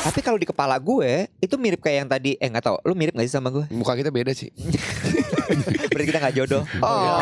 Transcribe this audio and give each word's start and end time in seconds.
Tapi 0.00 0.24
kalau 0.24 0.40
di 0.40 0.48
kepala 0.48 0.76
gue 0.76 1.28
itu 1.38 1.54
mirip 1.54 1.78
kayak 1.78 1.96
yang 1.98 2.08
tadi. 2.08 2.32
Eh 2.36 2.48
nggak 2.48 2.64
tahu, 2.64 2.76
lu 2.82 2.94
mirip 2.94 3.12
gak 3.12 3.22
sih 3.22 3.32
sama 3.32 3.52
gue? 3.52 3.68
Muka 3.68 3.92
kita 3.92 4.08
beda 4.08 4.32
sih. 4.32 4.48
Berarti 5.92 6.06
kita 6.06 6.18
nggak 6.18 6.34
jodoh. 6.34 6.64
Oh. 6.80 7.20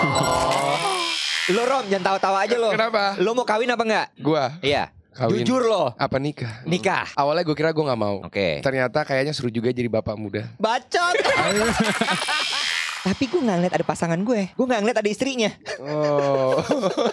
Lo 1.49 1.65
Rom, 1.65 1.89
jangan 1.89 2.05
tawa-tawa 2.07 2.45
aja 2.45 2.55
lo. 2.55 2.69
Kenapa? 2.71 3.17
Lo 3.19 3.33
mau 3.33 3.43
kawin 3.43 3.67
apa 3.67 3.81
enggak? 3.81 4.07
Gua 4.21 4.53
Iya. 4.61 4.93
kawin. 5.11 5.41
Jujur 5.41 5.65
lo. 5.65 5.97
Apa 5.97 6.21
nikah? 6.21 6.61
Nikah. 6.63 7.09
Awalnya 7.17 7.43
gue 7.43 7.57
kira 7.57 7.73
gue 7.73 7.81
nggak 7.81 7.97
mau. 7.99 8.21
Oke. 8.23 8.61
Ternyata 8.61 9.03
kayaknya 9.03 9.33
seru 9.33 9.49
juga 9.49 9.73
jadi 9.73 9.89
bapak 9.89 10.15
muda. 10.15 10.45
Bacot. 10.55 11.17
Tapi 12.99 13.31
gue 13.31 13.41
nggak 13.41 13.57
ngeliat 13.63 13.75
ada 13.79 13.87
pasangan 13.87 14.19
gue. 14.21 14.51
Gue 14.53 14.67
nggak 14.67 14.81
ngeliat 14.83 14.99
ada 14.99 15.11
istrinya. 15.11 15.51
Oh. 15.79 16.59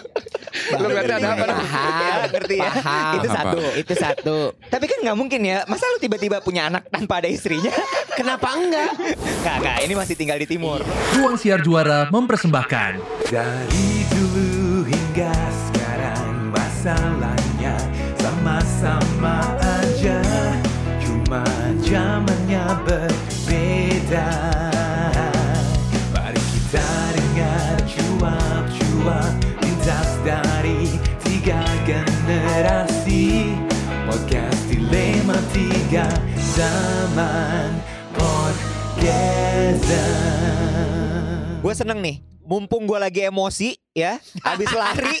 Lu 0.82 0.88
ngerti 0.90 1.12
ada 1.14 1.28
apa? 1.36 1.44
Paham, 1.46 2.20
ngerti 2.32 2.54
ya? 2.58 2.70
Paham. 2.74 3.14
Itu 3.14 3.28
Apa? 3.28 3.36
satu, 3.36 3.60
itu 3.76 3.94
satu. 3.94 4.36
Tapi 4.66 4.84
kan 4.90 4.98
nggak 5.04 5.16
mungkin 5.16 5.40
ya. 5.46 5.62
Masa 5.68 5.86
lu 5.92 6.00
tiba-tiba 6.00 6.40
punya 6.42 6.66
anak 6.72 6.88
tanpa 6.90 7.20
ada 7.22 7.28
istrinya? 7.30 7.70
Kenapa 8.18 8.56
enggak? 8.56 8.90
Nggak, 9.44 9.56
nggak. 9.62 9.76
Ini 9.86 9.94
masih 9.94 10.14
tinggal 10.18 10.38
di 10.40 10.48
timur. 10.48 10.80
Ruang 11.14 11.36
Siar 11.38 11.60
Juara 11.62 12.08
mempersembahkan 12.10 12.92
Dari 13.28 13.88
dulu 14.10 14.82
hingga 14.88 15.32
sekarang 15.70 16.50
masalahnya 16.50 17.76
sama-sama 18.18 19.44
aja 19.60 20.18
Cuma 21.00 21.44
zamannya 21.84 22.64
berbeda 22.88 24.28
Tiga 35.86 36.10
Zaman 36.58 37.78
Podcast 38.10 39.86
Gue 41.62 41.74
seneng 41.78 42.02
nih. 42.02 42.26
Mumpung 42.42 42.90
gue 42.90 42.98
lagi 42.98 43.22
emosi 43.22 43.78
ya, 43.94 44.18
habis 44.42 44.66
lari. 44.74 45.14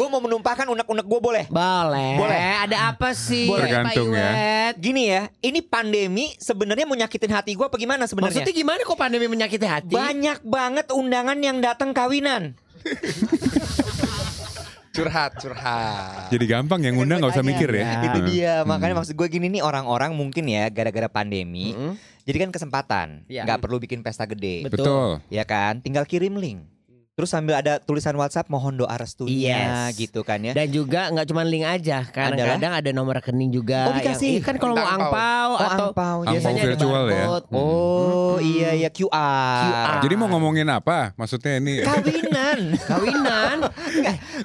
gue 0.00 0.06
mau 0.08 0.16
menumpahkan 0.16 0.64
unek-unek 0.64 1.04
gue 1.04 1.20
boleh. 1.20 1.44
Boleh. 1.52 2.16
Boleh. 2.16 2.40
Ada 2.64 2.96
apa 2.96 3.12
sih? 3.12 3.52
Boleh. 3.52 3.68
Pak 3.68 3.92
Tergantung 3.92 4.16
ya. 4.16 4.32
Gini 4.80 5.12
ya, 5.12 5.28
ini 5.44 5.60
pandemi 5.60 6.32
sebenarnya 6.40 6.88
mau 6.88 6.96
nyakitin 6.96 7.36
hati 7.36 7.52
gue 7.52 7.68
apa 7.68 7.76
gimana 7.76 8.08
sebenarnya? 8.08 8.48
Maksudnya 8.48 8.56
gimana 8.56 8.80
kok 8.80 8.96
pandemi 8.96 9.28
menyakiti 9.28 9.68
hati? 9.68 9.92
Banyak 9.92 10.40
banget 10.40 10.88
undangan 10.88 11.36
yang 11.36 11.60
datang 11.60 11.92
kawinan. 11.92 12.56
Curhat, 14.94 15.42
curhat. 15.42 16.30
Jadi 16.30 16.44
gampang 16.46 16.78
yang 16.78 16.94
ngundang 16.94 17.18
nggak 17.18 17.34
usah 17.34 17.42
mikir 17.42 17.66
ya. 17.66 17.98
Itu 18.00 18.18
Hmm. 18.22 18.28
dia. 18.30 18.54
Makanya 18.62 18.94
maksud 18.94 19.18
gue 19.18 19.26
gini 19.26 19.50
nih 19.50 19.58
orang-orang 19.58 20.14
mungkin 20.14 20.46
ya 20.46 20.70
gara-gara 20.70 21.10
pandemi. 21.10 21.74
Mm-mm. 21.74 21.98
Jadi 22.24 22.36
kan 22.38 22.50
kesempatan. 22.50 23.08
Iya. 23.26 23.42
nggak 23.42 23.58
perlu 23.60 23.82
bikin 23.82 24.00
pesta 24.00 24.22
gede. 24.24 24.64
Betul. 24.64 25.18
Ya 25.28 25.42
kan? 25.42 25.82
Tinggal 25.82 26.06
kirim 26.06 26.38
link. 26.38 26.62
Terus 27.14 27.30
sambil 27.30 27.54
ada 27.62 27.78
tulisan 27.78 28.10
WhatsApp 28.18 28.50
mohon 28.50 28.74
doa 28.74 28.90
restunya 28.98 29.86
Yes. 29.86 29.94
gitu 29.94 30.26
kan 30.26 30.42
ya. 30.42 30.50
Dan 30.50 30.66
juga 30.74 31.14
nggak 31.14 31.30
cuma 31.30 31.46
link 31.46 31.62
aja, 31.62 32.02
kadang-kadang 32.10 32.74
ada 32.74 32.90
nomor 32.90 33.22
rekening 33.22 33.54
juga. 33.54 33.86
Oh, 33.86 33.94
dikasih. 33.94 34.34
Yang, 34.34 34.42
iya 34.42 34.42
kan 34.42 34.56
kalau 34.58 34.74
mau 34.74 34.82
Angpau. 34.82 35.48
Oh, 35.54 35.62
atau 35.62 35.86
angpau. 35.94 36.16
biasanya 36.26 36.42
Angpau 36.42 36.66
ada 36.66 36.74
virtual 36.74 37.02
ya? 37.06 37.14
barcode. 37.14 37.46
Oh 37.54 38.36
iya 38.42 38.70
ya 38.74 38.90
QR. 38.90 39.62
QR. 39.62 39.94
Jadi 40.02 40.14
mau 40.18 40.26
ngomongin 40.26 40.66
apa? 40.66 41.14
Maksudnya 41.14 41.62
ini 41.62 41.86
Kawinan. 41.86 42.58
Kawinan. 42.90 43.56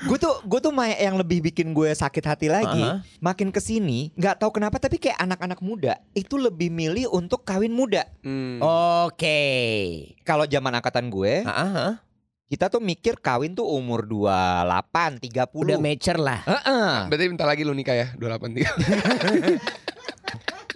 gue 0.05 0.17
tuh 0.21 0.37
gue 0.45 0.59
tuh 0.61 0.71
yang 0.77 1.17
lebih 1.17 1.49
bikin 1.49 1.73
gue 1.73 1.89
sakit 1.89 2.21
hati 2.21 2.53
lagi. 2.53 2.85
Uh-huh. 2.85 3.01
Makin 3.17 3.49
ke 3.49 3.57
sini 3.57 4.13
nggak 4.13 4.45
tahu 4.45 4.61
kenapa 4.61 4.77
tapi 4.77 5.01
kayak 5.01 5.17
anak-anak 5.17 5.57
muda 5.65 5.97
itu 6.13 6.37
lebih 6.37 6.69
milih 6.69 7.09
untuk 7.09 7.41
kawin 7.41 7.73
muda. 7.73 8.05
Hmm. 8.21 8.61
Oke. 9.09 9.41
Kalau 10.21 10.45
zaman 10.45 10.77
angkatan 10.77 11.09
gue, 11.09 11.41
ah, 11.49 11.49
ah. 11.49 11.91
Kita 12.49 12.65
tuh 12.65 12.81
mikir 12.81 13.21
kawin 13.21 13.53
tuh 13.53 13.69
umur 13.69 14.09
28, 14.09 15.21
30. 15.21 15.53
Udah 15.53 15.77
mature 15.77 16.17
lah. 16.17 16.41
Heeh. 16.49 17.05
Berarti 17.05 17.25
bentar 17.29 17.45
lagi 17.45 17.61
lu 17.61 17.77
nikah 17.77 17.93
ya 17.93 18.07
283 18.17 18.65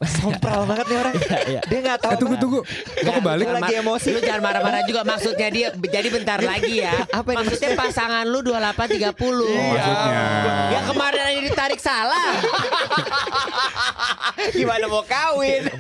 Sompral 0.04 0.68
banget 0.68 0.86
nih 0.92 0.98
orang. 1.00 1.16
Dia 1.64 1.80
nggak 1.80 2.00
tahu. 2.04 2.12
Eh 2.12 2.18
tunggu 2.20 2.36
tunggu. 2.36 2.60
Kok 3.08 3.14
kebalik? 3.24 3.46
Gua 3.48 3.56
lagi 3.56 3.74
emosi. 3.80 4.08
Lu 4.12 4.20
jangan 4.20 4.42
marah-marah 4.44 4.84
juga 4.84 5.02
maksudnya 5.08 5.48
dia 5.48 5.68
jadi 5.72 6.08
bentar 6.12 6.44
lagi 6.44 6.84
ya. 6.84 7.08
Apa 7.24 7.40
ini 7.40 7.48
maksudnya 7.48 7.72
pasangan 7.74 8.28
lu 8.28 8.44
28 8.44 9.00
30. 9.00 9.16
Oh, 9.16 9.48
maksudnya. 9.48 10.24
Yang 10.76 10.86
kemarin 10.92 11.22
aja 11.24 11.40
ditarik 11.40 11.80
salah. 11.80 12.30
Gimana 14.60 14.86
mau 14.92 15.08
kawin? 15.08 15.72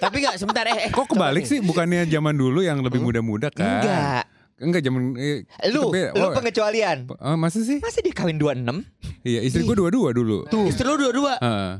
Tapi 0.00 0.16
enggak 0.16 0.40
sebentar 0.40 0.64
eh, 0.64 0.88
eh. 0.88 0.90
Kok 0.90 1.12
kebalik 1.12 1.44
sih? 1.44 1.60
Bukannya 1.60 2.08
zaman 2.08 2.34
dulu 2.40 2.64
yang 2.64 2.80
lebih 2.80 3.04
muda-muda 3.04 3.52
kan? 3.52 3.84
Enggak. 3.84 4.37
Enggak 4.58 4.82
zaman 4.82 5.14
eh, 5.14 5.46
Lu, 5.70 5.86
kita 5.86 5.94
be- 5.94 6.10
lu 6.18 6.26
oh, 6.26 6.30
pengecualian. 6.34 7.06
oh, 7.06 7.36
masa 7.38 7.62
sih? 7.62 7.78
Masa 7.78 8.02
dia 8.02 8.10
kawin 8.10 8.42
26? 8.42 8.66
Iya, 9.22 9.40
istri 9.46 9.62
gue 9.62 9.76
dua-dua 9.78 10.10
dulu. 10.10 10.50
Tuh. 10.50 10.66
Istri 10.66 10.84
lu 10.86 10.96
dua-dua. 10.98 11.38
Heeh. 11.38 11.72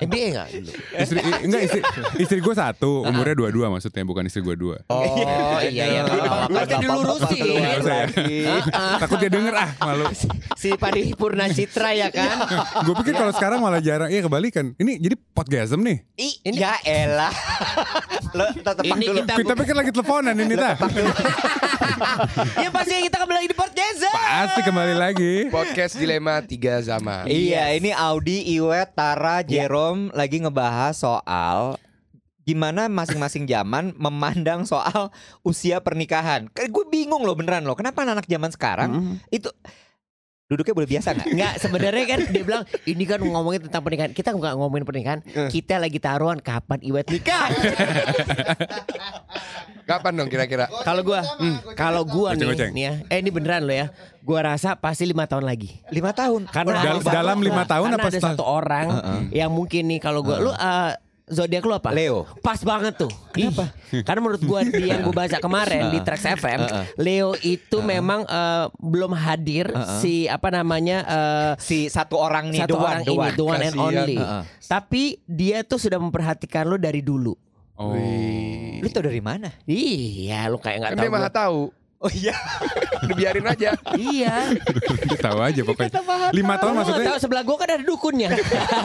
MBA 0.00 0.26
enggak 0.34 0.48
istri 0.98 1.18
enggak 1.20 1.62
istri 1.68 1.80
istri 2.18 2.38
gue 2.40 2.54
satu, 2.54 3.04
umurnya 3.04 3.36
dua-dua 3.36 3.66
maksudnya, 3.70 4.02
bukan 4.02 4.26
istri 4.26 4.40
gue 4.42 4.56
dua. 4.56 4.82
Oh 4.88 5.60
iya 5.62 5.84
iya. 5.86 6.02
Nggak 6.48 7.76
usah 7.78 7.96
ya. 8.26 8.54
Takut 8.98 9.18
dia 9.20 9.30
denger 9.30 9.54
ah 9.54 9.70
malu. 9.84 10.10
Si 10.56 10.74
Padi 10.74 11.12
Purna 11.14 11.46
Citra 11.52 11.94
ya 11.94 12.08
kan. 12.10 12.46
gue 12.86 12.94
pikir 13.04 13.14
kalau 13.14 13.32
sekarang 13.34 13.62
malah 13.62 13.78
jarang. 13.78 14.08
Iya 14.10 14.26
kebalikan. 14.26 14.74
Ini 14.74 14.98
jadi 14.98 15.16
podcasm 15.34 15.84
nih. 15.84 15.98
Ih, 16.18 16.34
ya 16.56 16.74
elah. 16.82 17.32
Lo 18.38 18.46
tetap 18.54 18.80
dulu. 18.80 19.22
kita 19.26 19.52
pikir 19.58 19.74
lagi 19.74 19.90
teleponan 19.90 20.34
ini 20.38 20.54
tah. 20.80 20.90
Ya 22.56 22.72
pasti 22.72 22.96
kita 23.04 23.20
kembali 23.20 23.44
lagi 23.44 23.50
di 23.52 23.58
podcast. 23.58 24.00
Pasti 24.08 24.60
kembali 24.64 24.94
lagi. 24.96 25.32
Podcast 25.52 25.92
Dilema 26.00 26.40
Tiga 26.40 26.80
Zaman 26.80 27.28
Iya, 27.28 27.76
ini 27.76 27.92
Audi, 27.92 28.40
Iwet, 28.56 28.96
Tara, 28.96 29.44
Jerome 29.44 30.08
lagi 30.16 30.40
ngebahas 30.40 30.96
soal 30.96 31.76
gimana 32.48 32.88
masing-masing 32.88 33.44
zaman 33.44 33.92
memandang 34.00 34.64
soal 34.64 35.12
usia 35.44 35.84
pernikahan. 35.84 36.48
Kayak 36.56 36.72
gue 36.72 36.84
bingung 36.88 37.20
loh 37.20 37.36
beneran 37.36 37.68
loh. 37.68 37.76
Kenapa 37.76 38.00
anak 38.02 38.24
zaman 38.24 38.48
sekarang 38.48 39.20
itu 39.28 39.52
duduknya 40.50 40.74
boleh 40.74 40.88
biasa 40.88 41.08
nggak? 41.14 41.28
Enggak 41.30 41.54
sebenarnya 41.62 42.04
kan 42.10 42.20
dia 42.32 42.42
bilang 42.42 42.64
ini 42.88 43.04
kan 43.06 43.20
ngomongin 43.20 43.68
tentang 43.68 43.84
pernikahan. 43.84 44.10
Kita 44.16 44.32
nggak 44.32 44.56
ngomongin 44.56 44.88
pernikahan. 44.88 45.20
Kita 45.52 45.76
lagi 45.76 46.00
taruhan 46.00 46.40
kapan 46.40 46.80
Iwet 46.80 47.12
nikah. 47.12 47.48
Kapan 49.90 50.12
dong 50.14 50.28
kira-kira? 50.30 50.70
Kalau 50.86 51.02
gua, 51.02 51.20
hmm, 51.26 51.56
kalau 51.74 52.02
gua 52.06 52.30
nih, 52.32 52.70
nih 52.70 52.82
ya, 52.82 52.92
eh 53.10 53.18
ini 53.18 53.28
beneran 53.28 53.66
lo 53.66 53.74
ya. 53.74 53.90
Gua 54.22 54.46
rasa 54.46 54.78
pasti 54.78 55.02
lima 55.02 55.26
tahun 55.26 55.42
lagi. 55.42 55.82
Lima 55.90 56.14
tahun. 56.14 56.46
Karena 56.46 56.78
Dal- 56.78 57.02
ada- 57.02 57.10
dalam 57.12 57.38
lima 57.42 57.66
tahun 57.66 57.90
karena 57.90 57.98
apa 57.98 58.06
ada 58.06 58.14
setelah- 58.14 58.38
satu 58.38 58.44
orang 58.46 58.86
yang 59.30 59.50
mungkin 59.50 59.90
nih 59.90 59.98
kalau 59.98 60.22
gua, 60.22 60.38
lu 60.38 60.54
eh, 60.54 60.94
zodiak 61.26 61.62
lu 61.62 61.74
apa? 61.74 61.90
Leo. 61.90 62.22
Pas 62.38 62.58
banget 62.60 62.94
tuh. 62.96 63.10
Kenapa? 63.30 63.70
Karena 64.02 64.20
menurut 64.20 64.42
gua 64.42 64.62
di 64.62 64.82
yang 64.84 65.02
gua 65.02 65.14
baca 65.16 65.38
kemarin 65.38 65.90
di 65.90 65.98
Trax 66.02 66.22
FM, 66.28 66.60
Leo 66.94 67.34
itu 67.40 67.82
memang 67.82 68.22
eh, 68.26 68.66
belum 68.78 69.10
hadir 69.10 69.70
si 69.98 70.26
apa 70.26 70.50
namanya 70.50 70.98
eh, 71.02 71.52
si 71.58 71.86
satu 71.86 72.14
orang 72.14 72.50
nih 72.50 72.62
satu 72.62 72.74
the 72.74 72.78
one, 72.78 72.86
orang 72.86 73.02
the 73.02 73.10
ini 73.10 73.18
one. 73.18 73.34
the 73.34 73.44
one 73.44 73.60
and 73.60 73.74
only. 73.76 74.16
Tapi 74.62 75.18
dia 75.24 75.62
tuh 75.62 75.82
sudah 75.82 75.98
memperhatikan 75.98 76.62
lu 76.62 76.78
dari 76.78 77.02
dulu. 77.02 77.34
Oh. 77.74 77.96
Lu 78.80 78.88
tau 78.88 79.04
dari 79.04 79.20
mana? 79.20 79.48
Iya, 79.64 80.48
lu 80.48 80.56
kayak 80.56 80.76
nggak 80.80 80.90
Kan 80.92 80.98
tahu. 80.98 81.04
dia 81.04 81.12
maha 81.12 81.28
gua. 81.28 81.32
tahu 81.32 81.60
Oh 82.00 82.08
iya. 82.08 82.32
Dibiarin 83.12 83.44
aja 83.44 83.76
Iya. 83.92 84.56
Tahu 85.24 85.38
aja 85.44 85.60
pokoknya. 85.60 86.00
Lima 86.32 86.56
tahun 86.56 86.80
maksudnya. 86.80 87.06
tahu 87.12 87.18
sebelah 87.20 87.44
gua 87.44 87.56
kan 87.60 87.76
ada 87.76 87.84
dukunnya. 87.84 88.32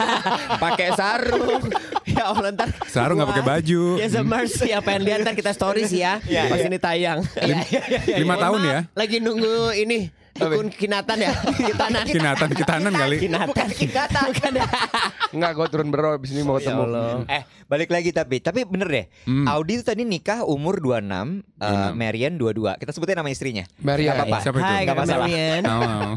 Pakai 0.64 0.92
sarung. 0.92 1.64
ya 2.04 2.28
Allah 2.28 2.52
ntar. 2.52 2.68
Sarung 2.84 3.16
nggak 3.16 3.30
pakai 3.32 3.44
baju. 3.48 3.96
Ya 3.96 4.08
semercy 4.12 4.68
apa 4.68 4.92
yang 4.92 5.02
lihat 5.08 5.18
ntar 5.24 5.32
kita 5.32 5.56
stories 5.56 5.88
ya. 5.96 6.20
Iya, 6.28 6.52
Pas 6.52 6.60
iya. 6.60 6.68
ini 6.68 6.76
tayang. 6.78 7.18
Iya. 7.40 8.20
Lima 8.20 8.36
tahun 8.36 8.60
ya? 8.68 8.78
Lagi 8.92 9.16
nunggu 9.16 9.72
ini 9.72 10.12
dukun 10.38 10.68
kinatan 10.68 11.16
ya. 11.18 11.32
Kitanan. 11.68 12.04
Kinatan 12.04 12.48
kitanan 12.52 12.92
kali. 12.92 13.16
Kinatan. 13.18 13.66
Kinatan. 13.68 14.22
Bukan 14.30 14.52
ya. 14.54 14.66
Enggak 15.30 15.50
gue 15.52 15.66
turun 15.68 15.88
bero 15.88 16.08
Abis 16.12 16.30
ini 16.30 16.42
mau 16.42 16.56
ketemu 16.56 16.84
Eh, 17.26 17.42
balik 17.66 17.88
lagi 17.88 18.10
tapi 18.10 18.38
tapi 18.38 18.62
bener 18.62 18.86
deh. 18.86 19.06
Hmm. 19.24 19.46
Audi 19.46 19.76
itu 19.76 19.84
tadi 19.84 20.02
nikah 20.02 20.42
umur 20.42 20.78
26, 20.78 21.42
eh, 21.56 21.90
Marian 21.92 22.34
22. 22.34 22.76
Kita 22.76 22.90
sebutin 22.90 23.16
nama 23.16 23.28
istrinya. 23.28 23.64
Maria 23.78 24.12
Nggak 24.12 24.16
apa-apa. 24.22 24.38
Siapa 24.40 24.56
itu? 24.56 24.64
Hai, 24.66 24.82
Kak 24.82 24.94
masalah. 24.96 25.26
Marian. 25.26 25.62
Oh. 25.76 26.14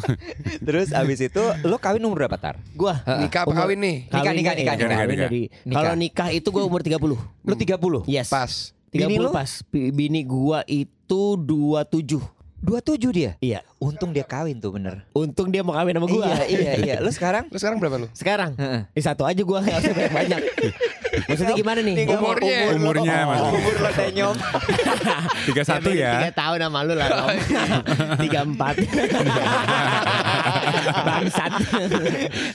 Terus 0.62 0.92
abis 0.92 1.20
itu 1.22 1.44
lo 1.62 1.76
kawin 1.78 2.00
umur 2.00 2.24
berapa 2.24 2.36
tar? 2.36 2.56
Gua 2.72 2.96
Nikah 3.02 3.44
apa 3.44 3.54
kawin 3.56 3.78
nih? 3.78 3.96
Nikah, 4.08 4.32
nikah, 4.32 4.54
ya, 4.54 4.58
nikah, 4.58 4.76
nikah, 4.76 4.76
kawin 4.76 5.10
nikah. 5.10 5.24
dari- 5.26 5.48
Nikah. 5.62 5.76
Kalau 5.76 5.94
nikah 5.96 6.30
itu 6.30 6.48
gua 6.50 6.64
umur 6.64 6.80
30. 6.80 7.18
Lo 7.20 7.54
30? 7.54 8.04
Yes. 8.06 8.28
Pas 8.28 8.52
30 8.88 9.00
Bini 9.02 9.16
lu? 9.18 9.30
pas. 9.30 9.50
Bi- 9.66 9.92
Bini 9.92 10.22
gua 10.24 10.64
itu 10.66 11.22
27. 11.36 12.39
27 12.60 13.16
dia. 13.16 13.32
Iya. 13.40 13.64
Untung 13.80 14.12
dia 14.12 14.22
kawin 14.22 14.60
tuh 14.60 14.76
bener. 14.76 15.08
Untung 15.12 15.48
dia 15.48 15.64
mau 15.64 15.72
kawin 15.72 15.96
sama 15.96 16.06
gua. 16.06 16.28
Iya, 16.28 16.44
iya, 16.46 16.72
iya. 16.86 16.96
Lu 17.00 17.08
sekarang? 17.10 17.48
Lu 17.48 17.56
sekarang 17.56 17.80
berapa 17.80 17.96
lu? 17.96 18.08
Sekarang 18.12 18.52
Heeh. 18.60 18.82
eh, 18.92 19.02
satu 19.02 19.24
aja 19.24 19.40
gua 19.42 19.64
nggak 19.64 19.80
usah 19.80 19.94
banyak 19.94 20.12
banyak. 20.12 20.42
Maksudnya 21.30 21.56
gimana 21.56 21.80
nih? 21.82 21.96
Umurnya. 22.06 22.20
umur 22.20 22.36
lo. 22.38 22.76
Umurnya, 22.78 23.18
Mas. 23.26 23.40
Umur 23.50 23.76
lo 23.76 23.90
tenyom. 23.92 24.36
31 24.36 25.82
Tiga 25.88 25.94
ya. 25.96 26.32
tahun 26.32 26.58
sama 26.62 26.80
lu 26.84 26.94
lah 26.94 27.08
Rom. 27.10 27.28
Tiga 28.20 28.40
empat 28.46 28.76
Bangsat 31.02 31.52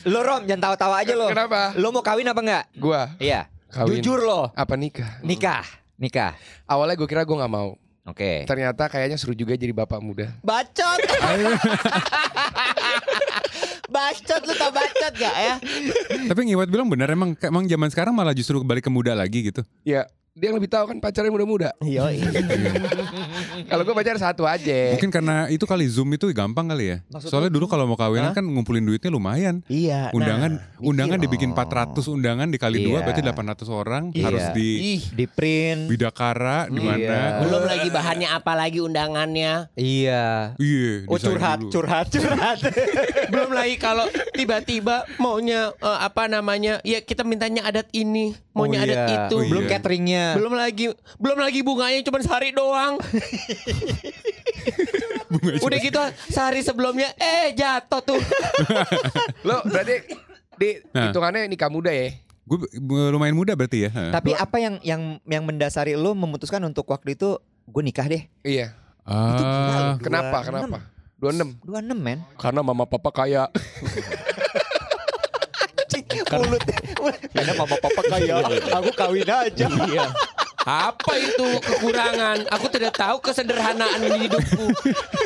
Lo 0.04 0.20
Rom, 0.22 0.42
jangan 0.44 0.62
tawa-tawa 0.62 0.94
aja 1.00 1.12
lo. 1.14 1.26
Kenapa? 1.28 1.74
Lo 1.74 1.90
mau 1.90 2.00
kawin 2.00 2.26
apa 2.26 2.40
enggak? 2.40 2.64
Gua 2.76 3.10
Iya. 3.18 3.48
Kawin. 3.68 3.98
Jujur 3.98 4.22
lo. 4.22 4.52
apa 4.52 4.74
nikah? 4.76 5.18
Nikah. 5.20 5.64
Nikah. 5.94 6.34
Awalnya 6.64 6.94
gue 6.94 7.06
kira 7.06 7.22
gue 7.22 7.34
nggak 7.34 7.50
mau. 7.50 7.74
Oke. 8.04 8.44
Ternyata 8.44 8.84
kayaknya 8.92 9.16
seru 9.16 9.32
juga 9.32 9.56
jadi 9.56 9.72
bapak 9.72 9.96
muda. 10.04 10.28
Bacot 10.44 11.00
Bacot 13.94 14.42
lu 14.44 14.54
tau 14.60 14.72
bacot 14.74 15.12
gak 15.16 15.36
ya 15.38 15.54
Tapi 16.28 16.40
Ngiwat 16.44 16.68
bilang 16.68 16.92
benar 16.92 17.08
emang 17.08 17.32
emang 17.40 17.64
zaman 17.64 17.88
sekarang 17.88 18.12
malah 18.12 18.36
justru 18.36 18.60
balik 18.60 18.84
ke 18.84 18.92
muda 18.92 19.16
lagi 19.16 19.48
gitu. 19.48 19.64
Ya, 19.88 20.04
dia 20.34 20.50
yang 20.50 20.58
lebih 20.58 20.66
tahu 20.66 20.90
kan 20.90 20.98
pacarnya 20.98 21.30
muda-muda. 21.30 21.70
Yoi 21.78 22.18
Kalau 23.70 23.86
gue 23.86 23.94
pacar 23.94 24.18
satu 24.18 24.42
aja. 24.42 24.90
Mungkin 24.90 25.06
karena 25.08 25.46
itu 25.46 25.62
kali 25.62 25.86
Zoom 25.86 26.10
itu 26.10 26.26
gampang 26.28 26.66
kali 26.66 26.90
ya. 26.90 26.96
Soalnya 27.22 27.48
dulu 27.48 27.70
kalau 27.70 27.86
mau 27.86 27.94
kawinan 27.94 28.34
kan 28.34 28.42
ngumpulin 28.42 28.82
duitnya 28.82 29.08
lumayan. 29.08 29.62
Iya 29.66 30.10
nah, 30.10 30.18
Undangan 30.18 30.52
undangan 30.82 31.16
mikir. 31.16 31.30
dibikin 31.30 31.50
400 31.54 32.10
undangan 32.10 32.50
dikali 32.50 32.82
dua 32.82 32.98
Iya. 32.98 33.04
berarti 33.06 33.22
800 33.22 33.68
orang 33.70 34.02
Iya. 34.10 34.24
harus 34.26 34.44
di 34.50 34.68
Ih 34.98 35.02
Di 35.14 35.26
print. 35.30 35.86
Bidakara 35.86 36.66
di 36.66 36.80
mana. 36.82 36.98
Iya. 36.98 37.22
Belum 37.40 37.62
lagi 37.62 37.88
bahannya 37.88 38.28
apa 38.28 38.52
lagi 38.52 38.78
undangannya 38.80 39.52
Iya. 39.74 40.58
Iya, 40.58 41.06
Oh 41.06 41.14
curhat, 41.16 41.62
dulu. 41.62 41.70
curhat, 41.72 42.10
curhat. 42.10 42.58
Belum 43.30 43.54
lagi 43.54 43.78
kalau 43.78 44.02
tiba-tiba 44.34 45.06
maunya 45.16 45.70
eh, 45.72 45.98
apa 46.02 46.26
namanya 46.26 46.82
Ya 46.82 46.98
kita 46.98 47.22
mintanya 47.22 47.62
adat 47.62 47.86
ini 47.92 48.34
Maunya 48.50 48.78
Oh, 48.78 48.84
adat 48.84 48.98
iya. 49.00 49.14
itu 49.20 49.34
Oh, 49.34 49.40
iya. 49.40 49.50
Belum 49.50 49.64
cateringnya. 49.66 50.23
Belum 50.32 50.52
lagi 50.52 50.84
belum 51.16 51.38
lagi 51.38 51.60
bunganya 51.60 52.00
cuma 52.00 52.18
sehari 52.18 52.50
doang. 52.50 52.96
Bunga 55.24 55.58
Udah 55.60 55.78
gitu 55.78 55.98
sehari 56.28 56.60
sebelumnya 56.60 57.10
eh 57.16 57.52
jatuh 57.52 58.00
tuh. 58.00 58.20
Lo 59.48 59.60
berarti 59.64 59.94
di 60.54 60.68
Nah. 60.90 61.10
hitungannya 61.10 61.50
nikah 61.50 61.66
muda 61.66 61.90
ya? 61.90 62.14
Gue 62.46 62.68
lumayan 63.08 63.34
muda 63.34 63.52
berarti 63.52 63.88
ya. 63.88 63.90
Tapi 64.12 64.32
apa 64.32 64.56
yang 64.56 64.74
yang 64.80 65.02
yang 65.24 65.42
mendasari 65.42 65.96
lo 65.96 66.12
memutuskan 66.12 66.60
untuk 66.62 66.86
waktu 66.86 67.16
itu 67.16 67.40
gue 67.64 67.82
nikah 67.82 68.06
deh? 68.06 68.22
Iya. 68.40 68.76
Ah, 69.02 69.96
Kenapa? 69.98 70.44
26. 70.44 70.48
Kenapa? 70.48 70.78
26 71.18 71.64
26 71.64 71.96
men. 71.98 72.18
Karena 72.36 72.60
mama 72.60 72.84
papa 72.84 73.10
kaya. 73.10 73.48
Mulut. 76.22 76.62
Karena 77.34 77.52
mama 77.58 77.76
papa 77.78 78.02
kaya, 78.06 78.34
aku 78.70 78.90
kawin 78.94 79.28
aja. 79.28 79.66
Iya. 79.66 80.06
Apa 80.64 81.12
itu 81.20 81.48
kekurangan? 81.60 82.48
Aku 82.48 82.72
tidak 82.72 82.96
tahu 82.96 83.20
kesederhanaan 83.20 84.00
di 84.00 84.28
hidupku. 84.28 84.64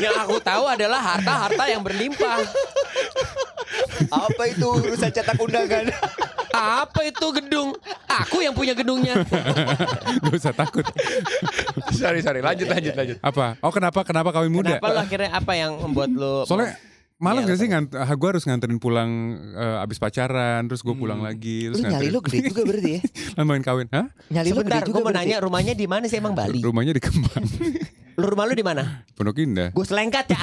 Yang 0.02 0.14
aku 0.26 0.36
tahu 0.42 0.66
adalah 0.66 0.98
harta-harta 0.98 1.64
yang 1.70 1.78
berlimpah. 1.86 2.42
Apa 4.10 4.42
itu 4.50 4.66
urusan 4.66 5.10
cetak 5.14 5.38
undangan? 5.38 5.86
Apa 6.50 7.06
itu 7.06 7.26
gedung? 7.38 7.70
Aku 8.10 8.42
yang 8.42 8.50
punya 8.50 8.74
gedungnya. 8.74 9.14
gak 10.26 10.34
usah 10.34 10.50
takut. 10.50 10.82
sorry 11.94 12.18
sorry. 12.18 12.42
Lanjut 12.42 12.66
lanjut 12.66 12.94
lanjut. 12.98 13.16
Apa? 13.22 13.54
Oh 13.62 13.70
kenapa 13.70 14.02
kenapa 14.02 14.34
kawin 14.34 14.50
muda? 14.50 14.82
Kenapa 14.82 14.90
lu 14.90 15.00
akhirnya 15.06 15.30
apa 15.30 15.52
yang 15.54 15.78
membuat 15.78 16.10
lu 16.10 16.42
Soalnya 16.50 16.74
malas 17.18 17.42
Iya, 17.42 17.50
gak 17.50 17.58
sih 17.58 17.68
ngant 17.68 17.88
gue 17.92 18.28
harus 18.30 18.44
nganterin 18.46 18.78
pulang 18.78 19.10
eh, 19.52 19.82
abis 19.82 19.98
pacaran 19.98 20.62
terus 20.64 20.80
gue 20.80 20.94
pulang 20.94 21.18
lagi 21.18 21.66
Lu 21.66 21.74
terus 21.74 21.90
nyali 21.90 22.08
lu 22.08 22.22
gede 22.22 22.48
juga 22.48 22.62
berarti 22.62 22.90
ya? 22.94 23.00
main 23.48 23.60
kawin 23.60 23.90
Hah? 23.90 24.06
Nyali 24.30 24.48
lu 24.48 24.54
Sebentar, 24.56 24.78
gede 24.78 24.80
gue 24.80 24.88
juga 24.88 25.00
mau 25.00 25.10
berarti. 25.10 25.26
nanya 25.26 25.36
rumahnya 25.42 25.74
di 25.74 25.86
mana 25.86 26.04
sih 26.06 26.16
emang 26.16 26.32
Bali? 26.32 26.62
rumahnya 26.62 26.94
di 26.94 27.02
Kemang 27.02 27.44
Lu 28.18 28.26
rumah 28.26 28.50
lu 28.50 28.54
di 28.58 28.66
mana? 28.66 29.06
Pondok 29.14 29.38
Indah 29.38 29.70
Gue 29.70 29.86
selengkat 29.86 30.26
ya. 30.34 30.42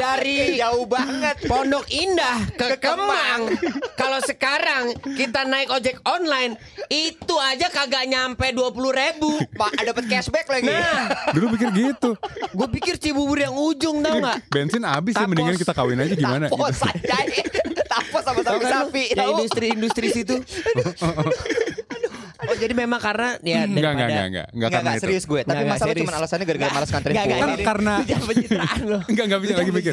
Dari 0.00 0.60
Jauh 0.60 0.84
banget. 0.84 1.48
Pondok 1.48 1.88
Indah 1.88 2.36
ke 2.52 2.76
Kemang. 2.76 3.48
Kalau 3.96 4.20
sekarang 4.20 4.92
kita 5.16 5.48
naik 5.48 5.72
ojek 5.72 5.96
online, 6.04 6.60
itu 6.92 7.34
aja 7.40 7.72
kagak 7.72 8.04
nyampe 8.04 8.52
20 8.52 8.76
ribu. 8.92 9.40
Pak, 9.56 9.80
dapat 9.80 10.04
cashback 10.04 10.52
lagi. 10.52 10.68
Nah, 10.68 11.32
dulu 11.32 11.56
pikir 11.56 11.68
gitu 11.72 12.10
gue 12.50 12.68
pikir 12.76 12.94
Cibubur 12.98 13.38
yang 13.38 13.54
ujung 13.54 14.02
tau 14.02 14.18
nggak? 14.18 14.50
bensin 14.50 14.82
habis 14.82 15.14
ya 15.14 15.24
mendingan 15.24 15.54
kita 15.54 15.70
kawin 15.70 16.02
aja 16.02 16.12
gimana 16.18 16.50
Tapos 16.50 16.76
gitu. 16.76 17.08
aja. 17.08 17.16
Tapos 17.86 18.20
sama 18.26 18.40
Tahu 18.42 18.58
sapi 18.58 18.66
lu? 18.66 18.68
sapi. 18.68 19.04
Ya, 19.14 19.24
industri-industri 19.30 20.06
situ. 20.12 20.34
Oh 22.60 22.62
jadi 22.62 22.74
memang 22.76 23.00
karena 23.00 23.28
ya 23.40 23.64
Enggak, 23.64 23.72
daripada 23.72 23.80
enggak, 23.80 23.80
enggak, 23.80 24.04
enggak, 24.04 24.28
enggak 24.28 24.46
Enggak, 24.52 24.68
enggak 24.76 24.92
itu. 24.92 25.02
serius 25.02 25.24
gue. 25.24 25.40
Tapi 25.40 25.48
Nggak, 25.48 25.56
nggak 25.56 25.72
masa 25.72 25.80
lu 25.80 25.88
serius. 25.88 26.04
cuma 26.04 26.12
alasannya 26.14 26.44
gara-gara 26.44 26.70
malas 26.70 26.88
nganterin 26.92 27.10
Nggak, 27.10 27.24
nggak, 27.24 27.32
pulang. 27.32 27.48
Kan 27.48 27.56
ini- 27.56 27.66
karena 27.66 27.94
pencitraan 28.20 28.80
lo. 28.84 28.98
Enggak, 29.02 29.24
enggak 29.24 29.40
bisa 29.40 29.54
lagi 29.56 29.70
mikir. 29.72 29.92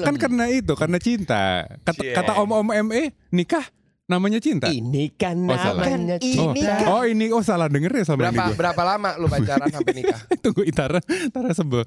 Kan 0.00 0.14
karena 0.16 0.44
itu, 0.48 0.72
karena 0.74 0.98
cinta. 0.98 1.42
Kata, 1.82 2.00
Iya. 2.00 2.14
kata 2.14 2.32
om-om 2.36 2.62
ME, 2.84 3.02
nikah 3.30 3.64
namanya 4.04 4.38
cinta. 4.38 4.68
Ini 4.68 5.04
kan 5.12 5.34
Oh, 5.40 5.50
namanya 5.50 6.14
Oh, 6.14 6.52
ini 6.52 6.60
cinta. 6.60 6.70
kan. 6.70 6.86
oh 6.88 7.02
ini, 7.04 7.26
oh 7.28 7.42
salah 7.42 7.66
denger 7.66 7.90
ya 7.90 8.04
sama 8.04 8.20
ini 8.20 8.24
Berapa 8.30 8.42
gue. 8.44 8.54
berapa 8.54 8.82
lama 8.86 9.10
lu 9.16 9.26
pacaran 9.26 9.68
sampai 9.68 9.92
nikah? 9.96 10.18
Tunggu 10.44 10.62
Itara, 10.62 11.00
Itara 11.02 11.50
sebel. 11.50 11.82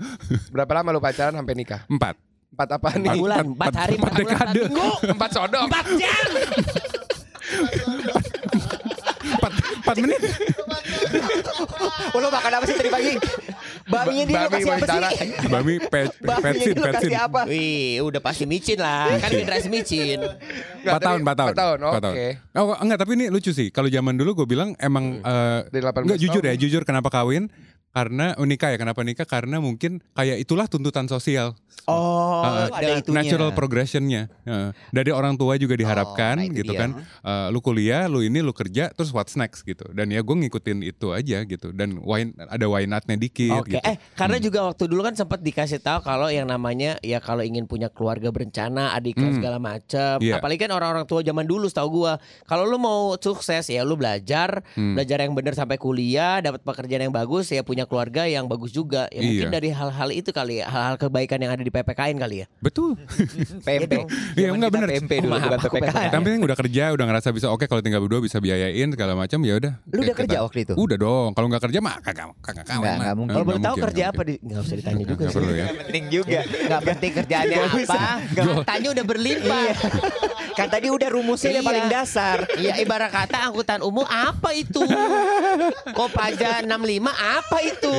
Berapa 0.50 0.72
lama 0.74 0.90
lu 0.92 1.00
pacaran 1.00 1.32
sampai 1.32 1.56
nikah? 1.56 1.88
Empat. 1.88 2.20
Empat 2.50 2.68
apa 2.74 2.88
Empat 2.90 3.02
nih? 3.06 3.18
bulan, 3.18 3.44
empat- 3.46 3.70
empat 3.70 3.74
hari, 3.78 3.96
empat 3.96 4.10
empat 4.10 4.18
bulan, 4.18 4.34
empat 4.34 4.48
dekade. 4.50 4.62
minggu, 4.66 4.90
Empat 5.08 5.30
sodok. 5.32 5.64
empat 5.64 5.86
jam. 5.94 6.26
Empat, 6.28 7.72
empat 7.88 7.97
menit. 9.96 10.22
Oh, 12.12 12.20
lo 12.20 12.28
makan 12.28 12.52
apa 12.52 12.66
sih 12.66 12.76
tadi 12.76 12.90
pagi? 12.90 13.14
Baminya 13.88 14.24
dia 14.26 14.38
lo 14.38 14.50
Bami, 14.50 14.56
kasih 14.60 14.72
apa 14.72 15.10
sih? 15.12 15.30
Bami 15.48 15.74
petsin. 15.88 16.76
kasih 16.76 17.16
apa? 17.16 17.42
Wih, 17.48 18.04
udah 18.04 18.20
pasti 18.20 18.44
micin 18.44 18.80
lah. 18.80 19.16
Kan 19.18 19.32
generasi 19.32 19.68
micin. 19.72 20.20
Empat 20.84 21.02
tahun, 21.02 21.20
empat 21.24 21.36
tahun. 21.38 21.50
Empat 21.52 21.62
tahun, 21.62 21.78
Empat 21.80 22.04
oke. 22.04 22.28
Oh 22.54 22.76
enggak, 22.76 22.98
tapi 23.00 23.12
ini 23.16 23.26
lucu 23.32 23.52
sih. 23.52 23.68
Kalau 23.70 23.88
zaman 23.88 24.16
dulu 24.16 24.44
gue 24.44 24.48
bilang 24.50 24.76
emang 24.78 25.22
eh, 25.22 25.60
Dari 25.70 25.84
18 25.84 26.04
enggak 26.04 26.20
jujur 26.20 26.42
tahun. 26.42 26.52
ya, 26.52 26.60
jujur 26.60 26.82
kenapa 26.84 27.08
kawin? 27.08 27.48
Karena 27.98 28.38
oh, 28.38 28.46
nikah 28.46 28.70
ya, 28.70 28.78
kenapa 28.78 29.02
nikah? 29.02 29.26
Karena 29.26 29.58
mungkin 29.58 30.06
kayak 30.14 30.38
itulah 30.38 30.70
tuntutan 30.70 31.10
sosial. 31.10 31.58
Oh, 31.86 32.26
Uh, 32.38 32.68
ada 32.70 33.00
itunya. 33.00 33.24
natural 33.24 33.50
progressionnya 33.52 34.28
Uh, 34.44 34.70
dari 34.92 35.10
orang 35.10 35.34
tua 35.34 35.56
juga 35.56 35.74
diharapkan 35.74 36.36
Oh, 36.38 36.44
itu 36.44 36.60
gitu 36.60 36.74
dia. 36.74 36.82
kan 36.84 36.90
Uh, 37.22 37.48
lu 37.48 37.60
kuliah 37.60 38.06
lu 38.06 38.20
ini 38.20 38.40
lu 38.40 38.52
kerja 38.52 38.92
terus 38.92 39.10
what's 39.10 39.34
next 39.34 39.64
gitu 39.64 39.88
dan 39.92 40.08
ya 40.08 40.20
gue 40.20 40.36
ngikutin 40.38 40.84
itu 40.84 41.08
aja 41.10 41.42
gitu 41.42 41.72
dan 41.72 41.96
why, 42.00 42.28
ada 42.46 42.66
why 42.66 42.84
not-nya 42.84 43.16
dikit 43.16 43.64
Oke, 43.64 43.74
gitu 43.74 43.84
eh 43.84 43.96
karena 44.14 44.38
juga 44.38 44.68
waktu 44.68 44.84
dulu 44.86 45.02
kan 45.02 45.16
sempat 45.16 45.40
dikasih 45.40 45.80
tahu 45.80 46.04
kalau 46.04 46.28
yang 46.28 46.46
namanya 46.46 47.00
ya 47.00 47.18
kalau 47.18 47.40
ingin 47.40 47.64
punya 47.66 47.88
keluarga 47.88 48.30
berencana, 48.30 48.92
adik 48.92 49.16
Hmm. 49.16 49.34
segala 49.34 49.58
macam. 49.58 50.20
Iya. 50.20 50.38
Apalagi 50.38 50.60
kan 50.62 50.72
orang-orang 50.72 51.06
tua 51.06 51.22
zaman 51.22 51.44
dulu 51.44 51.66
setahu 51.66 51.90
gua, 51.98 52.14
kalau 52.44 52.64
lu 52.64 52.78
mau 52.78 53.16
sukses 53.18 53.64
ya 53.66 53.82
lu 53.82 53.96
belajar, 53.96 54.60
Hmm. 54.76 54.94
belajar 54.94 55.18
yang 55.20 55.34
benar 55.34 55.56
sampai 55.56 55.76
kuliah, 55.76 56.38
dapat 56.38 56.62
pekerjaan 56.62 57.02
yang 57.02 57.16
bagus, 57.16 57.50
ya 57.50 57.64
punya 57.64 57.87
keluarga 57.88 58.24
yang 58.24 58.46
bagus 58.46 58.70
juga. 58.70 59.08
Ya 59.10 59.20
mungkin 59.20 59.42
Iya. 59.42 59.50
dari 59.50 59.70
hal-hal 59.70 60.10
itu 60.12 60.30
kali 60.30 60.60
ya, 60.60 60.68
hal-hal 60.68 60.96
kebaikan 60.98 61.38
yang 61.38 61.50
ada 61.50 61.60
di 61.60 61.70
PPKN 61.70 62.16
kali 62.18 62.36
ya. 62.38 62.46
betul 62.60 63.00
PMP. 63.66 64.06
Iya, 64.34 64.48
Zaman 64.48 64.58
enggak 64.58 64.72
bener. 64.72 64.88
PMP 64.92 65.12
Oh, 65.14 65.22
dulu 65.22 65.32
maaf, 65.32 65.44
bukan 65.44 65.58
aku 65.58 65.68
PPK. 65.72 65.88
PPK. 65.90 66.12
tapi 66.12 66.28
yang 66.28 66.44
udah 66.44 66.58
kerja 66.58 66.84
udah 66.92 67.06
ngerasa 67.06 67.28
bisa 67.32 67.48
oke 67.48 67.66
kalau 67.66 67.80
tinggal 67.80 68.00
berdua 68.00 68.20
bisa 68.20 68.38
biayain 68.38 68.88
segala 68.90 69.14
macam 69.14 69.40
ya 69.42 69.54
udah 69.56 69.74
Lu 69.88 70.00
udah 70.00 70.06
Kayak 70.08 70.20
kerja 70.22 70.38
waktu 70.42 70.60
itu? 70.62 70.74
udah 70.76 70.98
dong 70.98 71.30
kalau 71.32 71.48
nggak 71.48 71.64
kerja 71.64 71.80
mah 71.80 71.96
kagak 72.00 72.26
kagak 72.40 72.66
kawin 72.66 72.78
Nggak, 72.78 72.92
lah. 72.92 73.00
nggak 73.00 73.16
mungkin. 73.16 73.28
Eh, 73.28 73.34
Kalau 73.34 73.46
boleh 73.46 73.58
tahu 73.58 73.68
mungkin, 73.70 73.86
kerja 73.88 74.04
apa 74.06 74.22
di 74.22 74.34
nggak 74.38 74.60
usah 74.60 74.76
ditanya 74.76 74.96
mungkin. 74.98 75.10
juga 75.10 75.24
sih. 75.24 75.34
perlu 75.34 75.54
ya 75.54 75.68
Penting 75.80 76.06
juga. 76.10 76.40
Nggak 76.44 76.82
penting 76.86 77.12
kerjaannya 77.16 77.58
apa. 77.58 78.02
Hartanya 78.58 78.88
udah 78.92 79.06
berlimpah. 79.06 79.66
Kan 80.54 80.68
tadi 80.68 80.88
udah 80.90 81.10
rumusnya 81.10 81.52
yang 81.52 81.62
Iya. 81.62 81.70
paling 81.70 81.86
dasar. 81.88 82.38
Iya 82.56 82.74
ibarat 82.80 83.10
kata 83.10 83.38
angkutan 83.44 83.80
umum 83.80 84.04
apa 84.04 84.50
itu? 84.52 84.82
Kopaja 85.90 86.62
65 86.62 86.68
apa 87.12 87.58
itu? 87.68 87.94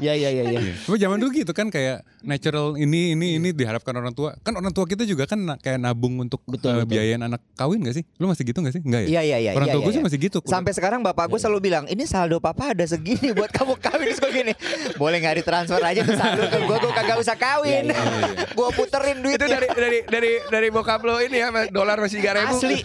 Ya 0.00 0.16
ya 0.16 0.32
ya 0.32 0.42
ya. 0.48 0.58
Iya. 0.64 0.74
Tapi 0.80 0.96
zaman 0.96 1.20
dulu 1.20 1.30
gitu 1.36 1.52
kan 1.52 1.68
kayak 1.68 2.00
natural 2.24 2.80
ini 2.80 3.12
ini 3.12 3.36
ini 3.36 3.52
diharapkan 3.52 3.92
orang 3.92 4.16
tua. 4.16 4.32
Kan 4.40 4.56
orang 4.56 4.72
tua 4.72 4.88
kita 4.88 5.04
juga 5.04 5.28
kan 5.28 5.36
kayak 5.60 5.76
nabung 5.76 6.16
untuk 6.16 6.40
Betul, 6.48 6.72
eh, 6.72 6.76
betul. 6.82 6.90
biayain 6.96 7.20
anak 7.20 7.44
kawin 7.52 7.84
gak 7.84 8.00
sih? 8.00 8.04
Lu 8.16 8.24
masih 8.24 8.48
gitu 8.48 8.64
gak 8.64 8.72
sih? 8.72 8.80
Enggak 8.80 9.04
ya? 9.04 9.20
Iya 9.20 9.22
iya 9.22 9.36
iya. 9.44 9.50
Orang 9.52 9.68
iya, 9.68 9.74
tua 9.76 9.80
gue 9.84 9.92
iya. 9.92 9.96
sih 10.00 10.04
masih 10.08 10.18
gitu. 10.18 10.38
Sampai 10.48 10.72
sekarang 10.72 11.04
bapak 11.04 11.28
gue 11.28 11.36
selalu 11.36 11.60
bilang, 11.68 11.84
ini 11.92 12.08
saldo 12.08 12.40
papa 12.40 12.72
ada 12.72 12.84
segini 12.88 13.28
buat 13.36 13.52
kamu 13.52 13.76
kawin 13.76 14.06
Terus 14.10 14.20
gue 14.24 14.32
gini, 14.32 14.52
boleh 14.96 15.16
nggak 15.20 15.44
ditransfer 15.44 15.82
aja 15.84 16.00
tuh 16.00 16.16
saldo 16.16 16.42
ke 16.48 16.58
gue, 16.64 16.76
gue 16.80 16.92
kagak 16.96 17.18
usah 17.20 17.36
kawin. 17.36 17.92
gue 18.56 18.68
puterin 18.72 19.20
duit 19.20 19.36
Itu 19.36 19.46
dari 19.52 19.68
dari 19.68 19.98
dari 20.08 20.32
dari 20.48 20.68
bokap 20.72 21.04
lo 21.04 21.20
ini 21.20 21.44
ya 21.44 21.52
dolar 21.68 22.00
masih 22.00 22.24
tiga 22.24 22.40
ribu. 22.40 22.56
Asli. 22.56 22.80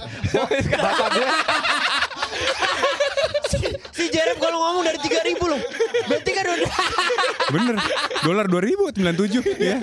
Bapak 0.76 1.08
gue 1.16 1.28
Si 3.96 4.12
Jerem 4.12 4.36
kalau 4.44 4.60
ngomong 4.60 4.84
dari 4.84 5.00
3000 5.00 5.40
loh. 5.40 5.62
Berarti 6.12 6.32
kan 6.36 6.46
udah 6.52 6.72
Bener. 7.56 7.76
Dolar 8.28 8.46
2097 8.52 9.56
ya. 9.56 9.78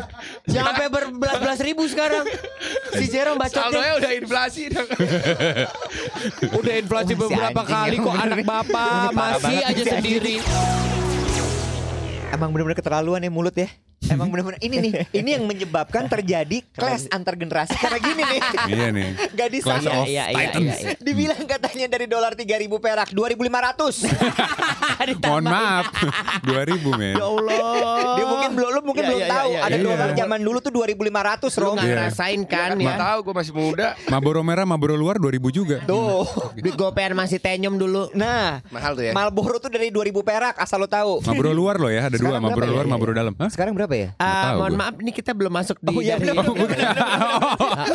jangan 0.45 0.77
sampai 0.77 0.89
berbelas-belas 0.93 1.59
ribu 1.65 1.89
sekarang. 1.89 2.29
Si 2.93 3.09
Jerem 3.09 3.41
bacotnya. 3.41 3.73
Saldonya 3.73 3.93
udah 3.97 4.13
inflasi 4.13 4.63
dong. 4.69 4.89
Udah 6.61 6.75
inflasi 6.79 7.13
si 7.15 7.19
beberapa 7.19 7.63
kali 7.67 7.97
kok 7.99 8.13
bener 8.15 8.25
anak 8.31 8.39
bapak 8.47 9.11
masih 9.11 9.59
aja 9.65 9.83
sendiri. 9.97 10.39
Emang 12.31 12.53
bener-bener 12.53 12.77
keterlaluan 12.79 13.25
ya 13.25 13.31
mulut 13.33 13.57
ya. 13.57 13.69
Emang 14.05 14.29
bener-bener 14.29 14.59
ini 14.61 14.77
nih, 14.81 14.93
ini 15.13 15.31
yang 15.33 15.45
menyebabkan 15.45 16.05
terjadi 16.05 16.59
clash 16.71 17.07
antar 17.09 17.35
generasi 17.35 17.71
karena 17.73 17.99
gini 17.99 18.23
nih. 18.25 18.41
Iya 18.65 18.87
nih. 18.91 19.09
Gak 19.31 19.49
Clash 19.49 19.53
disangka. 19.79 19.93
of 19.95 20.05
Iya, 20.05 20.25
iya, 20.27 20.39
Titans. 20.49 20.61
iya, 20.61 20.75
iya. 20.75 20.95
Dibilang 20.99 21.43
katanya 21.45 21.87
dari 21.89 22.07
dolar 22.07 22.33
3000 22.33 22.45
perak 22.75 23.09
2500. 23.09 24.03
Mohon 25.23 25.45
maaf. 25.47 25.85
2000 26.43 26.83
men. 26.93 27.15
Ya 27.15 27.25
Allah. 27.25 27.59
Dia 28.13 28.27
mungkin 28.27 28.51
belum 28.53 28.69
lu 28.69 28.81
mungkin 28.85 29.03
Iya, 29.03 29.09
belum 29.09 29.21
iya, 29.21 29.31
tahu 29.31 29.51
iya, 29.51 29.61
ada 29.63 29.77
iya. 29.77 29.85
dolar 29.85 30.09
zaman 30.13 30.41
dulu 30.41 30.59
tuh 30.59 30.73
2500 30.73 30.93
Lu 31.53 31.63
Rom. 31.63 31.73
nggak 31.73 31.83
Iya. 31.83 31.95
ngerasain 31.97 32.41
kan 32.45 32.69
ya. 32.77 32.95
tahu 32.97 33.19
gue 33.23 33.35
masih 33.35 33.53
muda. 33.53 33.87
Marlboro 34.09 34.41
merah, 34.43 34.65
Marlboro 34.65 34.95
luar 34.95 35.17
2000 35.17 35.51
juga. 35.51 35.77
Tuh. 35.85 36.27
Gopean 36.75 37.13
masih 37.15 37.39
tenyum 37.39 37.77
dulu. 37.77 38.11
Nah, 38.13 38.61
Mahal 38.69 38.93
tuh 38.95 39.05
ya. 39.07 39.13
Marlboro 39.13 39.57
tuh 39.59 39.71
dari 39.71 39.89
2000 39.89 40.23
perak 40.23 40.55
asal 40.59 40.79
lo 40.79 40.89
tahu. 40.89 41.23
Marlboro 41.23 41.51
luar 41.53 41.77
loh 41.79 41.91
ya, 41.91 42.07
ada 42.07 42.15
dua. 42.15 42.37
Sekarang 42.37 42.43
Marlboro 42.43 42.61
berapa 42.61 42.75
luar, 42.75 42.85
ya? 42.85 42.91
Marlboro 42.91 43.13
dalam. 43.13 43.33
Hah? 43.39 43.49
Sekarang 43.51 43.73
berapa 43.75 43.92
ya? 43.95 44.09
Ah, 44.17 44.27
tahu 44.51 44.59
mohon 44.59 44.73
gua. 44.73 44.81
maaf 44.81 44.95
ini 44.99 45.11
kita 45.11 45.31
belum 45.33 45.53
masuk 45.53 45.77
di 45.79 45.89
Oh 45.89 46.01
iya 46.01 46.17
dari- 46.17 46.33
benar 46.33 46.49
benar. 46.49 46.95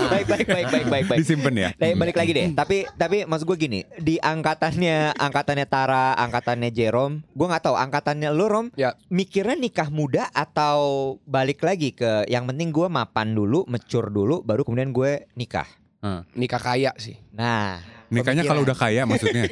Baik 0.07 0.25
baik 0.27 0.47
baik 0.47 0.67
baik 0.67 0.85
baik 0.87 1.05
baik. 1.07 1.19
Disimpan 1.19 1.53
ya? 1.53 1.69
Eh, 1.75 1.93
balik 1.93 2.15
lagi 2.15 2.31
deh. 2.31 2.47
Tapi 2.51 2.87
tapi 2.91 3.17
maksud 3.23 3.45
gue 3.45 3.57
gini, 3.59 3.79
di 3.95 4.17
angkatannya 4.17 5.13
angkatannya 5.13 5.65
Tara, 5.65 6.15
angkatannya 6.15 6.69
Jerome, 6.69 7.25
gue 7.27 7.45
nggak 7.45 7.63
tahu 7.63 7.75
angkatannya 7.75 8.29
lu 8.29 8.45
Rom, 8.47 8.67
Ya. 8.73 8.95
mikirnya 9.07 9.53
nikah 9.53 9.87
muda 9.87 10.29
atau 10.31 10.79
balik 11.23 11.59
lagi 11.59 11.91
ke 11.91 12.25
yang 12.25 12.45
penting 12.45 12.69
gue 12.69 12.87
mapan 12.87 13.31
dulu, 13.31 13.65
mature 13.65 14.07
dulu, 14.07 14.39
baru 14.41 14.63
kemudian 14.63 14.89
gue 14.89 15.27
nikah. 15.33 15.67
Hah. 15.97 16.23
Nikah 16.31 16.61
kaya 16.61 16.93
sih. 16.95 17.17
Nah, 17.31 17.81
Nikahnya 18.07 18.43
kalau 18.47 18.63
udah 18.63 18.77
kaya 18.77 19.03
maksudnya. 19.03 19.51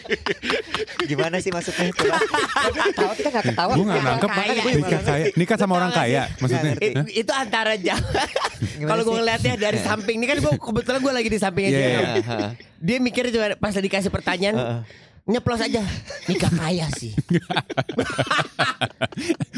gimana 1.10 1.40
sih 1.40 1.48
maksudnya 1.48 1.88
ketawa 1.96 3.12
kita 3.18 3.28
nggak 3.32 3.46
ketawa. 3.52 3.72
Gue 3.72 3.86
nggak 3.88 4.02
nangkep. 4.04 4.28
Kaya. 4.28 4.52
Nikah 4.60 5.00
kaya. 5.00 5.24
Nikah 5.32 5.56
sama 5.56 5.72
orang 5.80 5.92
kaya 5.92 6.22
maksudnya. 6.38 6.72
itu 7.08 7.32
antara. 7.32 7.72
Gimana 7.80 8.88
Kalau 8.92 9.02
gue 9.08 9.14
ngeliatnya 9.16 9.54
dari 9.56 9.78
samping 9.80 10.20
ini 10.20 10.26
kan 10.28 10.36
gue 10.44 10.52
kebetulan 10.60 11.00
gue 11.00 11.12
lagi 11.16 11.28
di 11.32 11.38
sampingnya 11.40 11.70
Iya, 11.72 11.80
dia. 11.80 12.00
iya. 12.20 12.48
Dia 12.80 12.96
mikirnya 13.00 13.32
juga 13.32 13.46
pas 13.56 13.72
dikasih 13.72 14.12
pertanyaan 14.12 14.84
nyeplos 15.24 15.60
aja 15.60 15.82
nikah 16.26 16.50
kaya 16.50 16.86
sih. 16.92 17.12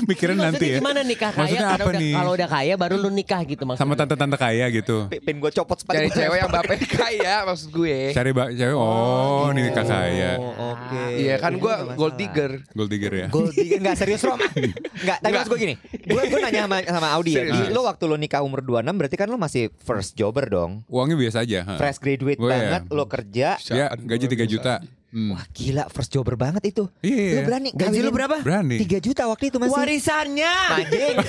Mikirin 0.03 0.37
nanti 0.37 0.67
ya. 0.69 0.79
Gimana 0.79 1.01
nikah 1.03 1.31
kaya? 1.31 1.41
Maksudnya 1.47 1.69
apa 1.71 1.87
udah- 1.87 2.01
nih? 2.01 2.13
Kalau 2.13 2.33
udah 2.33 2.49
kaya 2.51 2.75
baru 2.75 2.95
lu 2.99 3.09
nikah 3.09 3.41
gitu 3.45 3.63
maksudnya. 3.63 3.85
Sama 3.85 3.95
tante-tante 3.95 4.37
kaya 4.37 4.67
gitu. 4.69 5.07
Pengen 5.09 5.39
gue 5.39 5.51
copot 5.53 5.77
sepatu. 5.77 5.97
Cari 5.97 6.09
cewek 6.11 6.39
yang 6.39 6.51
bapaknya 6.51 6.89
kaya 6.99 7.35
maksud 7.45 7.69
gue. 7.71 7.97
Cari 8.11 8.31
bak 8.33 8.49
cewek. 8.53 8.75
Oh, 8.75 9.49
ini 9.49 9.61
nikah 9.65 9.85
kaya. 9.85 10.31
Oh, 10.37 10.53
Oke. 10.73 11.03
Iya 11.21 11.35
kan 11.39 11.53
gue 11.55 11.73
Nggak 11.73 11.97
gold 11.97 12.15
digger. 12.17 12.53
Gold 12.73 12.91
digger 12.91 13.13
ya. 13.15 13.27
Gold 13.29 13.53
digger 13.53 13.79
enggak 13.79 13.97
serius 13.97 14.23
Rom. 14.23 14.39
Enggak, 15.03 15.19
tapi 15.19 15.33
maksud 15.33 15.51
gue 15.51 15.61
gini. 15.61 15.75
Gue 16.05 16.23
gue 16.25 16.39
nanya 16.39 16.61
sama 16.65 16.77
sama 16.83 17.09
Audi 17.15 17.33
ya. 17.33 17.43
Serius. 17.43 17.71
Lo 17.71 17.83
waktu 17.83 18.05
lo 18.05 18.17
nikah 18.17 18.41
umur 18.41 18.61
26 18.61 18.93
berarti 18.95 19.17
kan 19.17 19.27
lo 19.27 19.37
masih 19.37 19.71
first 19.79 20.15
jobber 20.15 20.47
dong. 20.47 20.83
Uangnya 20.87 21.17
biasa 21.17 21.43
aja. 21.43 21.59
ha. 21.65 21.75
Fresh 21.77 21.99
graduate 21.99 22.39
Oh, 22.39 22.47
iya. 22.47 22.53
banget 22.53 22.83
lo 22.89 23.05
kerja. 23.07 23.49
Ya, 23.69 23.87
gaji 23.93 24.27
3 24.27 24.43
juta. 24.49 24.75
Hmm. 25.13 25.31
Wah 25.31 25.45
gila 25.47 25.85
first 25.87 26.09
jobber 26.09 26.35
banget 26.35 26.65
itu. 26.67 26.89
Iya, 26.99 27.13
iya. 27.15 27.33
Lo 27.37 27.41
berani 27.45 27.69
Gaji 27.71 28.01
lu 28.01 28.11
berapa? 28.11 28.41
Berani. 28.41 28.81
3 28.81 28.97
juta 28.99 29.29
waktu 29.29 29.45
itu 29.47 29.61
masih. 29.61 29.77
Warisannya. 29.77 30.55
Anjing. 30.75 31.17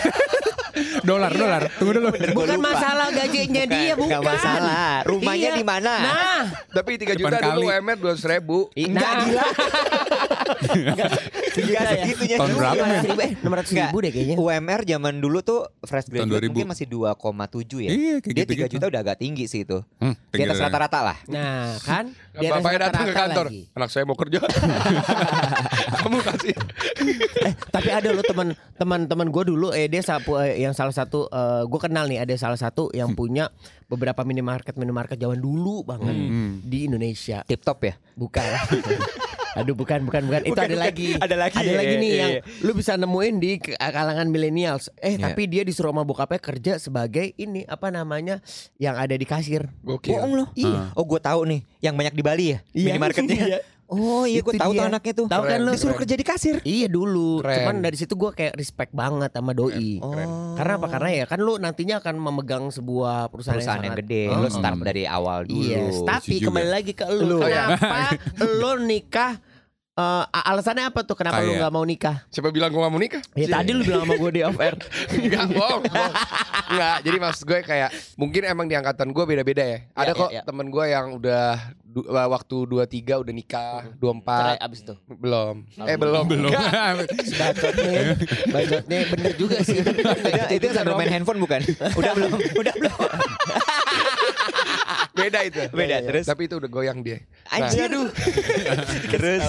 Dolar, 1.03 1.29
dolar. 1.29 1.69
Tunggu 1.77 1.93
dulu. 1.93 2.09
Bukan 2.33 2.57
masalah 2.57 3.13
gajinya 3.13 3.61
dia 3.63 3.93
bukan. 3.93 4.09
Nggak 4.09 4.23
masalah. 4.25 5.05
Rumahnya 5.05 5.49
Iya. 5.51 5.59
di 5.59 5.63
mana? 5.63 5.93
Nah, 5.93 6.41
Tapi 6.73 6.97
3 6.97 7.13
Depan 7.13 7.29
juta 7.29 7.37
dulu 7.45 7.61
kali. 7.61 7.65
UMR 7.69 7.97
200 7.99 8.25
ribu. 8.25 8.57
Enggak 8.73 9.05
Nah. 9.05 9.21
gila. 9.21 9.45
Enggak 10.73 11.11
ya? 11.61 11.91
segitunya 11.93 12.37
Tahun 12.37 12.51
berapa, 12.55 12.83
men? 12.83 13.01
ribu, 13.05 13.19
eh, 13.19 13.31
600 13.37 13.69
ribu 13.71 13.97
deh 13.99 14.11
kayaknya. 14.11 14.35
UMR 14.35 14.81
zaman 14.83 15.13
dulu 15.15 15.39
tuh 15.41 15.59
fresh 15.79 16.07
graduate 16.09 16.41
2000. 16.41 16.49
mungkin 16.49 16.67
masih 16.67 16.85
2,7 16.87 17.77
ya. 17.79 17.89
Iya, 17.93 18.13
kayak 18.17 18.33
Dia 18.33 18.43
3 18.43 18.49
gitu-gitu. 18.49 18.73
juta 18.73 18.85
udah 18.89 19.01
agak 19.03 19.17
tinggi 19.19 19.45
sih 19.45 19.61
itu. 19.61 19.77
Hmm, 19.99 20.15
Di 20.27 20.41
atas 20.41 20.57
rata-rata 20.59 20.99
lah. 21.03 21.17
Nah, 21.27 21.77
kan? 21.79 22.05
Bapaknya 22.33 22.79
datang 22.89 23.05
ke 23.05 23.13
kantor. 23.13 23.45
lagi. 23.45 23.61
Anak 23.74 23.89
saya 23.89 24.06
mau 24.06 24.13
kerja. 24.13 24.38
Kamu 26.06 26.22
kasih. 26.22 26.53
Eh, 27.74 27.75
tapi 27.75 27.89
ada 27.89 28.06
loh 28.08 28.22
teman 28.22 28.48
teman 28.75 29.01
teman 29.03 29.27
gue 29.27 29.44
dulu 29.44 29.74
eh 29.74 29.89
dia 29.89 30.00
sapu 30.00 30.38
eh, 30.38 30.62
yang 30.62 30.72
salah 30.72 30.94
satu 30.94 31.25
gue 31.65 31.80
kenal 31.82 32.06
nih 32.06 32.22
ada 32.22 32.30
salah 32.36 32.53
satu 32.56 32.94
yang 32.94 33.12
punya 33.12 33.50
beberapa 33.88 34.22
minimarket 34.22 34.77
minimarket 34.77 35.18
zaman 35.18 35.38
dulu 35.38 35.82
banget 35.82 36.13
Hmm. 36.13 36.62
di 36.62 36.86
Indonesia 36.86 37.42
Tip 37.42 37.62
top 37.62 37.82
ya. 37.84 37.98
bukan 38.13 38.46
aduh 39.53 39.74
bukan 39.74 40.01
bukan 40.03 40.22
bukan 40.24 40.42
itu 40.44 40.50
Bukan, 40.50 40.65
ada 40.65 40.70
bukan. 40.72 40.82
lagi 40.84 41.08
Ada 41.15 41.36
lagi, 41.36 41.56
ada 41.56 41.65
iya, 41.68 41.77
lagi 41.77 41.94
nih 41.96 42.10
iya, 42.10 42.18
yang 42.20 42.32
iya. 42.32 42.42
lu 42.62 42.74
bisa 42.74 42.94
nemuin 42.94 43.36
di 43.38 43.51
ke- 43.58 43.77
kalangan 43.77 44.25
millennials 44.27 44.89
eh 44.96 45.13
Iya. 45.13 45.30
tapi 45.30 45.46
dia 45.46 45.62
disuruh 45.62 45.89
sama 45.89 46.01
bokapnya 46.01 46.38
kerja 46.39 46.74
sebagai 46.77 47.34
ini 47.36 47.62
apa 47.63 47.89
namanya 47.89 48.38
yang 48.77 48.94
ada 48.96 49.13
di 49.13 49.22
kasir 49.24 49.70
Gokil. 49.82 50.13
Bohong 50.13 50.34
lo. 50.36 50.46
Iya. 50.53 50.94
Oh 50.94 51.01
gue 51.03 51.18
tahu 51.20 51.46
nih, 51.48 51.62
yang 51.80 51.94
banyak 51.94 52.13
di 52.13 52.24
Bali 52.24 52.46
ya, 52.50 52.60
Iya. 52.72 52.86
minimarketnya. 52.88 53.38
Iya. 53.50 53.60
Oh 53.85 54.23
iya 54.23 54.39
gue 54.39 54.53
tahu 54.53 54.71
tuh 54.71 54.85
anaknya 54.85 55.13
tuh. 55.13 55.27
Tahu 55.27 55.43
kan 55.43 55.49
Keren. 55.53 55.67
lu? 55.67 55.71
Disuruh 55.75 55.95
kerja 55.95 56.15
di 56.15 56.25
kasir. 56.25 56.55
Iya 56.61 56.87
dulu, 56.87 57.39
Keren. 57.39 57.57
cuman 57.61 57.75
dari 57.79 57.97
situ 57.97 58.13
gue 58.13 58.31
kayak 58.31 58.53
respect 58.55 58.89
banget 58.89 59.29
sama 59.29 59.51
doi. 59.51 59.99
Oh. 59.99 60.15
Karena 60.55 60.73
apa? 60.79 60.87
Karena 60.89 61.09
ya 61.13 61.25
kan 61.25 61.39
lu 61.39 61.55
nantinya 61.55 61.99
akan 61.99 62.15
memegang 62.17 62.63
sebuah 62.67 63.29
perusahaan, 63.29 63.59
perusahaan 63.59 63.81
yang 63.81 63.93
sangat- 63.93 64.07
gede, 64.07 64.23
Oh, 64.27 64.39
lo 64.39 64.47
oh. 64.47 64.51
start 64.51 64.77
dari 64.81 65.03
awal 65.03 65.39
dulu. 65.43 65.61
Yes, 65.61 65.95
tapi 66.01 66.35
kembali 66.39 66.69
lagi 66.69 66.91
ke 66.91 67.05
lu. 67.05 67.27
Lu. 67.27 67.39
Kenapa 67.43 68.17
lu 68.41 68.71
nikah? 68.81 69.33
Eh, 69.93 70.01
a- 70.25 70.45
alasannya 70.47 70.85
apa 70.85 71.01
tuh? 71.01 71.13
Kenapa 71.13 71.39
lu 71.39 71.50
Kayak- 71.50 71.59
nggak 71.59 71.71
mau 71.71 71.83
nikah? 71.83 72.15
Siapa 72.27 72.50
bilang 72.50 72.69
gue 72.69 72.79
gak 72.79 72.89
mau 72.89 72.97
nikah? 72.97 73.21
Ya 73.33 73.47
tadi 73.51 73.71
lu 73.71 73.81
bilang 73.81 74.03
sama 74.03 74.15
gue 74.15 74.31
di 74.31 74.41
off 74.41 74.57
air. 74.57 74.75
Enggak 75.15 75.45
bohong 75.50 75.81
bohong. 75.83 76.13
Enggak 76.65 76.97
jadi 77.01 77.17
maksud 77.19 77.43
gue 77.43 77.59
kayak 77.62 77.89
Mungkin 78.15 78.41
emang 78.43 78.65
di 78.65 78.73
angkatan 78.73 79.09
gue 79.09 79.23
beda-beda 79.23 79.62
ya 79.62 79.79
Ada 79.91 80.03
Iya, 80.07 80.13
kok 80.15 80.27
iya, 80.27 80.33
iya. 80.33 80.41
temen 80.43 80.67
gue 80.67 80.85
yang 80.88 81.05
udah 81.13 81.45
du- 81.83 82.07
Waktu 82.07 82.55
23 82.65 83.21
udah 83.21 83.29
nikah 83.31 83.73
24 83.93 84.25
Cerai 84.25 84.57
abis 84.59 84.79
itu. 84.81 84.93
Belum 85.07 85.55
Eh 85.79 85.93
belum 85.95 86.25
Belum. 86.25 86.50
Bacotnya, 86.50 88.01
bacotnya 88.50 88.97
bener 89.07 89.33
juga 89.35 89.57
sih. 89.62 89.77
itu, 89.77 90.53
itu 90.55 90.65
sambil 90.71 90.95
main 90.95 91.12
handphone 91.12 91.38
bukan? 91.38 91.62
Udah 91.93 92.12
belum? 92.13 92.31
Udah 92.55 92.73
belum? 92.73 92.97
Beda 95.13 95.39
itu 95.46 95.62
Beda, 95.70 96.01
terus? 96.01 96.25
Tapi 96.25 96.50
itu 96.50 96.58
udah 96.58 96.70
goyang 96.70 97.00
dia 97.05 97.22
Nah, 97.53 97.70
Anjir. 97.70 97.89
terus, 99.13 99.41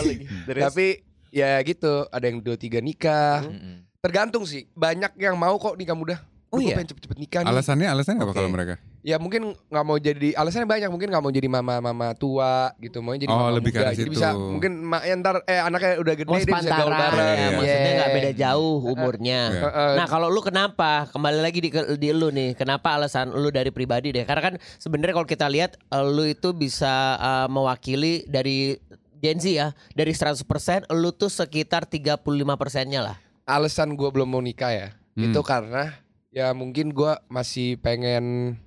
terus. 0.44 0.62
Tapi 0.68 0.86
ya 1.32 1.56
gitu 1.64 2.04
Ada 2.12 2.28
yang 2.28 2.44
23 2.44 2.84
nikah 2.84 3.48
Mm-mm. 3.48 3.88
Tergantung 4.04 4.44
sih 4.44 4.68
Banyak 4.76 5.16
yang 5.16 5.40
mau 5.40 5.56
kok 5.56 5.80
nikah 5.80 5.96
muda 5.96 6.20
Oh 6.54 6.60
iya? 6.60 6.74
pengen 6.74 6.88
cepet-cepet 6.88 7.18
nikah 7.18 7.40
nih 7.40 7.50
Alasannya 7.50 7.88
alasannya 7.88 8.20
apa 8.20 8.30
Oke. 8.30 8.36
kalau 8.36 8.48
mereka? 8.48 8.74
Ya 9.00 9.16
mungkin 9.16 9.42
nggak 9.66 9.84
mau 9.84 9.98
jadi 9.98 10.32
alasannya 10.32 10.64
banyak 10.64 10.88
mungkin 10.88 11.08
nggak 11.08 11.20
mau 11.20 11.28
jadi 11.30 11.44
mama-mama 11.46 12.14
tua 12.14 12.72
gitu 12.78 12.98
mau 12.98 13.12
jadi 13.12 13.26
Oh, 13.26 13.36
mama 13.38 13.52
lebih 13.52 13.68
ke 13.68 13.76
muda. 13.76 13.84
arah 13.84 13.92
Jadi 13.92 14.02
situ. 14.02 14.14
bisa 14.14 14.28
mungkin 14.32 14.72
maknya 14.80 15.14
ntar 15.18 15.36
eh 15.44 15.58
anaknya 15.58 15.92
udah 15.98 16.14
gede 16.14 16.24
Oh 16.26 16.36
dia 16.36 16.46
bisa 16.46 16.70
gaul 16.72 16.88
bareng. 16.90 17.12
ya, 17.12 17.34
Iya. 17.36 17.48
maksudnya 17.52 17.74
nggak 17.92 18.06
Yeah. 18.06 18.16
beda 18.16 18.30
jauh 18.34 18.76
umurnya. 18.86 19.40
Iya. 19.46 19.60
Heeh. 19.62 19.92
Nah 19.94 20.06
kalau 20.06 20.28
lu 20.28 20.40
kenapa 20.40 20.90
kembali 21.06 21.38
lagi 21.38 21.58
di, 21.58 21.68
di 21.94 22.08
lu 22.10 22.28
nih 22.30 22.54
kenapa 22.54 22.88
alasan 22.92 23.28
lu 23.30 23.48
dari 23.48 23.68
pribadi 23.68 24.08
deh 24.10 24.22
karena 24.22 24.42
kan 24.42 24.54
sebenarnya 24.76 25.14
kalau 25.14 25.26
kita 25.26 25.46
lihat 25.46 25.76
eh, 25.76 26.00
lu 26.02 26.24
itu 26.24 26.52
bisa 26.52 26.94
eh, 27.14 27.46
mewakili 27.46 28.24
dari 28.24 28.78
Gen 29.16 29.36
Z 29.36 29.44
ya 29.46 29.66
dari 29.90 30.12
100% 30.12 30.44
lu 30.90 31.10
tuh 31.10 31.28
sekitar 31.28 31.84
35 31.84 32.24
persennya 32.54 33.00
lah. 33.02 33.16
alasan 33.44 33.92
gue 33.92 34.08
belum 34.08 34.24
mau 34.26 34.40
nikah 34.40 34.68
ya 34.70 34.88
Hmm. 35.12 35.30
itu 35.30 35.40
karena 35.40 35.94
ya 36.34 36.50
mungkin 36.50 36.90
gue 36.90 37.12
masih 37.28 37.78
pengen 37.78 38.58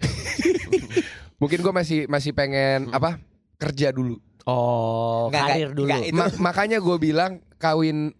mungkin 1.40 1.58
gue 1.60 1.72
masih 1.72 1.98
masih 2.06 2.32
pengen 2.32 2.88
apa 2.90 3.20
kerja 3.56 3.90
dulu 3.90 4.18
Oh 4.42 5.30
Nggak, 5.30 5.44
karir 5.44 5.54
nggak, 5.62 5.70
dulu. 5.72 5.86
nggak, 5.86 6.02
Itu- 6.04 6.18
Ma- 6.18 6.38
makanya 6.42 6.78
gue 6.78 6.96
bilang 6.98 7.32
kawin 7.56 8.10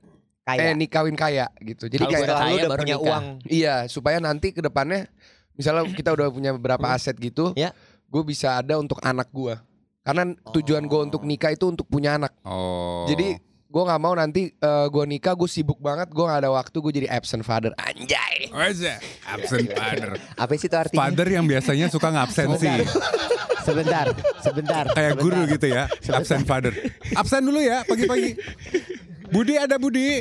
Kayak 0.42 0.58
eh 0.60 0.74
nih 0.74 0.88
kawin 0.88 1.14
kaya 1.14 1.46
gitu 1.60 1.86
jadi 1.86 2.02
Kalau 2.02 2.12
kayak 2.12 2.24
udah 2.24 2.36
kaya 2.36 2.54
udah 2.56 2.68
baru 2.68 2.80
punya 2.80 2.96
nikah. 2.96 3.06
uang. 3.08 3.24
iya 3.44 3.74
supaya 3.86 4.18
nanti 4.18 4.50
ke 4.50 4.58
depannya 4.58 5.06
misalnya 5.52 5.86
kita 5.88 6.10
udah 6.10 6.26
punya 6.28 6.50
beberapa 6.52 6.86
aset 6.88 7.14
gitu 7.16 7.54
Ya. 7.54 7.70
gue 8.04 8.22
bisa 8.22 8.54
ada 8.56 8.74
untuk 8.76 8.98
anak 9.00 9.30
gue 9.30 9.54
karena 10.00 10.22
tujuan 10.48 10.82
gue 10.84 11.00
untuk 11.00 11.22
nikah 11.22 11.48
itu 11.48 11.64
untuk 11.64 11.86
punya 11.86 12.14
anak 12.16 12.34
Oh. 12.42 13.06
Jadi 13.06 13.38
gue 13.72 13.82
nggak 13.88 14.00
mau 14.04 14.12
nanti 14.12 14.52
eh, 14.52 14.86
gue 14.92 15.04
nikah 15.08 15.32
gue 15.32 15.48
sibuk 15.48 15.80
banget 15.80 16.12
gue 16.12 16.20
gak 16.20 16.44
ada 16.44 16.52
waktu 16.52 16.76
gue 16.76 16.92
jadi 16.92 17.08
absent 17.08 17.40
father 17.40 17.72
anjay 17.80 18.52
Oh, 18.52 18.60
iya. 18.60 19.00
absent 19.24 19.72
father. 19.72 20.20
Apa 20.36 20.52
sih 20.60 20.68
itu 20.68 20.76
artinya? 20.76 21.08
Father 21.08 21.24
yang 21.24 21.48
biasanya 21.48 21.88
suka 21.88 22.12
ngabsensi. 22.12 22.68
sebentar, 23.64 24.12
sebentar. 24.44 24.84
Kayak 24.92 25.16
sebentar. 25.16 25.24
guru 25.24 25.40
gitu 25.48 25.66
ya, 25.72 25.88
absent 26.12 26.44
father. 26.44 26.72
Absen 27.16 27.40
dulu 27.40 27.64
ya 27.64 27.80
pagi-pagi. 27.88 28.36
Budi 29.32 29.54
ada 29.56 29.76
Budi. 29.76 30.20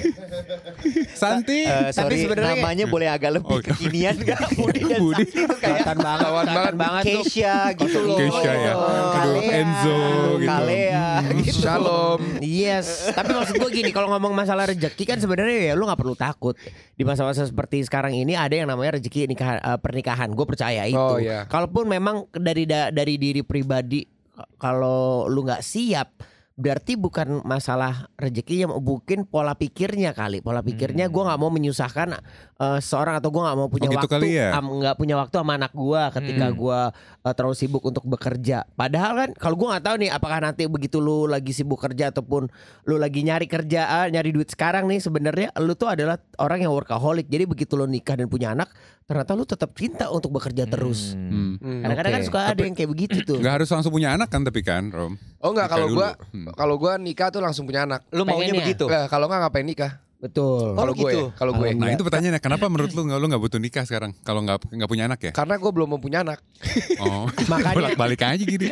Santi. 1.13 1.61
Eh, 1.61 1.91
sorry, 1.91 2.07
Tapi 2.07 2.15
sebenarnya- 2.23 2.55
namanya 2.57 2.85
boleh 2.85 3.07
agak 3.07 3.31
lebih 3.33 3.51
Oh, 3.51 3.61
kekinian 3.61 4.15
gak? 4.17 4.39
Budi 4.59 4.81
dan 4.81 4.97
Budi. 4.97 5.23
Sakti 5.23 5.37
itu 5.37 5.53
kayak 5.53 5.59
Kelihatan 5.61 5.97
banget, 5.99 6.27
kelihatan 6.31 6.75
banget 6.75 7.03
tuh. 7.03 7.23
Keisha 7.23 7.55
gitu 7.75 7.99
loh. 8.01 8.17
Keisha 8.17 8.51
ya. 8.53 8.73
Aduh, 8.73 9.43
Enzo 9.43 9.99
gitu. 10.33 10.47
Kalea 10.47 11.07
gitu. 11.37 11.59
Shalom. 11.59 12.19
Yes, 12.39 12.87
tapi 13.11 13.31
maksud 13.31 13.55
gue 13.55 13.69
gini, 13.69 13.89
kalau 13.89 14.07
ngomong 14.09 14.31
masalah 14.31 14.63
rezeki 14.65 15.03
kan 15.05 15.17
sebenarnya 15.17 15.59
ya 15.67 15.73
lu 15.73 15.83
nggak 15.83 15.99
perlu 15.99 16.15
takut. 16.15 16.55
Di 16.93 17.03
masa-masa 17.03 17.43
seperti 17.43 17.83
sekarang 17.83 18.13
ini 18.13 18.33
ada 18.33 18.53
yang 18.53 18.65
namanya 18.65 18.95
rezeki 18.95 19.27
nikahan, 19.27 19.59
eh, 19.59 19.77
pernikahan. 19.77 20.31
Gue 20.31 20.45
percaya 20.45 20.85
itu. 20.85 20.95
Oh, 20.95 21.17
iya. 21.17 21.45
Kalaupun 21.45 21.85
memang 21.85 22.31
dari 22.31 22.63
da- 22.63 22.89
dari 22.89 23.15
diri 23.15 23.41
pribadi 23.41 24.07
kalau 24.55 25.27
lu 25.27 25.43
nggak 25.43 25.59
siap 25.59 26.09
berarti 26.53 26.93
bukan 26.93 27.41
masalah 27.41 28.11
rezekinya 28.15 28.69
mungkin 28.75 29.23
pola 29.25 29.55
pikirnya 29.55 30.11
kali 30.11 30.43
pola 30.43 30.59
pikirnya 30.61 31.07
gue 31.07 31.23
nggak 31.23 31.39
mau 31.39 31.49
menyusahkan 31.49 32.19
eh, 32.59 32.79
seorang 32.79 33.17
atau 33.17 33.31
gue 33.33 33.41
nggak 33.41 33.57
mau 33.57 33.69
punya 33.71 33.87
Oh, 33.89 33.93
gitu 33.97 34.07
waktu 34.07 34.27
ya? 34.29 34.49
nggak 34.59 34.95
punya 34.95 35.15
waktu 35.17 35.35
sama 35.35 35.57
anak 35.57 35.73
gue 35.73 36.01
ketika 36.21 36.45
Hmm. 36.47 36.57
gue 36.57 36.79
uh, 37.21 37.33
terlalu 37.33 37.55
sibuk 37.55 37.81
untuk 37.81 38.03
bekerja. 38.03 38.65
Padahal 38.73 39.11
kan 39.15 39.29
kalau 39.37 39.55
gue 39.55 39.67
nggak 39.69 39.85
tahu 39.85 39.95
nih 40.01 40.09
apakah 40.11 40.39
nanti 40.41 40.65
begitu 40.67 40.97
lu 40.97 41.25
lagi 41.25 41.53
sibuk 41.53 41.79
kerja 41.79 42.09
ataupun 42.09 42.49
lu 42.85 42.95
lagi 42.97 43.21
nyari 43.21 43.45
kerja, 43.45 43.81
ah, 43.87 44.07
nyari 44.09 44.33
duit 44.33 44.49
sekarang 44.49 44.89
nih 44.89 44.99
sebenarnya 44.99 45.49
lu 45.61 45.73
tuh 45.73 45.89
adalah 45.93 46.17
orang 46.37 46.65
yang 46.65 46.73
workaholic. 46.73 47.29
Jadi 47.29 47.45
begitu 47.45 47.73
lu 47.77 47.85
nikah 47.85 48.17
dan 48.17 48.27
punya 48.27 48.51
anak, 48.51 48.69
ternyata 49.11 49.35
lu 49.35 49.43
tetap 49.43 49.75
cinta 49.75 50.07
untuk 50.07 50.31
bekerja 50.31 50.63
terus. 50.63 51.11
Hmm. 51.11 51.59
Hmm. 51.59 51.83
Kadang-kadang 51.83 52.11
kan 52.15 52.21
Oke. 52.23 52.27
suka 52.31 52.39
ada 52.47 52.61
yang 52.63 52.71
kayak 52.71 52.89
begitu 52.89 53.17
tuh. 53.27 53.43
Nggak 53.43 53.53
harus 53.59 53.67
langsung 53.67 53.91
punya 53.91 54.15
anak 54.15 54.31
kan 54.31 54.39
tapi 54.41 54.63
kan, 54.63 54.87
Rom. 54.87 55.19
Oh 55.43 55.51
enggak 55.51 55.67
kalau 55.67 55.91
gua. 55.91 56.15
Hmm. 56.31 56.47
kalau 56.55 56.75
gua 56.79 56.95
nikah 56.95 57.27
tuh 57.27 57.43
langsung 57.43 57.67
punya 57.67 57.83
anak. 57.83 58.07
Lu 58.09 58.23
maunya 58.23 58.55
Pengennya. 58.55 58.63
begitu? 58.63 58.85
Nah, 58.87 59.11
kalau 59.11 59.27
enggak 59.27 59.41
ngapain 59.43 59.67
nikah? 59.67 59.91
Betul. 60.21 60.71
Oh, 60.71 60.77
Kalau 60.77 60.93
gue, 60.93 61.01
gitu. 61.01 61.33
kalau 61.33 61.51
gue. 61.57 61.73
Nah 61.73 61.89
itu 61.89 62.05
pertanyaannya, 62.05 62.37
kenapa 62.37 62.69
menurut 62.69 62.93
lu 62.93 63.09
nggak 63.09 63.17
lu 63.17 63.25
nggak 63.25 63.41
butuh 63.41 63.57
nikah 63.57 63.89
sekarang 63.89 64.13
kalau 64.21 64.45
nggak 64.45 64.69
nggak 64.69 64.85
punya 64.85 65.09
anak 65.09 65.17
ya? 65.17 65.31
Karena 65.33 65.57
gue 65.57 65.71
belum 65.73 65.87
mau 65.89 65.97
punya 65.97 66.21
anak. 66.21 66.37
Oh, 67.01 67.25
Makanya- 67.49 67.73
bolak 67.73 67.97
balik 67.97 68.21
aja 68.21 68.37
gini. 68.37 68.69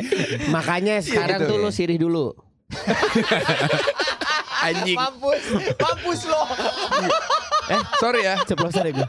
Makanya 0.48 1.02
sekarang 1.02 1.42
gitu. 1.42 1.50
tuh 1.50 1.56
lu 1.58 1.74
sirih 1.74 1.98
dulu. 1.98 2.38
Anjing. 4.60 4.96
Mampus, 4.96 5.42
mampus 5.76 6.20
lo. 6.28 6.42
Sorry 8.02 8.20
ya. 8.24 8.34
Ceplosan 8.44 8.84
ya 8.86 8.92
gue. 9.00 9.08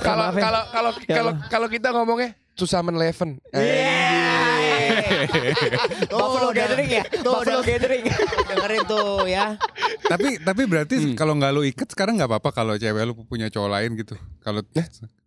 Kalau 0.00 0.24
Maaf 0.28 0.36
ya. 0.36 0.42
kalau 0.42 0.62
kalau 0.70 0.90
Ya 1.04 1.14
kalau 1.14 1.32
Allah. 1.32 1.48
kalau 1.48 1.68
kita 1.68 1.88
ngomongnya 1.92 2.30
susah 2.54 2.80
Eleven. 2.82 3.40
Buffalo 6.10 6.50
Gathering 6.54 6.90
ya? 6.90 7.04
Buffalo 7.22 7.62
Gathering. 7.62 8.04
Dengerin 8.48 8.82
tuh 8.86 9.26
ya. 9.26 9.56
tapi 10.04 10.38
tapi 10.40 10.62
berarti 10.68 11.16
kalau 11.16 11.34
nggak 11.38 11.52
lu 11.54 11.62
ikat 11.64 11.88
sekarang 11.90 12.20
nggak 12.20 12.30
apa-apa 12.30 12.50
kalau 12.52 12.74
cewek 12.76 13.02
lu 13.08 13.14
punya 13.26 13.48
cowok 13.50 13.70
lain 13.70 13.90
gitu. 13.98 14.14
Kalau 14.44 14.60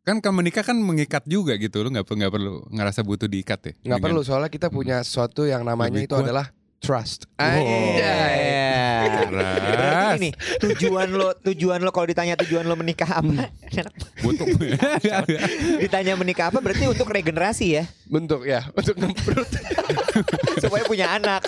kan 0.07 0.23
kan 0.23 0.31
menikah 0.31 0.63
kan 0.63 0.77
mengikat 0.79 1.27
juga 1.27 1.59
gitu, 1.59 1.83
lu 1.83 1.91
nggak 1.91 2.07
perlu 2.07 2.17
nggak 2.23 2.33
perlu 2.33 2.53
ngerasa 2.71 3.03
butuh 3.03 3.27
diikat 3.27 3.59
ya? 3.59 3.73
Nggak 3.83 3.99
perlu 4.07 4.21
soalnya 4.23 4.47
kita 4.47 4.71
punya 4.71 5.03
sesuatu 5.03 5.43
yang 5.43 5.67
namanya 5.67 5.99
Lebih 5.99 6.07
itu 6.07 6.15
kuat. 6.15 6.23
adalah 6.31 6.45
trust. 6.81 7.25
Anjay. 7.41 9.09
Gini, 10.17 10.29
tujuan 10.61 11.09
lo 11.13 11.33
tujuan 11.41 11.81
lo 11.83 11.91
kalau 11.91 12.07
ditanya 12.09 12.37
tujuan 12.39 12.65
lo 12.65 12.75
menikah 12.77 13.21
apa? 13.21 13.49
Butuh. 14.23 14.47
ditanya 15.83 16.15
menikah 16.17 16.49
apa 16.49 16.59
berarti 16.63 16.87
untuk 16.89 17.09
regenerasi 17.11 17.65
ya, 17.81 17.83
Bentuk 18.07 18.47
ya, 18.47 18.65
untuk 18.73 18.95
ngemprut 18.97 19.49
supaya 20.63 20.83
punya 20.87 21.11
anak. 21.17 21.43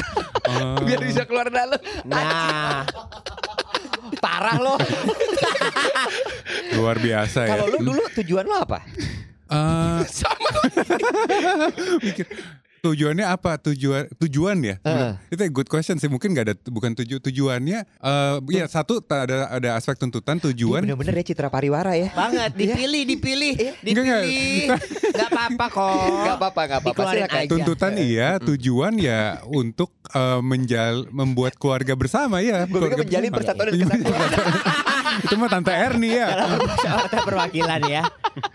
Oh. 0.49 0.81
biar 0.83 0.99
bisa 1.01 1.23
keluar 1.29 1.49
dalam. 1.49 1.79
Nah, 2.05 2.85
Parah 4.19 4.57
lo. 4.59 4.75
Luar 6.75 6.99
biasa 6.99 7.47
ya. 7.47 7.55
Kalau 7.55 7.71
lo 7.71 7.77
dulu 7.79 8.03
tujuan 8.19 8.45
lo 8.45 8.57
apa? 8.59 8.83
Eh, 9.49 10.01
Mikir, 12.05 12.25
tujuannya 12.81 13.25
apa? 13.25 13.59
Tujuan 13.61 14.07
tujuan 14.17 14.57
ya? 14.59 14.75
Heeh. 14.79 15.11
Itu 15.29 15.41
good 15.49 15.67
question 15.67 15.95
sih. 15.95 16.07
Mungkin 16.07 16.31
nggak 16.31 16.45
ada 16.45 16.55
bukan 16.65 16.91
tuju 16.93 17.19
tujuannya. 17.19 17.79
eh 17.83 18.35
ya 18.49 18.65
satu 18.65 18.99
ada 19.03 19.49
ada 19.49 19.69
aspek 19.73 19.95
tuntutan 19.95 20.39
tujuan. 20.41 20.81
Bener-bener 20.81 21.19
ya 21.19 21.25
Citra 21.25 21.47
Pariwara 21.47 21.93
ya. 21.93 22.09
banget 22.11 22.51
dipilih, 22.53 23.03
dipilih, 23.05 23.53
Enggak, 23.81 24.03
enggak. 24.03 24.21
dipilih. 24.23 24.67
Gak 25.09 25.29
apa-apa 25.29 25.65
kok. 25.67 26.07
Gak 26.19 26.35
apa-apa, 26.35 26.61
gak 26.65 26.79
apa-apa. 26.81 27.39
Tuntutan 27.45 27.93
iya, 27.95 28.29
tujuan 28.39 28.93
ya 28.95 29.21
untuk 29.45 29.91
eh, 30.09 30.39
menjal 30.39 31.09
membuat 31.09 31.55
keluarga 31.55 31.93
bersama 31.93 32.39
ya. 32.39 32.63
Keluarga 32.65 33.01
menjalin 33.01 33.29
bersama. 33.29 33.57
persatuan 33.59 33.67
dan 33.67 33.99
kesatuan. 33.99 34.29
Itu 35.25 35.35
mah 35.35 35.49
tante 35.49 35.73
Erni 35.73 36.09
ya. 36.13 36.27
Perwakilan 37.19 37.81
ya. 37.83 38.03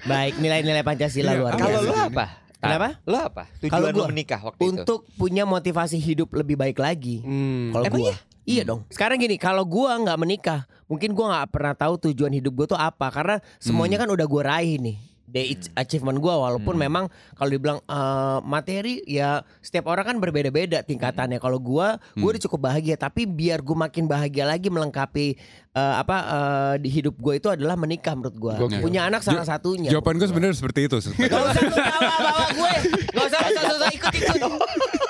Baik, 0.04 0.38
nilai-nilai 0.38 0.80
Pancasila 0.80 1.32
Iya, 1.32 1.40
luar 1.40 1.52
Kalau 1.56 1.80
biasa. 1.82 1.90
lo 1.90 1.94
apa? 2.08 2.26
Kenapa? 2.64 2.88
Lo 3.04 3.18
apa? 3.20 3.44
Kalau 3.68 3.88
Tujuan 3.88 3.92
lo 3.92 3.98
gua, 4.00 4.06
menikah 4.08 4.40
waktu 4.40 4.60
itu? 4.60 4.68
Untuk 4.72 5.00
punya 5.14 5.44
motivasi 5.44 5.96
hidup 6.00 6.32
lebih 6.32 6.56
baik 6.56 6.78
lagi. 6.80 7.20
Hmm. 7.20 7.70
Kalau 7.76 7.84
gua. 7.92 8.00
iya? 8.00 8.16
Iya 8.44 8.62
dong. 8.68 8.84
Sekarang 8.92 9.16
gini, 9.16 9.40
kalau 9.40 9.64
gua 9.64 9.96
nggak 9.96 10.18
menikah, 10.20 10.60
mungkin 10.84 11.16
gua 11.16 11.32
nggak 11.32 11.48
pernah 11.48 11.74
tahu 11.76 11.94
tujuan 12.10 12.32
hidup 12.32 12.52
gua 12.52 12.66
tuh 12.68 12.80
apa 12.80 13.08
karena 13.08 13.36
semuanya 13.56 13.96
kan 13.96 14.08
udah 14.12 14.26
gua 14.28 14.42
raih 14.56 14.76
nih. 14.76 14.96
The 15.34 15.58
achievement 15.74 16.22
gua 16.22 16.38
walaupun 16.38 16.78
memang 16.78 17.10
kalau 17.34 17.50
dibilang 17.50 17.82
eh, 17.82 18.38
materi 18.46 19.02
ya 19.02 19.42
setiap 19.58 19.90
orang 19.90 20.14
kan 20.14 20.16
berbeda-beda 20.22 20.86
tingkatannya. 20.86 21.42
Kalau 21.42 21.58
gua 21.58 21.98
gua 22.14 22.28
udah 22.30 22.42
cukup 22.46 22.70
bahagia 22.70 22.94
tapi 22.94 23.26
biar 23.26 23.58
gua 23.58 23.90
makin 23.90 24.06
bahagia 24.06 24.46
lagi 24.46 24.70
melengkapi 24.70 25.34
eh, 25.74 25.94
apa 25.98 26.16
eh, 26.22 26.74
di 26.78 26.88
hidup 26.88 27.18
gua 27.18 27.34
itu 27.34 27.50
adalah 27.50 27.74
menikah 27.74 28.14
menurut 28.14 28.36
gua. 28.38 28.54
Gokil. 28.62 28.78
Punya 28.78 29.10
anak 29.10 29.26
salah 29.26 29.42
satunya. 29.42 29.90
Jawaban 29.90 30.22
gue 30.22 30.28
sebenarnya 30.30 30.54
seperti 30.54 30.86
itu. 30.86 31.02
Gak 31.02 31.34
usah 31.34 31.62
bawa 31.66 32.46
gue 32.54 32.72
Gak 33.10 33.24
usah 33.26 33.40
usah 33.50 33.90
ikut 33.90 34.12
ikut 34.14 34.40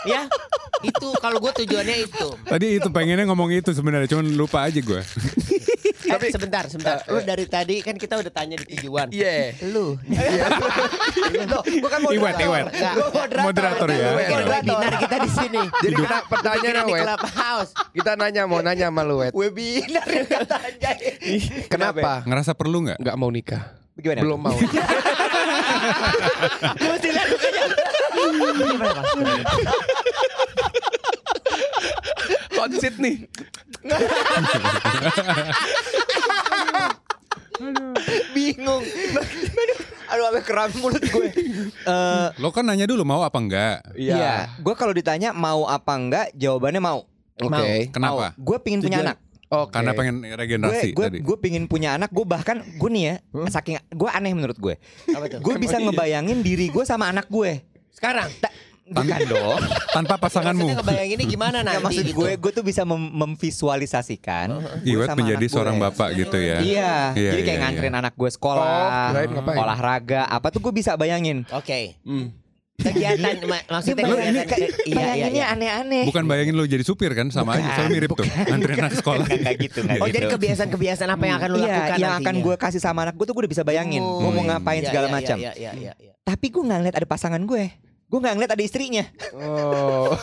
Ya 0.09 0.25
Itu 0.81 1.13
kalau 1.21 1.41
gue 1.41 1.53
tujuannya 1.65 1.97
itu 2.09 2.29
Tadi 2.45 2.67
itu 2.81 2.89
pengennya 2.89 3.29
ngomong 3.29 3.53
itu 3.53 3.73
sebenarnya, 3.77 4.09
cuman 4.09 4.27
lupa 4.37 4.65
aja 4.65 4.81
gue. 4.81 5.01
Tapi 6.05 6.27
sebentar 6.31 6.64
sebentar 6.69 7.01
Lu 7.09 7.21
dari 7.25 7.45
tadi 7.49 7.81
kan 7.81 7.97
kita 7.97 8.21
udah 8.21 8.33
tanya 8.33 8.61
di 8.61 8.67
tujuan 8.77 9.09
Iya. 9.09 9.57
Lu 9.73 9.97
Loh, 11.45 11.62
gue 11.64 11.90
kan 11.90 12.01
Iwet, 12.05 12.35
Iwet. 12.40 12.64
Gue 12.73 13.09
moderator. 13.12 13.45
Moderator 13.49 13.88
ya. 13.90 14.11
Webinar 14.17 14.95
kita 15.01 15.17
di 15.21 15.31
sini 15.33 15.62
Jadi 15.81 15.95
kita 15.97 16.51
di 16.85 16.93
Wet. 16.93 17.03
Clubhouse 17.05 17.71
Kita 17.93 18.12
nanya 18.19 18.43
mau 18.45 18.61
nanya 18.61 18.88
sama 18.93 19.03
lu 19.07 19.25
Wet. 19.25 19.33
Webinar 19.33 20.05
katanya. 20.05 20.93
Kenapa? 21.73 22.23
Ngerasa 22.29 22.53
perlu 22.53 22.85
nggak? 22.88 22.99
Nggak 23.01 23.17
mau 23.17 23.31
nikah. 23.33 23.62
Gimana? 23.95 24.21
Belum 24.27 24.40
mau. 24.43 24.59
Hot 32.59 32.73
seat 32.81 32.97
nih. 32.99 33.27
Bingung. 38.35 38.83
Aduh, 40.05 40.25
sampai 40.29 40.42
keram 40.44 40.70
mulut 40.79 41.01
gue. 41.01 41.29
Eh, 41.85 42.29
Lo 42.37 42.51
kan 42.51 42.62
nanya 42.62 42.85
dulu 42.85 43.03
mau 43.03 43.23
apa 43.23 43.38
enggak? 43.38 43.77
Iya, 43.94 44.53
gue 44.59 44.75
kalau 44.75 44.92
ditanya 44.92 45.33
mau 45.33 45.64
apa 45.64 45.92
enggak, 45.94 46.27
jawabannya 46.35 46.81
mau. 46.81 47.07
Oke. 47.37 47.90
Kenapa? 47.90 48.31
Gue 48.37 48.57
pingin 48.61 48.81
punya 48.81 49.01
Tujuan- 49.01 49.09
anak. 49.11 49.18
Oke. 49.44 49.70
Karena 49.70 49.90
pengen 49.92 50.16
regenerasi 50.25 50.88
Gue 50.92 51.07
tadi. 51.07 51.18
gue 51.23 51.37
pingin 51.38 51.64
punya 51.66 51.94
anak. 51.94 52.11
Gue 52.11 52.27
bahkan 52.27 52.59
gue 52.61 52.90
nih 52.90 53.05
ya, 53.05 53.14
saking 53.49 53.79
gue 53.88 54.11
aneh 54.11 54.33
menurut 54.35 54.59
gue. 54.59 54.75
Apa? 55.09 55.38
Gue 55.38 55.55
bisa 55.57 55.79
ngebayangin 55.79 56.42
diri 56.42 56.68
gue 56.68 56.83
sama 56.83 57.07
anak 57.07 57.27
gue. 57.29 57.62
Sekarang 57.90 58.27
Ta- 58.38 58.51
Bukan 58.85 59.20
dong. 59.25 59.61
Tanpa 59.90 60.14
pasanganmu. 60.16 60.61
Maksudnya 60.61 60.79
ngebayanginnya 60.79 61.27
gimana 61.27 61.59
nanti 61.61 61.81
maksud 61.81 62.05
gitu 62.05 62.16
gue, 62.20 62.31
gue 62.37 62.53
tuh 62.53 62.61
bisa 62.61 62.85
mem- 62.85 63.12
memvisualisasikan. 63.16 64.47
gue 64.81 64.92
Iwet 64.92 65.09
menjadi 65.11 65.35
anak 65.35 65.40
gue. 65.42 65.49
seorang 65.51 65.77
bapak 65.79 66.09
gitu 66.14 66.37
ya. 66.37 66.59
Iya, 66.61 66.94
Iya, 67.14 67.31
jadi 67.33 67.42
kayak 67.42 67.49
iya, 67.51 67.62
nganterin 67.64 67.90
iya. 67.90 68.01
anak 68.01 68.14
gue 68.14 68.31
sekolah, 68.31 68.88
Oh, 69.11 69.25
ngapain? 69.33 69.57
olahraga, 69.59 70.23
apa 70.27 70.47
tuh 70.49 70.61
gue 70.61 70.73
bisa 70.75 70.92
bayangin. 70.94 71.49
Oke 71.49 71.97
Hmm. 72.03 72.29
Kegiatan 72.75 73.38
ma- 73.47 73.62
Maksudnya 73.70 74.03
Lu 74.03 74.18
ini 74.18 74.40
kayak 74.42 74.59
Iya 74.59 74.66
iya 74.85 74.94
bayanginnya 74.99 75.31
iya 75.31 75.47
aneh-aneh. 75.49 76.03
Bukan 76.05 76.27
bayangin 76.27 76.53
lo 76.53 76.66
jadi 76.66 76.83
supir 76.83 77.14
kan 77.14 77.31
sama 77.31 77.55
aja, 77.55 77.70
soalnya 77.73 77.94
mirip 77.94 78.11
tuh. 78.12 78.27
Anterin 78.27 78.83
anak 78.83 78.99
sekolah. 78.99 79.25
Nggak 79.25 79.55
gitu, 79.62 79.79
nggak 79.81 79.97
Oh 79.97 80.07
gitu. 80.07 80.16
jadi 80.18 80.27
kebiasaan-kebiasaan 80.29 81.07
apa 81.09 81.25
yang 81.25 81.37
akan 81.38 81.49
lu 81.49 81.59
Iya, 81.61 81.70
lakukan 81.70 81.99
yang 82.01 82.14
akan 82.18 82.35
gue 82.37 82.55
kasih 82.59 82.81
sama 82.83 83.07
anak 83.07 83.14
gue 83.14 83.25
tuh 83.25 83.33
gue 83.33 83.42
udah 83.47 83.53
bisa 83.55 83.62
bayangin. 83.62 84.03
Oh, 84.03 84.18
gue 84.20 84.31
mau 84.33 84.44
ngapain 84.44 84.83
iya, 84.83 84.90
segala 84.90 85.07
iya, 85.07 85.14
macam. 85.14 85.37
Iya 85.38 85.53
iya 85.55 85.70
iya 85.73 85.92
iya. 85.97 86.12
Tapi 86.20 86.47
gue 86.51 86.62
nggak 86.62 86.79
ngeliat 86.83 86.97
ada 86.99 87.07
pasangan 87.07 87.40
gue. 87.40 87.64
Gue 88.05 88.19
nggak 88.21 88.35
ngeliat 88.37 88.53
ada 88.55 88.64
istrinya. 88.64 89.05
Oh. 89.35 90.12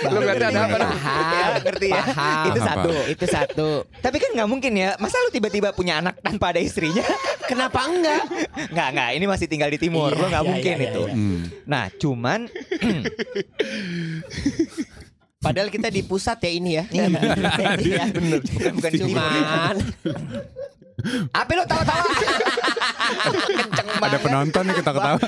Lu 0.00 0.18
ngerti 0.22 0.44
ada 0.48 0.60
apa? 0.64 0.76
Nam? 0.80 0.92
Ya, 0.96 1.46
ngerti 1.60 1.86
ya. 1.90 2.00
Paham. 2.00 2.46
Itu 2.46 2.60
Paham, 2.60 2.68
satu. 2.70 2.88
paham. 2.88 3.12
Itu 3.12 3.24
satu. 3.28 3.68
Tapi 4.00 4.16
kan 4.16 4.30
nggak 4.32 4.48
mungkin 4.48 4.72
ya. 4.72 4.90
Masa 4.96 5.20
lu 5.20 5.28
tiba-tiba 5.28 5.76
punya 5.76 6.00
anak 6.00 6.16
tanpa 6.22 6.56
ada 6.56 6.60
istrinya? 6.62 7.04
Kenapa 7.50 7.84
enggak? 7.84 8.22
Nggak, 8.72 8.88
nggak. 8.94 9.08
Ini 9.18 9.24
masih 9.26 9.46
tinggal 9.50 9.68
di 9.68 9.78
timur. 9.82 10.14
Lo 10.14 10.30
nggak 10.30 10.44
Iya, 10.46 10.50
mungkin 10.54 10.76
iya, 10.78 10.86
itu. 10.88 11.02
iya. 11.04 11.14
Hmm. 11.18 11.40
Nah, 11.66 11.84
cuman 11.92 12.40
Padahal 15.40 15.68
kita 15.72 15.88
di 15.88 16.04
pusat 16.04 16.36
ya 16.44 16.50
ini 16.52 16.70
ya. 16.76 16.84
Iya, 16.92 17.06
bener. 18.12 18.40
Bukan 18.44 18.72
bukan. 18.76 18.90
Cuman 18.94 19.74
Apa 21.32 21.50
lo 21.52 21.64
tahu-tahu? 21.64 22.06
Kenceng 23.50 23.88
Ada 24.00 24.18
penonton 24.18 24.62
nih 24.64 24.76
kita 24.76 24.90
ketawa. 24.90 25.18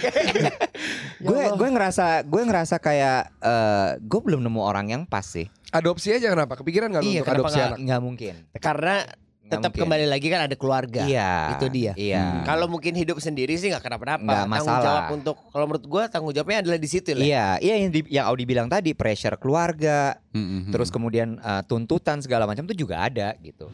gue 1.19 1.43
gue 1.53 1.69
ngerasa 1.71 2.07
gue 2.23 2.43
ngerasa 2.43 2.77
kayak 2.79 3.21
eh, 3.39 3.89
gue 3.99 4.21
belum 4.21 4.41
nemu 4.41 4.61
orang 4.61 4.87
yang 4.89 5.03
pas 5.03 5.25
sih. 5.25 5.47
Adopsi 5.71 6.13
aja 6.13 6.29
kenapa? 6.29 6.55
Kepikiran 6.55 6.89
nggak 6.89 7.03
lu 7.03 7.11
Iya, 7.11 7.21
untuk 7.23 7.35
adopsi 7.35 7.57
nggak? 7.57 7.69
anak? 7.69 7.79
Nggak 7.81 8.01
mungkin. 8.01 8.35
karena 8.55 8.97
tetap 9.43 9.69
mungkin. 9.69 9.83
kembali 9.85 10.07
lagi 10.07 10.27
kan 10.27 10.41
ada 10.43 10.55
keluarga. 10.55 11.03
Iya. 11.05 11.33
Itu 11.55 11.67
dia. 11.69 11.93
Iya. 11.93 12.21
Hmm. 12.23 12.43
Kalau 12.43 12.67
mungkin 12.67 12.93
hidup 12.93 13.19
sendiri 13.19 13.53
sih 13.55 13.69
nggak 13.69 13.81
kenapa-napa. 13.81 14.21
Nggak 14.21 14.37
Tanggung 14.39 14.57
masalah. 14.65 14.85
jawab 14.85 15.05
untuk 15.13 15.37
kalau 15.49 15.65
menurut 15.67 15.85
gua 15.87 16.03
tanggung 16.09 16.33
jawabnya 16.33 16.59
adalah 16.61 16.77
di 16.77 16.89
situ 16.89 17.13
lah. 17.13 17.21
Iya, 17.21 17.47
iya 17.59 17.75
yang, 17.79 17.91
di- 17.91 18.11
yang 18.11 18.25
Audi 18.27 18.45
bilang 18.45 18.67
tadi 18.67 18.93
pressure 18.93 19.37
keluarga, 19.37 20.17
Hmm, 20.33 20.69
hmm, 20.69 20.73
terus 20.73 20.89
hmm. 20.89 20.97
kemudian 20.97 21.29
eh, 21.39 21.63
tuntutan 21.69 22.19
segala 22.25 22.49
macam 22.49 22.65
itu 22.65 22.85
juga 22.89 23.05
ada 23.05 23.37
gitu. 23.45 23.69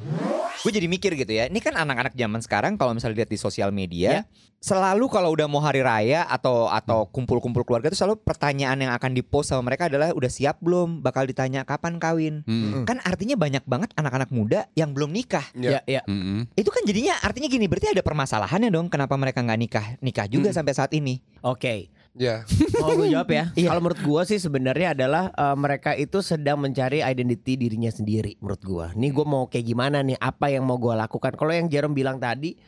Gue 0.59 0.75
jadi 0.75 0.91
mikir 0.91 1.15
gitu 1.15 1.31
ya, 1.31 1.47
ini 1.47 1.63
kan 1.63 1.79
anak-anak 1.79 2.19
zaman 2.19 2.43
sekarang 2.43 2.75
kalau 2.75 2.91
misalnya 2.91 3.23
lihat 3.23 3.31
di 3.31 3.39
sosial 3.39 3.71
media, 3.71 4.27
selalu 4.59 5.07
kalau 5.07 5.31
udah 5.31 5.47
mau 5.47 5.63
hari 5.63 5.87
raya 5.87 6.27
atau 6.27 6.67
atau 6.67 7.07
kumpul-kumpul 7.15 7.63
keluarga 7.63 7.95
itu 7.95 7.99
selalu 8.03 8.19
pertanyaan 8.27 8.75
yang 8.83 8.91
akan 8.91 9.15
dipost 9.15 9.55
sama 9.55 9.63
mereka 9.63 9.87
adalah 9.87 10.11
udah 10.11 10.27
siap 10.27 10.59
belum? 10.59 10.99
Bakal 10.99 11.31
ditanya 11.31 11.63
kapan 11.63 12.03
kawin? 12.03 12.43
Hmm, 12.43 12.83
Kan 12.83 12.99
artinya 13.07 13.39
banyak 13.39 13.63
banget 13.71 13.95
anak-anak 13.95 14.35
muda 14.35 14.67
yang 14.75 14.91
belum 14.91 15.15
nikah. 15.15 15.47
Iya. 15.55 15.79
Iya, 15.79 15.81
iya. 15.87 16.03
hmm, 16.11 16.23
hmm. 16.27 16.43
Itu 16.59 16.75
kan 16.75 16.83
jadinya 16.83 17.15
artinya 17.23 17.47
gini, 17.47 17.71
berarti 17.71 17.95
ada 17.95 18.03
permasalahannya 18.03 18.71
dong 18.75 18.91
kenapa 18.91 19.15
mereka 19.15 19.47
nggak 19.47 19.61
nikah 19.63 19.87
nikah 20.03 20.27
juga 20.27 20.51
sampai 20.51 20.75
saat 20.75 20.91
ini. 20.91 21.23
Oke. 21.47 21.95
Iya. 22.19 22.43
Mau 22.83 22.99
gue 22.99 23.09
jawab 23.15 23.31
ya. 23.31 23.45
Iya. 23.55 23.69
Kalau 23.71 23.81
menurut 23.81 24.03
gua 24.03 24.23
sih 24.27 24.43
sebenarnya 24.43 24.93
adalah 24.93 25.31
eh, 25.31 25.57
mereka 25.57 25.95
itu 25.95 26.19
sedang 26.21 26.59
mencari 26.59 27.01
identity 27.01 27.55
dirinya 27.55 27.89
sendiri 27.89 28.35
menurut 28.43 28.63
gua. 28.67 28.87
Nih 28.99 29.15
gua 29.15 29.25
mau 29.25 29.43
kayak 29.47 29.65
gimana 29.65 30.03
nih? 30.03 30.19
Apa 30.19 30.51
yang 30.51 30.67
mau 30.67 30.77
gua 30.77 30.99
lakukan? 30.99 31.39
Kalau 31.39 31.55
yang 31.55 31.71
Jerome 31.71 31.95
bilang 31.95 32.19
tadi 32.19 32.59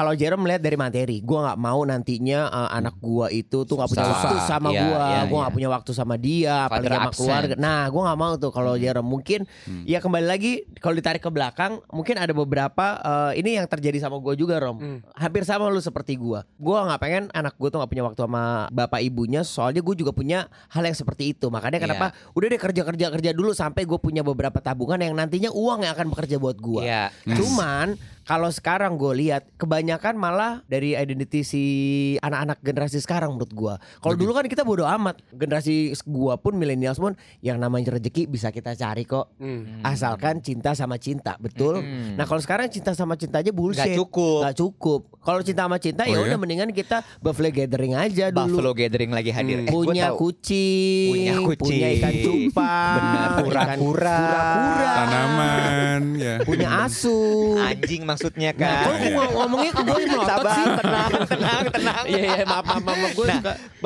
kalau 0.00 0.16
Jerome 0.16 0.40
melihat 0.40 0.64
dari 0.64 0.74
materi, 0.74 1.16
gua 1.20 1.44
nggak 1.44 1.58
mau 1.60 1.84
nantinya 1.84 2.48
eh, 2.48 2.68
anak 2.72 2.96
gua 2.96 3.28
itu 3.28 3.68
tuh 3.68 3.76
nggak 3.76 3.90
punya 3.90 4.06
waktu 4.06 4.36
sama 4.42 4.68
Iya, 4.72 4.80
gua, 4.80 4.96
iya, 5.04 5.20
gua 5.28 5.38
nggak 5.38 5.52
iya. 5.52 5.58
punya 5.60 5.68
waktu 5.68 5.90
sama 5.92 6.14
dia, 6.16 6.54
apalagi 6.64 6.88
sama 6.88 7.04
absent. 7.04 7.18
keluarga. 7.20 7.54
Nah, 7.54 7.82
gua 7.86 8.02
nggak 8.08 8.18
mau 8.18 8.32
tuh 8.34 8.50
kalau 8.50 8.72
Jerome 8.74 9.04
mungkin 9.06 9.44
Hmm. 9.60 9.84
ya 9.84 10.00
kembali 10.00 10.24
lagi 10.24 10.52
kalau 10.80 10.96
ditarik 10.96 11.20
ke 11.20 11.28
belakang, 11.28 11.84
mungkin 11.90 12.16
ada 12.16 12.32
beberapa 12.32 12.86
eh, 12.96 13.44
ini 13.44 13.60
yang 13.60 13.68
terjadi 13.68 14.00
sama 14.00 14.16
gua 14.16 14.32
juga 14.32 14.56
Rom. 14.56 14.80
Hmm. 14.80 14.98
Hampir 15.12 15.44
sama 15.44 15.68
lu 15.68 15.78
seperti 15.78 16.16
gua. 16.16 16.48
Gua 16.56 16.88
nggak 16.88 16.98
pengen 16.98 17.24
anak 17.30 17.52
gua 17.54 17.68
tuh 17.68 17.78
nggak 17.78 17.90
punya 17.90 18.04
waktu 18.06 18.20
sama 18.24 18.42
bapak 18.70 19.04
ibunya, 19.04 19.44
soalnya 19.44 19.84
gua 19.84 19.92
juga 19.92 20.10
punya 20.10 20.48
hal 20.68 20.80
yang 20.80 20.96
seperti 20.96 21.34
itu. 21.34 21.52
Makanya 21.52 21.76
Iya. 21.76 21.84
kenapa 21.84 22.06
udah 22.32 22.46
deh 22.48 22.56
kerja 22.56 22.82
kerja 22.82 23.06
kerja 23.10 23.30
dulu 23.30 23.52
sampai 23.52 23.84
gue 23.84 23.98
punya 23.98 24.22
beberapa 24.22 24.56
tabungan 24.58 24.96
yang 24.96 25.12
nantinya 25.12 25.50
uang 25.50 25.82
yang 25.82 25.92
akan 25.92 26.08
bekerja 26.08 26.36
buat 26.36 26.56
gua. 26.56 26.80
Iya. 26.80 27.04
Cuman 27.26 27.98
kalau 28.30 28.46
sekarang 28.46 28.94
gue 28.94 29.26
lihat 29.26 29.42
kebanyakan 29.58 30.14
malah 30.14 30.62
dari 30.70 30.94
identity 30.94 31.42
si 31.42 31.64
anak-anak 32.22 32.62
generasi 32.62 33.02
sekarang 33.02 33.34
menurut 33.34 33.50
gua. 33.50 33.74
Kalau 33.98 34.14
dulu 34.14 34.30
kan 34.30 34.46
kita 34.46 34.62
bodo 34.62 34.86
amat. 34.86 35.18
Generasi 35.34 35.90
gua 36.06 36.38
pun 36.38 36.54
milenials 36.54 37.02
pun 37.02 37.18
yang 37.42 37.58
namanya 37.58 37.98
rezeki 37.98 38.30
bisa 38.30 38.54
kita 38.54 38.78
cari 38.78 39.02
kok. 39.02 39.34
Hmm. 39.42 39.82
Asalkan 39.82 40.38
cinta 40.46 40.78
sama 40.78 40.94
cinta, 41.02 41.34
betul? 41.42 41.82
Mm. 41.82 42.14
Nah, 42.14 42.22
kalau 42.22 42.38
sekarang 42.38 42.70
cinta 42.70 42.94
sama 42.94 43.18
cinta 43.18 43.42
aja 43.42 43.50
bullshit. 43.50 43.82
Nggak 43.82 43.98
cukup. 43.98 44.40
Nggak 44.46 44.58
cukup. 44.62 45.00
Kalau 45.20 45.40
cinta 45.40 45.62
sama 45.62 45.76
cinta 45.76 46.02
Oh 46.02 46.08
ya 46.08 46.16
ya? 46.16 46.26
udah 46.26 46.38
mendingan 46.38 46.70
kita 46.70 47.04
buffalo 47.18 47.48
gathering 47.48 47.92
aja 47.92 48.28
dulu. 48.28 48.56
Buffalo 48.56 48.70
Gathering 48.72 49.10
lagi 49.10 49.28
hadir. 49.28 49.60
Hmm. 49.60 49.68
Eh, 49.68 49.72
punya 49.74 50.06
tahu. 50.08 50.16
kucing, 50.22 51.12
Punya 51.12 51.34
kucing. 51.44 51.80
ikan 51.94 52.14
cupang, 52.16 52.96
Benar, 52.96 53.28
ikan- 53.28 53.44
kura-kura. 53.44 54.16
kura-kura, 54.16 54.88
Tanaman 54.96 56.02
ya. 56.16 56.34
punya 56.40 56.68
asu. 56.82 57.20
Anjing 57.54 58.02
maksudnya 58.02 58.50
Nah, 58.50 58.58
kan. 58.58 58.80
kok 58.82 58.94
gue 58.96 59.10
ngom- 59.12 59.34
ngomongnya 59.36 59.70
ke 59.70 59.82
gue 59.82 59.98
melotot 60.06 60.24
Sabar, 60.26 60.54
sih? 60.54 60.64
tenang, 60.74 61.10
tenang, 61.26 61.62
tenang. 61.70 62.04
Iya, 62.06 62.20
iya, 62.24 62.44
maaf, 62.44 62.64
maaf, 62.64 62.80
maaf, 62.82 63.12
gue 63.12 63.26
Nah, 63.26 63.40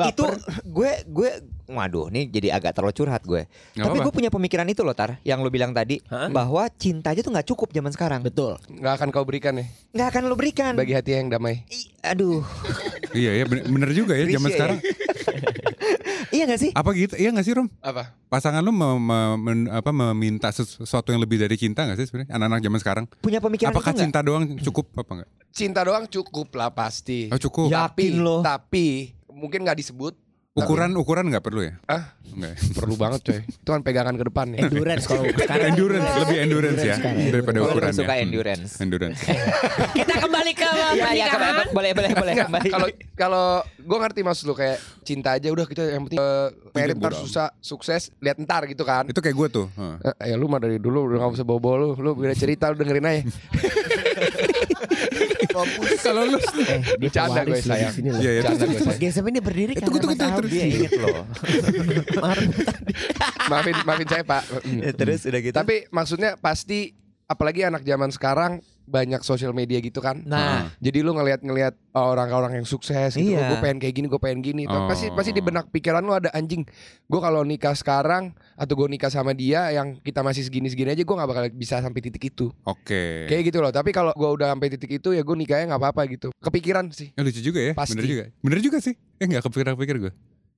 itu 0.07 0.25
gue 0.65 0.91
gue 1.05 1.31
waduh 1.67 2.07
nih 2.07 2.27
jadi 2.27 2.53
agak 2.53 2.73
terlalu 2.73 2.93
curhat 2.93 3.21
gue. 3.21 3.45
Nggak 3.73 3.85
Tapi 3.85 3.97
gue 3.99 4.13
punya 4.13 4.29
pemikiran 4.29 4.65
itu 4.65 4.81
loh 4.81 4.93
Tar, 4.93 5.17
yang 5.21 5.39
lo 5.39 5.49
bilang 5.49 5.71
tadi 5.71 5.97
Hah? 6.05 6.29
bahwa 6.29 6.65
cinta 6.71 7.09
aja 7.09 7.19
tuh 7.19 7.29
nggak 7.29 7.47
cukup 7.47 7.69
zaman 7.69 7.89
sekarang. 7.89 8.21
Betul. 8.21 8.57
Nggak 8.67 8.93
akan 8.95 9.07
kau 9.09 9.23
berikan 9.23 9.55
ya 9.55 9.65
Nggak 9.91 10.07
akan 10.09 10.21
lo 10.25 10.35
berikan. 10.35 10.73
bagi 10.73 10.93
hati 10.93 11.11
yang 11.13 11.27
damai. 11.27 11.65
Ih, 11.67 11.85
aduh, 12.01 12.45
Iya 13.15 13.31
ya 13.33 13.43
bener, 13.45 13.63
bener 13.65 13.89
juga 13.91 14.13
ya 14.13 14.27
zaman 14.27 14.49
ya. 14.49 14.55
sekarang. 14.55 14.77
iya 16.35 16.43
gak 16.45 16.59
sih? 16.59 16.71
Apa 16.71 16.89
gitu? 16.91 17.13
Iya 17.15 17.29
gak 17.31 17.45
sih 17.45 17.53
Rom? 17.53 17.67
Apa? 17.79 18.11
Pasangan 18.27 18.59
lu 18.59 18.69
me- 18.69 18.99
me- 18.99 19.37
men- 19.37 19.69
apa, 19.69 19.89
meminta 19.91 20.49
sesuatu 20.49 21.09
yang 21.09 21.21
lebih 21.21 21.37
dari 21.37 21.55
cinta 21.55 21.85
gak 21.85 21.95
sih 21.95 22.05
sebenarnya 22.05 22.35
anak-anak 22.35 22.61
zaman 22.61 22.79
sekarang? 22.79 23.05
Punya 23.19 23.39
pemikiran 23.39 23.71
Apakah 23.71 23.93
itu 23.93 24.03
cinta 24.03 24.19
doang 24.19 24.43
cukup 24.59 24.85
apa 24.93 25.11
enggak? 25.15 25.29
Cinta 25.49 25.81
doang 25.81 26.03
cukup 26.05 26.47
lah 26.53 26.69
pasti. 26.69 27.31
Oh 27.31 27.39
cukup. 27.39 27.71
Ya. 27.71 27.87
Tapi, 27.87 28.11
Yakin 28.11 28.19
lo. 28.19 28.37
tapi 28.43 28.87
mungkin 29.31 29.63
nggak 29.63 29.79
disebut. 29.79 30.13
Ukuran 30.55 30.95
ukuran 30.95 31.27
nggak 31.27 31.43
perlu 31.43 31.67
ya? 31.67 31.75
Ah, 31.83 32.15
Enggak. 32.25 32.55
perlu 32.71 32.95
banget 32.95 33.19
coy. 33.21 33.39
Itu 33.59 33.69
kan 33.69 33.83
pegangan 33.83 34.15
ke 34.15 34.23
depan 34.23 34.55
ya. 34.55 34.63
Endurance 34.63 35.03
kalau 35.03 35.27
sekarang. 35.35 35.67
endurance 35.67 36.07
lebih 36.17 36.37
endurance 36.39 36.79
ya 36.79 36.95
sekarang. 36.95 37.27
daripada 37.27 37.57
ukuran 37.59 37.75
lebih 37.83 37.91
suka 37.93 38.07
ya. 38.07 38.15
Hmm, 38.15 38.25
endurance. 38.25 38.69
Endurance. 38.79 39.19
Kita 39.99 40.13
kembali 40.15 40.51
ke 40.55 40.63
Iya, 40.63 40.87
iya, 40.87 41.03
pernikahan. 41.03 41.35
kembali- 41.35 41.73
boleh, 41.75 41.91
boleh, 41.91 42.09
boleh 42.15 42.33
Nggak, 42.33 42.47
kembali. 42.47 42.69
Kalau 42.71 42.87
kalau 43.13 43.45
gue 43.67 43.97
ngerti 43.99 44.21
maksud 44.23 44.43
lu 44.45 44.55
kayak 44.55 44.77
cinta 45.03 45.35
aja 45.35 45.47
udah 45.49 45.65
kita 45.67 45.83
yang 45.91 46.07
penting 46.07 46.19
uh, 46.19 46.47
merit 46.71 46.95
ntar 46.95 47.11
bodo 47.11 47.19
susah 47.19 47.51
sukses 47.59 48.15
lihat 48.17 48.39
ntar 48.39 48.63
gitu 48.65 48.87
kan. 48.87 49.03
Itu 49.05 49.19
kayak 49.19 49.35
gue 49.35 49.47
tuh. 49.53 49.67
Heeh. 49.69 49.95
Eh, 50.23 50.31
ya 50.31 50.35
lu 50.35 50.47
mah 50.47 50.57
dari 50.57 50.79
dulu 50.79 51.11
udah 51.11 51.19
gak 51.19 51.35
usah 51.35 51.43
bawa-bawa 51.43 51.75
lu 51.77 51.89
Lu 51.99 52.15
beda 52.15 52.31
cerita 52.31 52.71
lu 52.71 52.79
dengerin 52.79 53.03
aja 53.03 53.21
Kalau 56.01 56.21
lu 56.27 56.37
Eh, 56.37 56.79
dia 56.81 56.97
Bercanda 56.99 57.41
gue, 57.41 57.51
loh 57.51 57.57
di 57.57 57.63
sayang. 57.63 57.93
sini 57.93 58.09
loh. 58.11 58.19
Iya, 58.19 58.31
iya, 58.31 58.41
terus, 58.43 58.57
terus, 58.59 58.97
Gesem 58.99 59.25
ini 59.31 59.39
berdiri 59.39 59.71
karena 59.75 59.87
tunggu, 59.87 59.99
tunggu, 60.03 60.15
tunggu. 60.17 60.47
Dia 60.51 60.65
inget 60.67 60.91
loh. 60.99 61.23
Maafin 63.51 63.75
maafin 63.85 64.07
saya 64.09 64.23
pak. 64.25 64.43
Ya, 64.65 64.91
Terus 64.91 65.21
udah 65.23 65.39
gitu. 65.39 65.55
Tapi 65.55 65.75
maksudnya 65.93 66.35
pasti 66.41 66.97
Apalagi 67.25 67.65
anak 67.65 67.81
zaman 67.81 68.13
sekarang 68.13 68.61
Banyak 68.85 69.21
sosial 69.21 69.51
media 69.51 69.81
gitu 69.81 69.97
kan 69.97 70.21
nah, 70.23 70.69
Jadi 70.77 71.01
lu 71.01 71.11
ngelihat-ngelihat 71.11 71.73
orang-orang 71.91 72.61
yang 72.61 72.67
sukses 72.67 73.17
gitu 73.17 73.33
Iya. 73.33 73.49
Gue 73.49 73.57
pengen 73.59 73.77
kayak 73.81 73.95
gini, 73.97 74.07
gue 74.07 74.21
pengen 74.21 74.39
gini 74.39 74.63
Oh. 74.65 74.85
Pasti 74.85 75.09
pasti 75.09 75.29
di 75.29 75.41
benak 75.41 75.69
pikiran 75.69 76.01
lu 76.01 76.13
ada 76.13 76.29
anjing 76.31 76.61
Gue 77.05 77.19
kalau 77.19 77.41
nikah 77.41 77.73
sekarang 77.73 78.31
Atau 78.53 78.77
gue 78.77 78.87
nikah 78.89 79.09
sama 79.09 79.33
dia 79.33 79.69
Yang 79.69 80.01
kita 80.01 80.21
masih 80.21 80.45
segini-segini 80.45 80.93
aja 80.93 81.01
Gue 81.01 81.15
gak 81.15 81.29
bakal 81.29 81.43
bisa 81.51 81.81
sampai 81.81 82.01
titik 82.01 82.29
itu 82.29 82.49
Oke. 82.63 83.25
Kayak 83.25 83.49
gitu 83.49 83.57
loh 83.59 83.73
Tapi 83.73 83.89
kalau 83.89 84.13
gue 84.13 84.29
udah 84.31 84.53
sampai 84.53 84.69
titik 84.69 85.01
itu 85.01 85.09
Ya 85.11 85.21
gue 85.21 85.35
nikahnya 85.35 85.73
gak 85.73 85.81
apa-apa 85.81 86.05
gitu 86.07 86.29
Kepikiran 86.37 86.89
sih 86.89 87.13
Ya, 87.13 87.21
lucu 87.23 87.39
juga 87.39 87.59
ya. 87.61 87.71
Pasti. 87.73 87.95
Bener 87.95 88.05
juga. 88.05 88.23
Bener 88.43 88.59
juga 88.59 88.77
sih. 88.83 88.93
Eh 89.17 89.25
enggak 89.25 89.47
kepikiran-pikir 89.47 89.95
gue. 89.97 90.11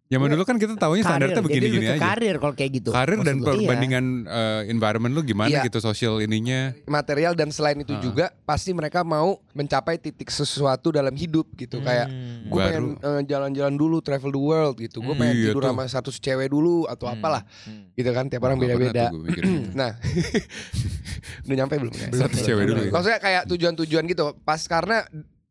Zaman 0.07 0.31
dulu 0.31 0.43
kan 0.43 0.55
kita 0.55 0.73
taunya 0.73 1.03
standarnya 1.03 1.39
begini-gini 1.39 1.83
aja. 1.85 1.99
Karir 1.99 2.35
kalau 2.37 2.53
kayak 2.53 2.71
gitu. 2.73 2.89
Karir 2.89 3.19
dan 3.19 3.37
perbandingan 3.37 4.05
eh, 4.23 4.61
environment 4.67 5.11
lu 5.11 5.19
gimana 5.21 5.51
Iya. 5.51 5.67
gitu 5.67 5.79
sosial 5.79 6.19
ininya. 6.19 6.71
material 6.87 7.33
dan 7.33 7.49
selain 7.49 7.75
itu 7.75 7.91
Heeh. 7.91 7.99
juga 8.01 8.25
pasti 8.41 8.71
mereka 8.71 9.03
mau 9.03 9.43
mencapai 9.51 9.97
titik 9.97 10.27
sesuatu 10.27 10.89
dalam 10.89 11.11
hidup 11.11 11.51
gitu 11.53 11.79
kayak 11.79 12.07
Hmm. 12.07 12.47
gue 12.47 12.55
Baru. 12.55 12.67
pengen 12.69 12.83
eh, 12.97 13.21
jalan-jalan 13.25 13.75
dulu 13.75 13.99
travel 13.99 14.29
the 14.29 14.39
world 14.39 14.75
gitu 14.77 14.99
gue 14.99 15.09
Hmm. 15.09 15.19
pengen 15.19 15.35
Iya 15.35 15.45
tidur 15.51 15.61
tuh. 15.61 15.69
sama 15.69 15.83
satu 15.85 16.09
cewek 16.09 16.47
dulu 16.47 16.85
atau 16.85 17.05
Hmm. 17.05 17.13
apalah 17.13 17.43
Hmm. 17.61 17.91
gitu 17.93 18.09
kan 18.09 18.25
tiap 18.25 18.41
orang 18.41 18.57
beda-beda 18.57 19.09
gue 19.09 19.21
mikirin. 19.21 19.71
nah 19.75 19.91
udah 21.43 21.55
nyampe 21.57 21.75
belum 21.77 21.93
ya? 21.93 22.07
Satu 22.13 22.37
cewek 22.37 22.63
dulu 22.65 22.81
ya. 22.81 22.91
maksudnya 22.91 23.19
kayak 23.19 23.43
tujuan-tujuan 23.45 24.03
gitu 24.05 24.23
pas 24.41 24.61
karena 24.63 25.03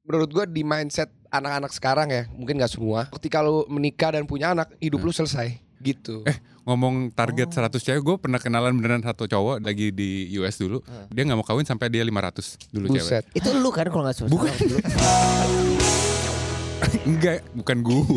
menurut 0.03 0.31
gue 0.31 0.45
di 0.49 0.63
mindset 0.63 1.11
anak-anak 1.29 1.71
sekarang 1.71 2.09
ya 2.09 2.23
mungkin 2.31 2.57
nggak 2.57 2.71
semua 2.71 3.07
ketika 3.13 3.41
lu 3.41 3.67
menikah 3.67 4.13
dan 4.13 4.25
punya 4.25 4.51
anak 4.51 4.71
hidup 4.79 4.99
Hmm. 4.99 5.09
lu 5.09 5.13
selesai 5.13 5.49
gitu 5.77 6.25
Eh, 6.25 6.37
Ngomong 6.67 7.15
target 7.15 7.47
Oh. 7.49 7.63
100 7.63 7.79
cewek, 7.79 8.03
gue 8.03 8.17
pernah 8.19 8.43
kenalan 8.43 8.75
beneran 8.75 8.99
satu 8.99 9.25
cowok 9.25 9.63
lagi 9.63 9.95
di 9.95 10.27
US 10.35 10.59
dulu. 10.59 10.83
Dia 11.15 11.23
nggak 11.23 11.39
mau 11.39 11.47
kawin 11.47 11.63
sampai 11.63 11.87
dia 11.87 12.03
500 12.03 12.59
dulu 12.75 12.91
cewek. 12.91 13.07
buset 13.07 13.25
Itu 13.31 13.55
lu 13.55 13.71
kan 13.71 13.87
kalau 13.87 14.03
nggak 14.03 14.17
salah. 14.17 14.31
Bukan. 14.35 14.51
Dulu. 16.77 16.99
Enggak, 17.09 17.37
bukan 17.53 17.77
gue. 17.81 18.01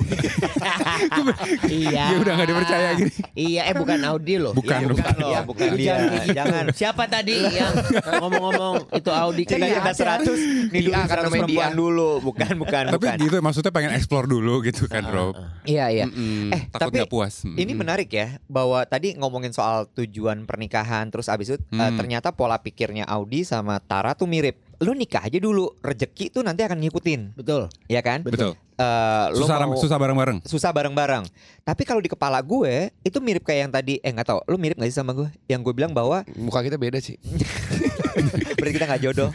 Iya. 1.70 2.04
Dia 2.10 2.18
udah 2.20 2.34
nggak 2.36 2.50
dipercaya 2.50 2.90
gini. 2.94 3.12
Iya, 3.34 3.62
eh 3.66 3.76
bukan 3.76 4.00
Audi 4.04 4.36
loh. 4.36 4.52
Bukan, 4.52 4.76
Iya, 4.76 4.88
bukan. 4.90 5.14
loh, 5.16 5.30
Iya, 5.30 5.40
bukan 5.44 5.68
dia. 5.74 5.96
jangan. 6.34 6.64
Siapa 6.72 7.04
tadi 7.06 7.36
yang 7.40 7.74
ngomong-ngomong 8.20 8.76
itu 8.92 9.12
Audi 9.12 9.44
kan 9.46 9.60
kita 9.60 9.82
ada. 9.86 10.20
100 10.20 10.70
Nih 10.70 10.82
dulu 10.82 10.92
Dia 10.92 11.00
akan 11.00 11.16
100 11.16 11.24
namanya 11.24 11.42
perempuan 11.42 11.70
dia. 11.70 11.78
dulu 11.78 12.10
Bukan 12.22 12.54
bukan 12.58 12.84
Tapi 12.86 12.96
bukan 12.98 13.16
gitu 13.20 13.36
maksudnya 13.40 13.72
pengen 13.72 13.92
explore 13.94 14.28
dulu 14.28 14.54
gitu 14.62 14.84
kan, 14.86 15.04
Rob. 15.06 15.34
Iya 15.64 15.86
iya 15.90 16.06
Mm-mm. 16.06 16.52
Eh, 16.52 16.62
Takut 16.68 16.90
tapi 16.90 16.96
nggak 17.00 17.12
puas. 17.12 17.34
Ini 17.46 17.72
menarik 17.72 18.10
ya 18.10 18.42
Bahwa 18.46 18.84
tadi 18.84 19.16
ngomongin 19.16 19.50
soal 19.50 19.88
tujuan 19.90 20.44
pernikahan 20.44 21.08
Terus 21.08 21.28
abis 21.28 21.48
itu 21.50 21.58
eh, 21.70 21.78
Hmm. 21.80 21.96
ternyata 21.96 22.30
pola 22.32 22.58
pikirnya 22.58 23.06
Audi 23.06 23.42
sama 23.42 23.80
Tara 23.80 24.12
tuh 24.12 24.26
mirip 24.26 24.60
lu 24.80 24.92
nikah 24.94 25.22
aja 25.22 25.36
dulu, 25.36 25.76
rezeki 25.80 26.32
tuh 26.32 26.40
nanti 26.40 26.64
akan 26.64 26.80
ngikutin, 26.80 27.36
Betul. 27.36 27.68
ya 27.86 28.00
kan? 28.00 28.24
Betul. 28.24 28.56
Eh, 28.74 29.26
lu 29.36 29.44
Susah 29.44 29.60
mau- 29.62 29.76
susah 29.76 29.98
bareng-bareng. 29.98 30.40
susah 30.42 30.72
bareng-bareng. 30.72 31.28
Tapi 31.62 31.84
kalau 31.84 32.00
di 32.00 32.08
kepala 32.08 32.40
gue 32.40 32.88
itu 33.02 33.20
mirip 33.20 33.44
kayak 33.44 33.60
yang 33.62 33.74
tadi, 33.74 34.00
eh 34.00 34.08
nggak 34.08 34.24
tahu, 34.26 34.40
lu 34.48 34.56
mirip 34.56 34.80
gak 34.80 34.88
sih 34.88 34.96
sama 34.96 35.12
gue? 35.12 35.28
Yang 35.46 35.68
gue 35.68 35.74
bilang 35.76 35.92
bahwa 35.92 36.24
Muka 36.34 36.64
kita 36.64 36.80
beda 36.80 36.98
sih. 36.98 37.20
berarti 38.56 38.74
kita 38.74 38.88
nggak 38.88 39.04
jodoh. 39.04 39.30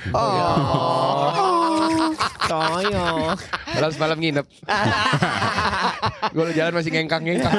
Toyo. 2.46 3.06
Malam 3.74 3.90
semalam 3.90 4.16
nginep. 4.16 4.46
Gue 6.34 6.44
jalan 6.52 6.72
masih 6.72 6.90
ngengkang-ngengkang. 6.90 7.54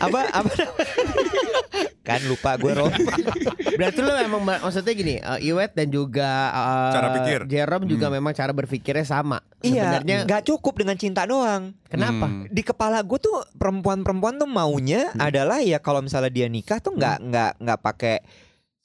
apa 0.00 0.20
apa? 0.32 0.52
kan 2.00 2.22
lupa 2.22 2.54
gue 2.54 2.70
Rom. 2.70 2.92
Berarti 3.74 3.98
lu 3.98 4.14
memang 4.14 4.40
mak- 4.40 4.62
maksudnya 4.62 4.94
gini, 4.94 5.18
uh, 5.18 5.42
Iwet 5.42 5.74
dan 5.74 5.90
juga 5.90 6.30
uh, 6.48 6.94
Cara 6.94 7.08
pikir. 7.12 7.50
Jerome 7.50 7.90
juga 7.90 8.06
memang 8.08 8.30
cara 8.30 8.54
berpikirnya 8.54 9.02
sama. 9.02 9.42
Iya, 9.58 9.98
Sebenarnya 9.98 10.16
nggak 10.22 10.42
cukup 10.46 10.78
dengan 10.78 10.94
cinta 10.94 11.26
doang. 11.26 11.74
kenapa? 11.90 12.30
Hmm. 12.30 12.46
Di 12.46 12.62
kepala 12.62 13.02
gue 13.02 13.18
tuh 13.18 13.42
perempuan-perempuan 13.58 14.38
tuh 14.38 14.46
maunya 14.46 15.10
adalah 15.18 15.58
ya 15.58 15.82
kalau 15.82 15.98
misalnya 15.98 16.30
dia 16.30 16.46
nikah 16.46 16.78
tuh 16.78 16.94
nggak 16.94 17.16
nggak 17.26 17.52
nggak 17.58 17.78
pakai 17.82 18.16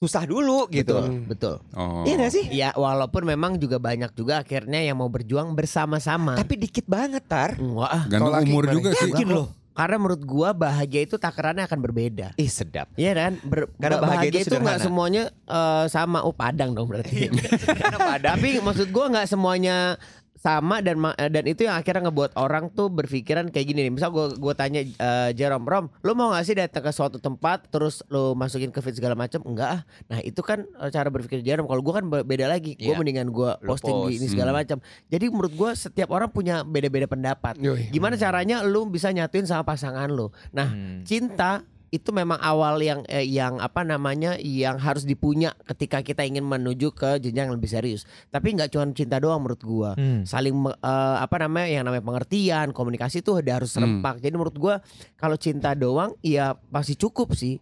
susah 0.02 0.26
dulu 0.26 0.66
gitu. 0.74 0.98
Betul, 0.98 1.30
betul. 1.30 1.56
Oh. 1.78 2.02
Iya 2.10 2.26
gak 2.26 2.34
sih? 2.34 2.46
Ya 2.50 2.74
walaupun 2.74 3.22
memang 3.22 3.62
juga 3.62 3.78
banyak 3.78 4.18
juga 4.18 4.42
akhirnya 4.42 4.82
yang 4.82 4.98
mau 4.98 5.06
berjuang 5.06 5.54
bersama-sama. 5.54 6.34
Tapi 6.42 6.58
dikit 6.58 6.90
banget 6.90 7.22
tar. 7.30 7.54
Enggak 7.62 7.92
ah. 7.94 8.04
Gantung 8.10 8.34
umur 8.34 8.66
gimana? 8.66 8.74
juga 8.74 8.90
sih. 8.98 9.14
Yakin 9.14 9.30
loh. 9.30 9.48
Karena 9.72 9.96
menurut 10.02 10.26
gua 10.26 10.58
bahagia 10.58 11.06
itu 11.06 11.22
takarannya 11.22 11.70
akan 11.70 11.80
berbeda. 11.86 12.34
Ih 12.34 12.50
sedap. 12.50 12.90
Iya 12.98 13.14
kan? 13.14 13.32
Ber- 13.46 13.70
Karena 13.78 14.02
bahagia, 14.02 14.42
bahagia 14.42 14.42
itu 14.42 14.56
nggak 14.58 14.80
semuanya 14.82 15.24
eh, 15.30 15.86
sama. 15.86 16.26
Oh 16.26 16.34
padang 16.34 16.74
dong 16.74 16.90
berarti. 16.90 17.30
Karena 17.70 17.98
pada 18.02 18.28
Tapi 18.36 18.58
maksud 18.58 18.90
gua 18.90 19.06
nggak 19.06 19.30
semuanya 19.30 20.02
sama 20.42 20.82
dan 20.82 20.98
ma- 20.98 21.14
dan 21.14 21.46
itu 21.46 21.64
yang 21.64 21.78
akhirnya 21.78 22.10
ngebuat 22.10 22.34
orang 22.34 22.68
tuh 22.68 22.90
berpikiran 22.90 23.48
kayak 23.48 23.62
gini 23.64 23.86
nih. 23.86 23.94
Misal 23.94 24.10
gua 24.10 24.34
gua 24.34 24.52
tanya 24.52 24.82
eh, 24.82 25.30
Jerome 25.32 25.64
Rom, 25.64 25.86
lu 26.02 26.12
mau 26.12 26.34
gak 26.34 26.44
sih 26.44 26.58
datang 26.58 26.82
ke 26.82 26.90
suatu 26.90 27.16
tempat 27.16 27.70
terus 27.70 28.02
lu 28.08 28.34
masukin 28.34 28.68
ke 28.68 28.82
feed 28.82 28.98
segala 28.98 29.14
macam? 29.14 29.38
Enggak 29.44 29.70
ah. 29.70 29.82
Nah, 30.08 30.18
itu 30.20 30.42
kan 30.42 30.66
eh, 30.66 30.90
cara 30.90 31.08
berpikir 31.08 31.40
Jerome. 31.42 31.70
Kalau 31.70 31.80
gua 31.80 31.94
kan 31.96 32.10
be- 32.10 32.26
beda 32.26 32.50
lagi. 32.50 32.74
Gua 32.74 32.84
Iya. 32.88 32.98
mendingan 32.98 33.30
gua 33.30 33.62
Lu 33.62 33.70
posting 33.70 33.94
di 33.94 34.02
post. 34.08 34.18
ini 34.18 34.28
segala 34.28 34.50
Hmm. 34.50 34.60
macam. 34.60 34.78
Jadi 35.08 35.26
menurut 35.30 35.54
gua 35.54 35.72
setiap 35.72 36.10
orang 36.10 36.28
punya 36.28 36.66
beda-beda 36.66 37.06
pendapat. 37.06 37.56
Yoi. 37.56 37.94
Gimana 37.94 38.18
caranya 38.18 38.66
lu 38.66 38.90
bisa 38.90 39.14
nyatuin 39.14 39.46
sama 39.46 39.62
pasangan 39.62 40.10
lu? 40.10 40.34
Nah, 40.50 40.68
Hmm. 40.68 41.06
cinta 41.06 41.62
itu 41.92 42.08
memang 42.10 42.40
awal 42.40 42.80
yang 42.80 43.04
eh, 43.06 43.28
yang 43.28 43.60
apa 43.60 43.84
namanya 43.84 44.40
yang 44.40 44.80
harus 44.80 45.04
dipunya 45.04 45.52
ketika 45.68 46.00
kita 46.00 46.24
ingin 46.24 46.48
menuju 46.48 46.96
ke 46.96 47.20
jenjang 47.20 47.52
yang 47.52 47.56
lebih 47.60 47.68
serius. 47.68 48.08
Tapi 48.32 48.56
nggak 48.56 48.72
cuma 48.72 48.88
cinta 48.96 49.20
doang 49.20 49.44
menurut 49.44 49.60
gua. 49.60 49.92
Hmm. 50.00 50.24
Saling 50.24 50.56
eh, 50.72 51.16
apa 51.20 51.36
namanya 51.44 51.68
yang 51.68 51.84
namanya 51.84 52.08
pengertian, 52.08 52.72
komunikasi 52.72 53.20
tuh 53.20 53.44
udah 53.44 53.60
harus 53.60 53.76
Hmm. 53.76 53.84
serempak. 53.84 54.24
Jadi 54.24 54.34
menurut 54.34 54.56
gua 54.56 54.80
kalau 55.20 55.36
cinta 55.36 55.76
doang 55.76 56.16
ya 56.24 56.56
pasti 56.72 56.96
cukup 56.96 57.36
sih. 57.36 57.60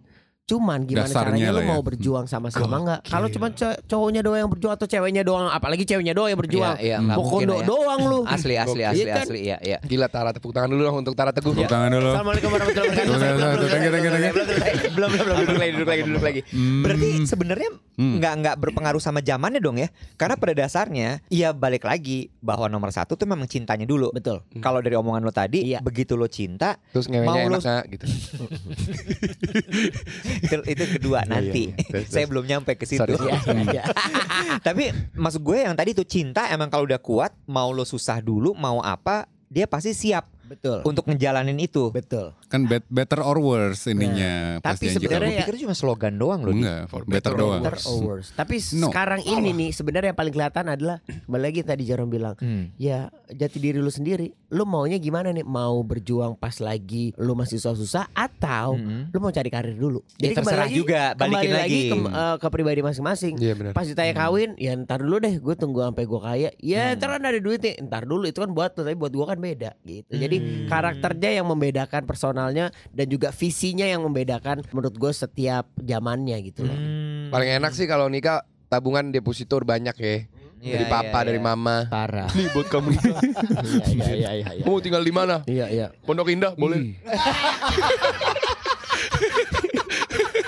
Cuman 0.49 0.81
gimana 0.81 1.05
Dasarnya 1.05 1.45
caranya 1.45 1.49
lu 1.53 1.61
ya. 1.61 1.67
mau 1.69 1.79
berjuang 1.79 2.25
sama-sama 2.25 2.75
nggak? 2.81 2.99
Kalau 3.05 3.27
cuma 3.29 3.47
co- 3.51 3.77
cowoknya 3.85 4.21
doang 4.21 4.39
yang 4.39 4.49
berjuang 4.49 4.73
atau 4.73 4.87
ceweknya 4.89 5.21
doang, 5.21 5.45
apalagi 5.47 5.85
ceweknya 5.85 6.11
doang 6.11 6.33
yang 6.33 6.41
berjuang. 6.41 6.73
Iya, 6.75 6.81
iya, 6.81 6.95
nggak 6.97 7.13
Mau 7.13 7.23
mungkin 7.23 7.37
kondo 7.39 7.53
lah 7.53 7.61
ya. 7.61 7.67
doang 7.69 7.99
lu. 8.03 8.19
Asli 8.25 8.55
asli 8.55 8.81
Iya 8.81 8.89
asli 8.89 9.05
kan? 9.05 9.23
asli 9.23 9.39
iya 9.39 9.57
iya. 9.61 9.77
Gila 9.79 10.07
Tara 10.07 10.33
tepuk 10.33 10.49
tangan 10.49 10.67
dulu 10.67 10.81
dong 10.83 10.97
untuk 10.99 11.13
Tara 11.13 11.29
Teguh. 11.29 11.53
Tepuk 11.53 11.69
tangan 11.69 11.89
dulu. 11.91 12.09
Assalamualaikum 12.09 12.49
warahmatullahi 12.49 12.89
wabarakatuh. 12.89 14.09
Belum 14.89 15.09
belum 15.09 15.25
belum 15.25 15.37
duduk 15.39 15.57
lagi 15.57 15.71
duduk 15.71 15.87
lagi 15.87 16.01
duduk 16.03 16.23
lagi. 16.23 16.41
Hmm. 16.49 16.81
Berarti 16.81 17.07
sebenarnya 17.23 17.69
Hmm. 17.99 18.15
nggak 18.15 18.33
nggak 18.39 18.55
berpengaruh 18.57 18.97
sama 18.97 19.19
zamannya 19.19 19.59
dong 19.59 19.75
ya? 19.75 19.91
Karena 20.15 20.33
pada 20.33 20.55
dasarnya 20.55 21.19
ya 21.27 21.51
balik 21.51 21.83
lagi 21.83 22.31
bahwa 22.39 22.65
nomor 22.65 22.89
satu 22.89 23.13
tuh 23.13 23.27
memang 23.27 23.43
cintanya 23.43 23.83
dulu. 23.83 24.07
Betul. 24.09 24.39
Kalau 24.57 24.79
dari 24.79 24.95
omongan 24.95 25.19
lo 25.19 25.29
tadi, 25.29 25.67
Iya. 25.67 25.83
begitu 25.83 26.15
lo 26.15 26.25
cinta, 26.25 26.79
Terus 26.95 27.11
Mau 27.11 27.35
enak 27.35 27.51
lu- 27.51 27.59
nggak 27.59 27.83
gitu. 27.91 28.05
itu, 30.45 30.55
itu 30.65 30.83
kedua 30.95 31.19
nanti. 31.25 31.69
iya. 31.69 31.75
Terus, 31.83 32.05
Saya 32.07 32.23
terus. 32.23 32.29
belum 32.31 32.43
nyampe 32.47 32.71
ke 32.75 32.85
situ. 32.87 32.99
Sorry. 33.03 33.15
Iya, 33.19 33.37
iya. 33.67 33.83
Tapi 34.67 34.83
maksud 35.13 35.41
gue 35.41 35.57
yang 35.59 35.75
tadi 35.75 35.91
tuh 35.91 36.07
cinta 36.07 36.47
emang 36.47 36.69
kalau 36.69 36.87
udah 36.87 36.99
kuat, 36.99 37.31
mau 37.45 37.69
lo 37.69 37.83
susah 37.83 38.19
dulu, 38.19 38.53
mau 38.53 38.79
apa, 38.79 39.25
dia 39.49 39.65
pasti 39.65 39.91
siap 39.91 40.29
Betul. 40.49 40.81
untuk 40.83 41.05
ngejalanin 41.05 41.55
itu. 41.55 41.87
Betul. 41.89 42.33
Kan 42.47 42.65
bet- 42.65 42.89
better 42.89 43.21
or 43.21 43.37
worse 43.37 43.85
ininya 43.85 44.57
Nah, 44.57 44.59
pas 44.59 44.73
tapi 44.73 44.89
janji 44.89 44.97
sebenarnya 44.99 45.29
ya- 45.31 45.39
Pikir 45.39 45.53
itu 45.53 45.63
cuma 45.63 45.73
slogan 45.73 46.15
doang 46.15 46.41
loh. 46.41 46.51
Enggak, 46.51 46.81
for 46.87 47.05
better 47.05 47.33
doang. 47.33 47.61
Better 47.61 47.79
or 47.85 47.97
worse. 48.01 48.33
Tapi 48.33 48.57
No. 48.75 48.89
sekarang 48.89 49.21
ini 49.21 49.49
nih 49.51 49.69
sebenarnya 49.69 50.09
yang 50.09 50.17
paling 50.17 50.33
kelihatan 50.33 50.65
adalah 50.67 50.97
kembali 51.05 51.43
lagi 51.45 51.61
tadi 51.61 51.83
Jaron 51.85 52.07
bilang, 52.07 52.33
Hmm. 52.35 52.73
ya 52.75 53.07
jati 53.27 53.57
diri 53.57 53.77
lu 53.77 53.87
sendiri. 53.87 54.33
Lu 54.49 54.65
maunya 54.65 54.97
gimana 54.97 55.29
nih? 55.29 55.43
Mau 55.43 55.79
berjuang 55.79 56.33
pas 56.33 56.57
lagi 56.57 57.13
lu 57.15 57.33
masih 57.33 57.55
susah-susah 57.55 58.09
atau 58.09 58.73
Mm-mm. 58.73 59.09
lu 59.09 59.17
mau 59.19 59.29
cari 59.29 59.47
karir 59.47 59.75
dulu? 59.75 60.01
Ya, 60.17 60.33
terserah 60.33 60.65
juga, 60.65 61.13
balikin 61.13 61.29
kembali 61.45 61.49
lagi 61.51 61.79
lagi. 61.79 61.81
ke, 61.85 61.95
eh, 62.09 62.35
ke 62.35 62.47
pribadi 62.49 62.79
masing-masing. 62.81 63.35
Iya 63.35 63.53
benar. 63.53 63.71
Pas 63.71 63.85
ditanya 63.85 64.13
kawin, 64.15 64.55
ya 64.55 64.73
ntar 64.75 64.99
dulu 64.99 65.19
deh, 65.19 65.35
gue 65.35 65.53
tunggu 65.53 65.83
sampai 65.83 66.03
gue 66.03 66.19
kaya. 66.19 66.49
Ya 66.57 66.95
ntar 66.95 67.09
kan 67.11 67.21
ada 67.21 67.37
duit 67.37 67.59
nih, 67.59 67.77
ntar 67.83 68.03
dulu 68.03 68.25
itu 68.25 68.39
kan 68.39 68.49
buat 68.49 68.73
lu, 68.73 68.81
tapi 68.81 68.95
buat 68.95 69.11
gue 69.11 69.25
kan 69.27 69.37
beda 69.37 69.71
gitu. 69.83 70.09
Jadi 70.11 70.35
Hmm. 70.39 70.65
karakternya 70.71 71.43
yang 71.43 71.47
membedakan 71.51 72.07
personalnya 72.07 72.71
dan 72.95 73.05
juga 73.11 73.35
visinya 73.35 73.83
yang 73.83 74.01
membedakan 74.07 74.63
menurut 74.71 74.95
gue 74.95 75.11
setiap 75.11 75.67
zamannya 75.83 76.37
gitu 76.47 76.63
loh. 76.63 76.73
Hmm. 76.73 77.29
Paling 77.29 77.59
enak 77.59 77.75
sih 77.75 77.85
kalau 77.85 78.07
nikah 78.07 78.47
tabungan 78.71 79.11
depositor 79.11 79.67
banyak 79.67 79.95
ya. 79.99 80.15
Iya, 80.59 80.75
dari 80.75 80.85
iya, 80.87 80.91
papa, 80.91 81.19
iya. 81.23 81.27
dari 81.31 81.39
mama. 81.39 81.87
Parah. 81.87 82.27
Nih 82.35 82.51
buat 82.51 82.67
kamu. 82.67 82.91
Iya 82.99 83.07
iya 83.95 84.11
iya 84.11 84.31
iya. 84.43 84.49
iya. 84.59 84.63
Mau 84.67 84.83
tinggal 84.83 84.99
di 84.99 85.13
mana? 85.15 85.39
Iya 85.47 85.71
iya. 85.71 85.87
Pondok 86.03 86.27
Indah 86.27 86.51
boleh. 86.55 86.79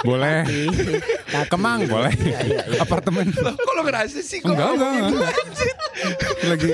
Boleh. 0.01 0.41
Kemang 1.45 1.85
boleh. 1.85 2.13
Apartemen. 2.81 3.29
Kok 3.37 3.73
lo 3.77 3.81
ngerasa 3.85 4.17
sih? 4.25 4.41
Kok 4.41 4.57
Enggak, 4.57 4.69
enggak, 4.73 5.29
enggak. 6.01 6.31
Lagi 6.51 6.69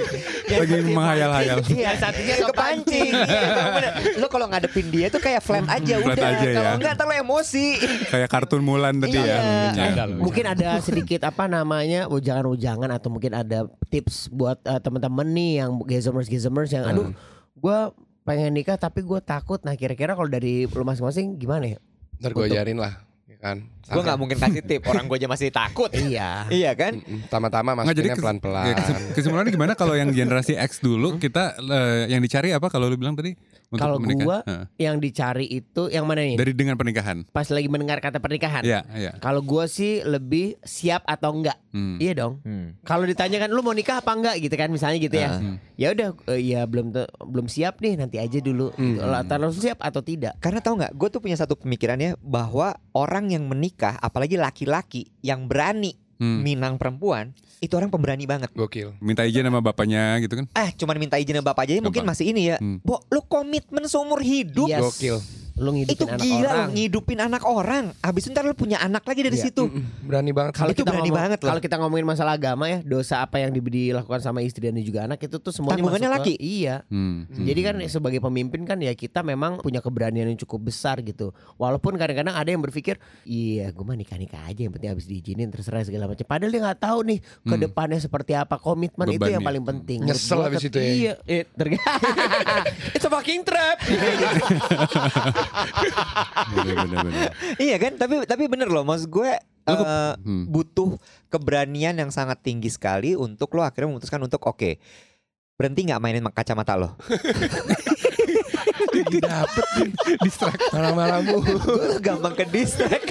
lagi 0.48 0.74
menghayal-hayal. 0.96 1.58
Iya, 1.78 1.92
satunya 2.00 2.36
kepancing. 2.40 3.12
Iya. 3.14 3.90
Lo 4.18 4.28
kalau 4.32 4.48
ngadepin 4.48 4.88
dia 4.90 5.08
tuh 5.12 5.20
kayak 5.20 5.44
flat 5.44 5.68
aja 5.68 6.00
Flat 6.00 6.18
udah. 6.18 6.30
aja 6.34 6.48
ya. 6.48 6.56
Kalau 6.56 6.72
enggak 6.80 6.92
ntar 6.96 7.06
lo 7.06 7.16
emosi. 7.16 7.66
Kayak 8.08 8.30
kartun 8.32 8.62
Mulan 8.64 9.04
tadi 9.04 9.20
ya. 9.20 9.26
Iya. 9.26 9.44
Iya. 9.76 10.04
Mungkin 10.18 10.46
ada 10.48 10.80
sedikit 10.80 11.28
apa 11.28 11.46
namanya 11.46 12.08
ujangan-ujangan 12.08 12.90
atau 12.90 13.10
mungkin 13.12 13.36
ada 13.36 13.68
tips 13.92 14.32
buat 14.32 14.60
eh, 14.64 14.80
teman-teman 14.80 15.28
nih 15.36 15.52
yang 15.64 15.72
gazemers 15.84 16.28
gazemers 16.32 16.72
yang 16.72 16.88
aduh 16.88 17.12
gua 17.58 17.92
pengen 18.28 18.52
nikah 18.52 18.76
tapi 18.76 19.08
gue 19.08 19.24
takut. 19.24 19.64
Nah 19.64 19.80
kira-kira 19.80 20.12
kalau 20.12 20.28
dari 20.28 20.68
lu 20.68 20.84
masing-masing 20.84 21.40
gimana 21.40 21.76
ya? 21.76 21.80
Ntar 22.20 22.36
gue 22.36 22.44
ajarin 22.52 22.76
lah. 22.76 23.07
Kan. 23.38 23.70
Gue 23.86 24.02
nggak 24.02 24.18
mungkin 24.18 24.38
kasih 24.38 24.62
tip. 24.62 24.82
Orang 24.84 25.06
gue 25.06 25.16
aja 25.16 25.26
masih 25.26 25.48
takut. 25.48 25.88
Iya. 25.98 26.50
Iya 26.50 26.72
kan? 26.74 27.00
Tama-tama 27.28 27.72
masukinnya 27.74 28.14
kes- 28.14 28.20
pelan-pelan. 28.20 28.66
ya, 28.66 28.74
kes- 28.76 29.08
kesimpulannya 29.14 29.50
gimana 29.50 29.74
kalau 29.74 29.94
yang 29.94 30.10
generasi 30.10 30.58
X 30.58 30.80
dulu 30.80 31.16
kita 31.16 31.56
eh, 31.56 32.10
yang 32.10 32.20
dicari 32.20 32.52
apa 32.52 32.68
kalau 32.68 32.86
lu 32.86 32.96
bilang 32.96 33.14
tadi 33.14 33.38
Kalau 33.76 34.00
menikah? 34.00 34.24
gua 34.24 34.38
Heeh. 34.48 34.66
yang 34.88 34.96
dicari 35.04 35.44
itu 35.44 35.92
yang 35.92 36.08
mana 36.08 36.24
nih? 36.24 36.40
dari 36.40 36.56
dengan 36.56 36.80
pernikahan. 36.80 37.28
Pas 37.36 37.48
lagi 37.52 37.68
mendengar 37.68 38.00
kata 38.00 38.24
pernikahan. 38.24 38.64
Iya, 38.64 38.88
iya. 38.96 39.12
Kalau 39.20 39.44
gua 39.44 39.68
sih 39.68 40.00
lebih 40.08 40.56
siap 40.64 41.04
atau 41.04 41.36
enggak? 41.36 41.60
Hmm. 41.76 42.00
Iya 42.00 42.14
dong. 42.16 42.40
Hmm. 42.48 42.80
Kalau 42.88 43.04
ditanyakan 43.04 43.52
lu 43.52 43.60
mau 43.60 43.76
nikah 43.76 44.00
apa 44.00 44.12
enggak 44.16 44.36
gitu 44.40 44.56
kan 44.56 44.72
misalnya 44.72 45.00
gitu 45.04 45.18
ya. 45.20 45.36
Hmm. 45.36 45.60
Ya 45.76 45.92
udah 45.92 46.10
eh, 46.32 46.42
ya 46.56 46.64
belum 46.64 46.96
belum 47.28 47.48
siap 47.52 47.84
nih 47.84 48.00
nanti 48.00 48.24
aja 48.24 48.40
dulu. 48.40 48.72
Hmm. 48.72 49.04
Kalau 49.04 49.18
atau 49.20 49.36
langsung 49.36 49.64
siap 49.68 49.80
atau 49.84 50.00
tidak? 50.00 50.40
Karena 50.40 50.64
tahu 50.64 50.80
nggak, 50.80 50.94
gue 50.96 51.08
tuh 51.12 51.22
punya 51.22 51.36
satu 51.36 51.60
pemikirannya 51.60 52.16
bahwa 52.24 52.80
orang 52.96 53.36
yang 53.36 53.44
menikah, 53.46 54.00
apalagi 54.00 54.40
laki-laki 54.40 55.12
yang 55.20 55.46
berani 55.52 56.07
Hmm. 56.18 56.42
minang 56.42 56.82
perempuan, 56.82 57.34
itu 57.62 57.74
orang 57.78 57.90
pemberani 57.90 58.26
banget. 58.30 58.50
Gokil. 58.54 58.94
Minta 59.02 59.26
izin 59.26 59.46
sama 59.46 59.62
bapaknya 59.62 60.18
gitu 60.22 60.38
kan. 60.38 60.46
Eh, 60.54 60.70
cuman 60.78 60.98
minta 60.98 61.18
izin 61.18 61.38
sama 61.42 61.54
bapak 61.54 61.70
aja 61.70 61.82
mungkin 61.82 62.06
masih 62.06 62.30
ini 62.30 62.54
ya. 62.54 62.58
Hmm. 62.58 62.82
Bo, 62.82 63.02
lu 63.10 63.22
komitmen 63.26 63.86
seumur 63.90 64.22
hidup. 64.22 64.70
Yes. 64.70 64.82
Gokil. 64.82 65.18
Lu 65.58 65.74
ngidupin 65.74 65.98
Itu 65.98 66.06
anak 66.06 66.22
gila 66.22 66.38
orang. 66.48 66.70
ngidupin 66.72 67.18
anak 67.20 67.44
orang. 67.44 67.86
Habis 68.00 68.22
itu 68.24 68.32
ntar 68.32 68.46
lu 68.46 68.54
punya 68.54 68.78
anak 68.78 69.02
lagi 69.02 69.22
dari 69.22 69.36
Iya. 69.36 69.46
situ. 69.50 69.64
Berani 70.02 70.30
banget. 70.30 70.54
Kalau 70.54 70.70
Itu 70.70 70.80
kita 70.80 70.90
berani 70.90 71.02
ngomong- 71.04 71.18
banget. 71.20 71.40
Kalau 71.42 71.58
kita 71.60 71.76
ngomongin 71.78 72.06
masalah 72.06 72.34
agama 72.34 72.66
ya, 72.68 72.80
dosa 72.80 73.20
apa 73.20 73.38
yang 73.38 73.50
di- 73.50 73.60
dilakukan 73.60 74.20
sama 74.20 74.40
istri 74.40 74.64
dan 74.64 74.78
juga 74.80 75.04
anak 75.04 75.18
itu 75.20 75.36
tuh 75.36 75.50
semuanya 75.50 75.82
Tanggungannya 75.82 76.08
masuk 76.08 76.18
ke- 76.20 76.30
laki. 76.30 76.36
Iya. 76.40 76.76
Hmm. 76.88 77.26
Jadi 77.28 77.60
kan 77.60 77.76
sebagai 77.88 78.20
pemimpin 78.20 78.62
kan 78.64 78.78
ya 78.78 78.94
kita 78.94 79.20
memang 79.22 79.58
punya 79.58 79.80
keberanian 79.80 80.28
yang 80.28 80.38
cukup 80.38 80.62
besar 80.64 81.02
gitu. 81.02 81.30
Walaupun 81.56 81.96
kadang-kadang 81.96 82.34
ada 82.34 82.46
yang 82.48 82.62
berpikir, 82.62 82.96
iya 83.24 83.70
gue 83.70 83.82
mah 83.82 83.94
nikah-nikah 83.94 84.46
aja 84.46 84.62
yang 84.62 84.72
penting 84.72 84.90
habis 84.90 85.06
diizinin 85.06 85.50
terserah 85.50 85.82
segala 85.82 86.06
macam. 86.06 86.22
Padahal 86.24 86.48
dia 86.48 86.62
nggak 86.64 86.80
tahu 86.80 87.00
nih 87.04 87.20
ke 87.20 87.28
Hmm. 87.50 87.60
depannya 87.60 87.98
seperti 87.98 88.32
apa. 88.32 88.56
Komitmen 88.58 89.08
itu 89.08 89.18
Beban 89.18 89.34
yang 89.34 89.42
ya. 89.42 89.48
paling 89.48 89.64
penting. 89.66 90.00
Nyesel 90.04 90.40
habis 90.40 90.62
ket- 90.62 90.70
itu 90.70 90.78
ya. 90.78 90.88
Iya, 90.88 91.14
eh, 91.26 91.44
It's 92.96 93.02
a 93.02 93.10
fucking 93.10 93.42
trap. 93.42 93.78
Bener, 96.56 96.76
bener, 96.84 97.00
bener. 97.04 97.30
Iya 97.58 97.76
kan? 97.78 97.94
Tapi 97.96 98.14
tapi 98.24 98.44
bener 98.48 98.68
loh, 98.68 98.84
maksud 98.84 99.08
gue 99.08 99.32
eh, 99.36 100.14
Hmm. 100.18 100.48
butuh 100.48 100.96
keberanian 101.28 101.92
yang 101.94 102.08
sangat 102.08 102.40
tinggi 102.40 102.68
sekali 102.68 103.14
untuk 103.14 103.52
lo 103.52 103.62
akhirnya 103.62 103.92
memutuskan 103.92 104.20
untuk 104.20 104.40
oke 104.42 104.80
berhenti 105.54 105.90
nggak 105.90 106.00
mainin 106.00 106.24
kacamata 106.30 106.78
lo. 106.78 106.94
Lagi 108.88 109.20
dapet 109.20 109.66
Distract. 110.22 110.62
malam-malam. 110.70 111.22
Gue 111.34 111.98
gampang 112.00 112.34
ke 112.34 112.46
distract. 112.48 113.10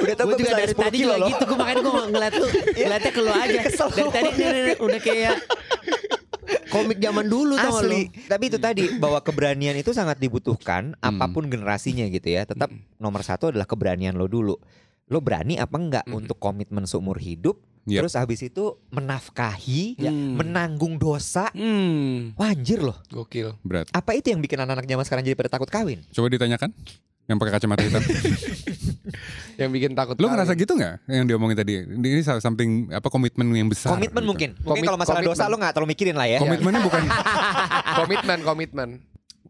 Udah 0.00 0.14
tau 0.14 0.26
Gue 0.28 0.36
juga 0.36 0.52
bisa 0.52 0.54
dari 0.56 0.72
10 0.72 0.76
tadi 0.76 0.96
juga 1.00 1.16
gitu, 1.24 1.42
gue 1.44 1.56
makanya 1.56 1.80
gue 1.80 1.92
ngeliat 2.10 2.34
lu, 2.34 2.46
ngeliatnya 2.76 3.10
ke 3.10 3.20
lu 3.20 3.30
aja. 3.30 3.60
Dari 3.64 4.10
tadi 4.10 4.30
udah 4.76 5.00
kayak 5.00 5.36
komik 6.70 6.96
zaman 6.96 7.26
dulu 7.26 7.54
tau 7.54 7.82
lu. 7.82 7.90
Asli. 7.90 8.00
Tapi 8.24 8.44
itu 8.46 8.56
tadi 8.56 8.96
bahwa 8.96 9.18
keberanian 9.18 9.74
itu 9.74 9.90
sangat 9.90 10.16
dibutuhkan 10.16 10.94
Hmm. 10.96 11.08
apa 11.12 11.26
pun 11.28 11.46
generasinya 11.46 12.06
gitu 12.06 12.30
ya. 12.30 12.46
Tetap 12.46 12.70
nomor 12.96 13.20
satu 13.20 13.50
adalah 13.50 13.66
keberanian 13.66 14.14
lo 14.14 14.24
dulu. 14.24 14.54
Lo 15.06 15.18
berani 15.18 15.58
apa 15.58 15.74
enggak 15.74 16.06
untuk 16.06 16.38
komitmen 16.38 16.86
seumur 16.86 17.18
hidup? 17.18 17.58
Yep. 17.84 18.00
Terus 18.04 18.14
habis 18.14 18.40
itu 18.40 18.76
menafkahi, 18.88 19.98
ya, 19.98 20.12
Hmm. 20.12 20.36
menanggung 20.36 20.94
dosa. 20.96 21.48
Hmm, 21.50 22.36
Wah 22.36 22.52
anjir 22.52 22.78
loh. 22.78 22.94
gokil. 23.08 23.56
Berat. 23.60 23.88
Apa 23.90 24.14
itu 24.14 24.30
yang 24.30 24.38
bikin 24.38 24.60
anak-anak 24.60 24.86
zaman 24.86 25.04
sekarang 25.04 25.24
jadi 25.24 25.34
pada 25.34 25.50
takut 25.50 25.66
kawin? 25.66 26.04
Coba 26.08 26.28
ditanyakan. 26.28 26.70
Yang 27.30 27.36
pakai 27.38 27.52
kacamata 27.54 27.82
hitam. 27.86 28.02
Yang 29.60 29.70
bikin 29.70 29.90
takut. 29.94 30.18
Lu 30.18 30.26
ngerasa 30.26 30.58
gitu 30.58 30.72
nggak 30.74 31.04
yang 31.06 31.28
diomongin 31.30 31.54
tadi? 31.54 31.84
Ini 31.86 32.24
something 32.24 32.90
apa 32.90 33.06
komitmen 33.06 33.54
yang 33.54 33.70
besar. 33.70 33.94
komitmen 33.94 34.24
gitu. 34.24 34.30
mungkin. 34.32 34.50
Mungkin 34.58 34.66
Komit- 34.66 34.88
kalau 34.88 34.98
masalah 34.98 35.20
dosa 35.22 35.46
komitmen. 35.46 35.52
lo 35.52 35.56
nggak 35.62 35.72
terlalu 35.76 35.90
mikirin 35.94 36.16
lah 36.18 36.26
ya. 36.26 36.38
Komitmennya 36.42 36.80
bukan 36.82 37.02
komitmen, 38.02 38.38
komitmen. 38.42 38.88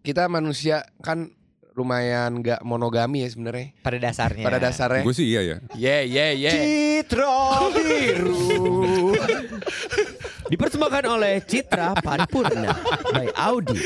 Kita 0.05 0.29
manusia 0.29 0.85
kan 1.01 1.31
lumayan 1.79 2.43
nggak 2.43 2.61
monogami 2.67 3.23
ya 3.25 3.29
sebenarnya. 3.31 3.73
Pada 3.81 3.97
dasarnya. 4.03 4.45
Pada 4.45 4.59
dasarnya. 4.59 5.03
gue 5.07 5.15
sih 5.15 5.27
iya 5.31 5.41
ya. 5.41 5.57
Yeah, 5.79 6.03
yeah, 6.05 6.31
yeah. 6.35 6.55
Citra 6.59 7.33
biru. 7.73 9.15
Dipersembahkan 10.51 11.05
oleh 11.07 11.39
Citra 11.47 11.95
Paripurna 12.03 12.75
by 13.15 13.31
Audi. 13.39 13.79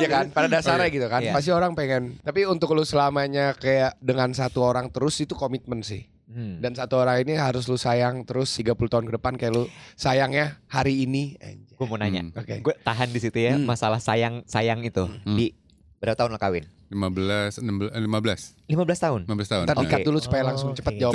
Iya 0.00 0.08
kan, 0.08 0.24
pada 0.32 0.48
dasarnya 0.48 0.88
gitu 0.88 1.06
kan. 1.06 1.20
Iya. 1.20 1.36
Pasti 1.36 1.52
orang 1.52 1.76
pengen. 1.76 2.16
Tapi 2.24 2.48
untuk 2.48 2.72
lu 2.72 2.82
selamanya 2.82 3.52
kayak 3.54 4.00
dengan 4.00 4.32
satu 4.32 4.64
orang 4.64 4.88
terus 4.88 5.20
itu 5.20 5.36
komitmen 5.36 5.84
sih. 5.84 6.08
Hmm. 6.30 6.62
Dan 6.62 6.78
satu 6.78 7.02
orang 7.02 7.26
ini 7.26 7.34
harus 7.34 7.66
lu 7.66 7.74
sayang 7.74 8.22
terus 8.22 8.54
30 8.54 8.78
tahun 8.78 9.04
ke 9.10 9.12
depan 9.18 9.34
kayak 9.34 9.52
lu 9.52 9.64
sayangnya 9.98 10.62
hari 10.70 11.02
ini. 11.04 11.34
Gue 11.74 11.86
mau 11.90 11.98
nanya. 11.98 12.24
Hmm. 12.30 12.40
Oke. 12.40 12.62
Gue 12.62 12.74
tahan 12.80 13.10
di 13.10 13.20
situ 13.20 13.36
ya 13.36 13.58
Hmm. 13.58 13.66
masalah 13.66 13.98
sayang 13.98 14.46
sayang 14.46 14.80
itu. 14.86 15.04
Di 15.26 15.52
berapa 15.98 16.16
tahun 16.16 16.32
lo 16.32 16.40
kawin? 16.40 16.64
15 16.90 17.62
16 17.62 17.92
eh, 17.94 18.02
15 18.02 18.59
15 18.70 18.86
tahun. 19.00 19.20
15 19.26 19.52
tahun. 19.52 19.64
Ntar 19.66 19.76
dikat 19.80 20.00
dulu 20.00 20.18
supaya 20.18 20.42
langsung 20.46 20.70
Oh, 20.70 20.76
cepet 20.76 20.92
oke. 20.92 21.00
jawab. 21.00 21.14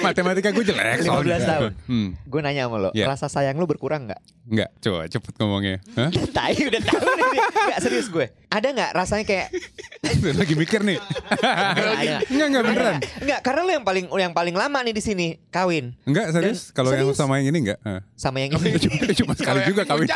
Matematika 0.00 0.48
gue 0.50 0.64
jelek 0.64 1.00
15 1.00 1.06
soalnya. 1.06 1.38
tahun. 1.46 1.72
Hmm. 1.84 2.08
Gue 2.24 2.40
nanya 2.40 2.64
sama 2.64 2.76
lo, 2.78 2.90
Iya. 2.92 3.06
rasa 3.06 3.26
sayang 3.26 3.54
lo 3.54 3.64
berkurang 3.64 4.08
nggak? 4.08 4.20
Enggak, 4.48 4.70
coba 4.80 4.98
cepet 5.06 5.32
ngomongnya. 5.36 5.76
Hah? 5.94 6.10
Tai 6.36 6.54
udah 6.56 6.80
tahu 6.82 7.06
nih. 7.06 7.24
Nggak 7.70 7.80
serius 7.80 8.08
gue. 8.08 8.26
Ada 8.50 8.68
nggak 8.72 8.90
rasanya 8.92 9.24
kayak 9.24 9.46
Lagi 10.40 10.54
mikir 10.54 10.82
nih. 10.82 10.98
Enggak, 12.18 12.46
enggak 12.48 12.62
beneran. 12.64 12.96
Enggak, 13.20 13.40
karena 13.40 13.60
lo 13.62 13.70
yang 13.70 13.84
paling 13.84 14.04
yang 14.10 14.32
paling 14.32 14.54
lama 14.54 14.78
nih 14.80 14.90
di 14.90 15.00
sini 15.00 15.26
kawin 15.48 15.94
Enggak, 16.02 16.32
serius. 16.32 16.72
Kalau 16.72 16.90
yang 16.90 17.12
sama 17.12 17.38
yang 17.38 17.54
ini 17.54 17.68
enggak. 17.68 17.78
Sama 18.14 18.40
yang 18.40 18.50
ini. 18.58 18.74
Cuma, 18.76 18.96
cuma 19.14 19.32
sekali 19.34 19.60
juga 19.64 19.82
kawin. 19.84 20.08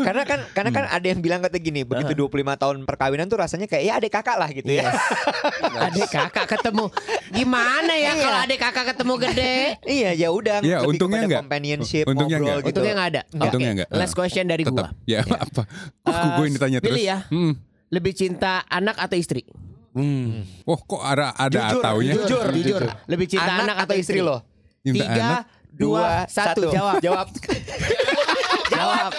karena 0.00 0.22
kan 0.24 0.40
karena 0.52 0.70
kan 0.70 0.84
ada 0.86 1.06
yang 1.06 1.20
bilang 1.20 1.40
kata 1.40 1.56
gini, 1.56 1.82
begitu 1.82 2.12
25 2.14 2.30
tahun 2.56 2.76
perkawinan 2.84 3.26
tuh 3.26 3.38
rasanya 3.38 3.59
kayak 3.64 3.82
ya 3.82 3.92
adik 3.96 4.10
kakak 4.10 4.36
lah 4.36 4.48
gitu 4.48 4.70
ya. 4.70 4.88
Adik 5.86 6.06
kakak 6.06 6.46
ketemu. 6.46 6.86
Gimana 7.30 7.92
ya 7.92 8.10
Iya. 8.10 8.12
kalau 8.18 8.38
adik 8.40 8.58
kakak 8.58 8.84
ketemu 8.88 9.14
gede? 9.18 9.56
iya, 9.84 10.10
ya 10.12 10.28
udah 10.28 10.60
Iya, 10.60 10.78
lebih 10.80 10.90
untungnya 10.90 11.20
enggak. 11.22 11.40
companionship, 11.42 12.04
Untungnya 12.04 12.36
ngobrol 12.36 12.48
enggak. 12.50 12.60
gitu. 12.60 12.68
Untungnya 12.70 12.92
nggak 12.94 13.08
ada. 13.08 13.22
Enggak. 13.24 13.44
Untungnya 13.44 13.70
enggak. 13.72 13.88
Last 13.90 14.14
question 14.14 14.44
dari 14.44 14.62
Tetap. 14.62 14.84
gua. 14.86 14.88
Ya, 15.04 15.20
apa? 15.24 15.62
Aku 16.02 16.26
gue 16.34 16.46
ini 16.46 16.56
tanya 16.56 16.78
terus. 16.78 16.88
pilih 16.90 17.04
ya. 17.06 17.18
Hmm. 17.26 17.52
Lebih 17.88 18.12
cinta 18.14 18.52
anak 18.64 18.96
atau 18.96 19.16
istri? 19.16 19.42
Hmm. 19.90 20.46
Wah, 20.62 20.78
kok 20.78 21.02
ada 21.02 21.34
ada 21.34 21.50
Jujur, 21.66 21.82
taunya? 21.82 22.14
jujur, 22.14 22.46
Jujur. 22.52 22.82
Lebih 23.04 23.26
cinta 23.28 23.52
anak, 23.58 23.76
atau 23.82 23.94
istri 23.94 24.22
lo? 24.22 24.46
Cinta 24.80 25.02
Tiga, 25.02 25.24
anak? 25.26 25.42
dua, 25.70 26.06
satu. 26.26 26.70
Jawab. 26.70 27.02
Jawab. 27.02 27.26
Jawab. 28.70 29.10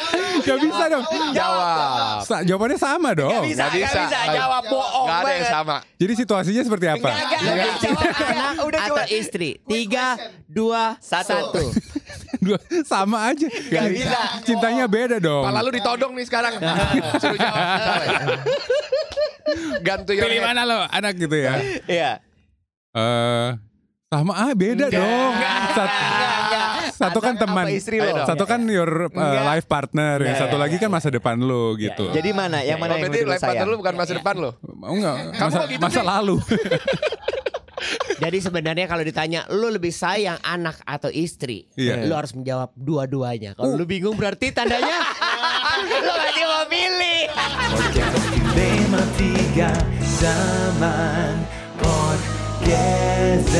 Gak 0.41 0.57
bisa 0.57 0.83
dong. 0.87 1.03
Jawab. 1.31 2.17
Sa- 2.23 2.41
jawabannya 2.41 2.79
sama 2.79 3.09
dong. 3.11 3.29
Nggak 3.29 3.45
bisa, 3.45 3.61
Nggak 3.61 3.71
nggak 3.71 3.99
bisa. 4.01 4.19
Jawab 4.31 4.63
bohong 4.65 5.05
Gak 5.05 5.19
ada 5.19 5.31
yang 5.31 5.49
sama. 5.51 5.75
Jadi 5.95 6.13
situasinya 6.15 6.61
seperti 6.63 6.87
apa? 6.87 6.97
Enggak, 6.97 7.19
enggak, 7.19 7.39
Lebih 7.41 7.51
enggak. 7.53 7.77
cinta 7.77 8.01
Jawab 8.01 8.31
anak 8.31 8.55
Udah 8.63 8.79
atau 8.81 8.95
istri? 9.11 9.49
Tiga, 9.61 10.07
dua, 10.45 10.83
Satu. 10.97 11.65
Dua, 12.41 12.57
sama 12.81 13.29
aja. 13.29 13.45
Nggak 13.45 13.85
bisa. 13.91 14.19
Cintanya 14.41 14.89
beda 14.89 15.21
dong. 15.21 15.45
Pala 15.45 15.61
lu 15.61 15.69
ditodong 15.69 16.17
nih 16.17 16.25
sekarang. 16.25 16.57
Suruh 17.21 17.37
jawab. 17.37 18.41
Gantu 19.81 20.11
Pilih 20.11 20.39
head. 20.39 20.47
mana 20.47 20.61
lo 20.63 20.79
anak 20.87 21.13
gitu 21.17 21.37
ya? 21.37 21.61
Iya. 21.85 22.11
Eh 22.91 23.49
sama 24.09 24.33
ah 24.33 24.51
beda 24.51 24.89
dong. 24.89 25.31
Sat- 25.71 25.95
satu 27.01 27.19
kan 27.19 27.33
teman. 27.35 27.65
istri 27.73 27.97
lo? 27.97 28.21
Satu 28.23 28.43
kan 28.45 28.61
your 28.69 29.09
uh, 29.09 29.09
Enggak. 29.09 29.45
life 29.49 29.67
partner, 29.67 30.15
yang 30.21 30.35
Iya, 30.37 30.41
satu 30.45 30.55
iya, 30.55 30.63
lagi 30.63 30.75
kan 30.77 30.89
masa 30.93 31.09
depan 31.09 31.35
lo 31.41 31.73
Iya, 31.73 31.81
gitu. 31.89 32.05
Jadi 32.13 32.29
mana? 32.31 32.61
Yang 32.61 32.79
mana 32.79 32.93
Oh, 32.93 32.97
yang 33.01 33.09
lo 33.09 33.31
life 33.33 33.41
partner 33.41 33.67
lu 33.67 33.77
bukan 33.81 33.95
masa 33.97 34.13
depan 34.13 34.35
lo. 34.37 34.51
Mau 34.61 34.93
nggak? 34.93 35.17
Kamu 35.33 35.49
Masa, 35.49 35.59
gitu 35.65 35.81
masa 35.81 36.01
lalu. 36.05 36.35
Jadi 38.21 38.37
sebenarnya 38.37 38.85
kalau 38.85 39.01
ditanya 39.01 39.49
lu 39.49 39.73
lebih 39.73 39.89
sayang 39.89 40.37
anak 40.45 40.77
atau 40.85 41.09
istri, 41.09 41.65
Iya. 41.73 42.05
lu 42.05 42.13
harus 42.13 42.37
menjawab 42.37 42.69
dua-duanya. 42.77 43.57
Kalau 43.57 43.73
lu 43.73 43.89
bingung 43.89 44.13
berarti 44.13 44.53
tandanya 44.53 45.01
lu 46.05 46.13
masih 46.13 46.45
mau 46.45 46.65
milih. 46.69 47.19
Podcast 47.73 48.21
Podcast 51.81 53.57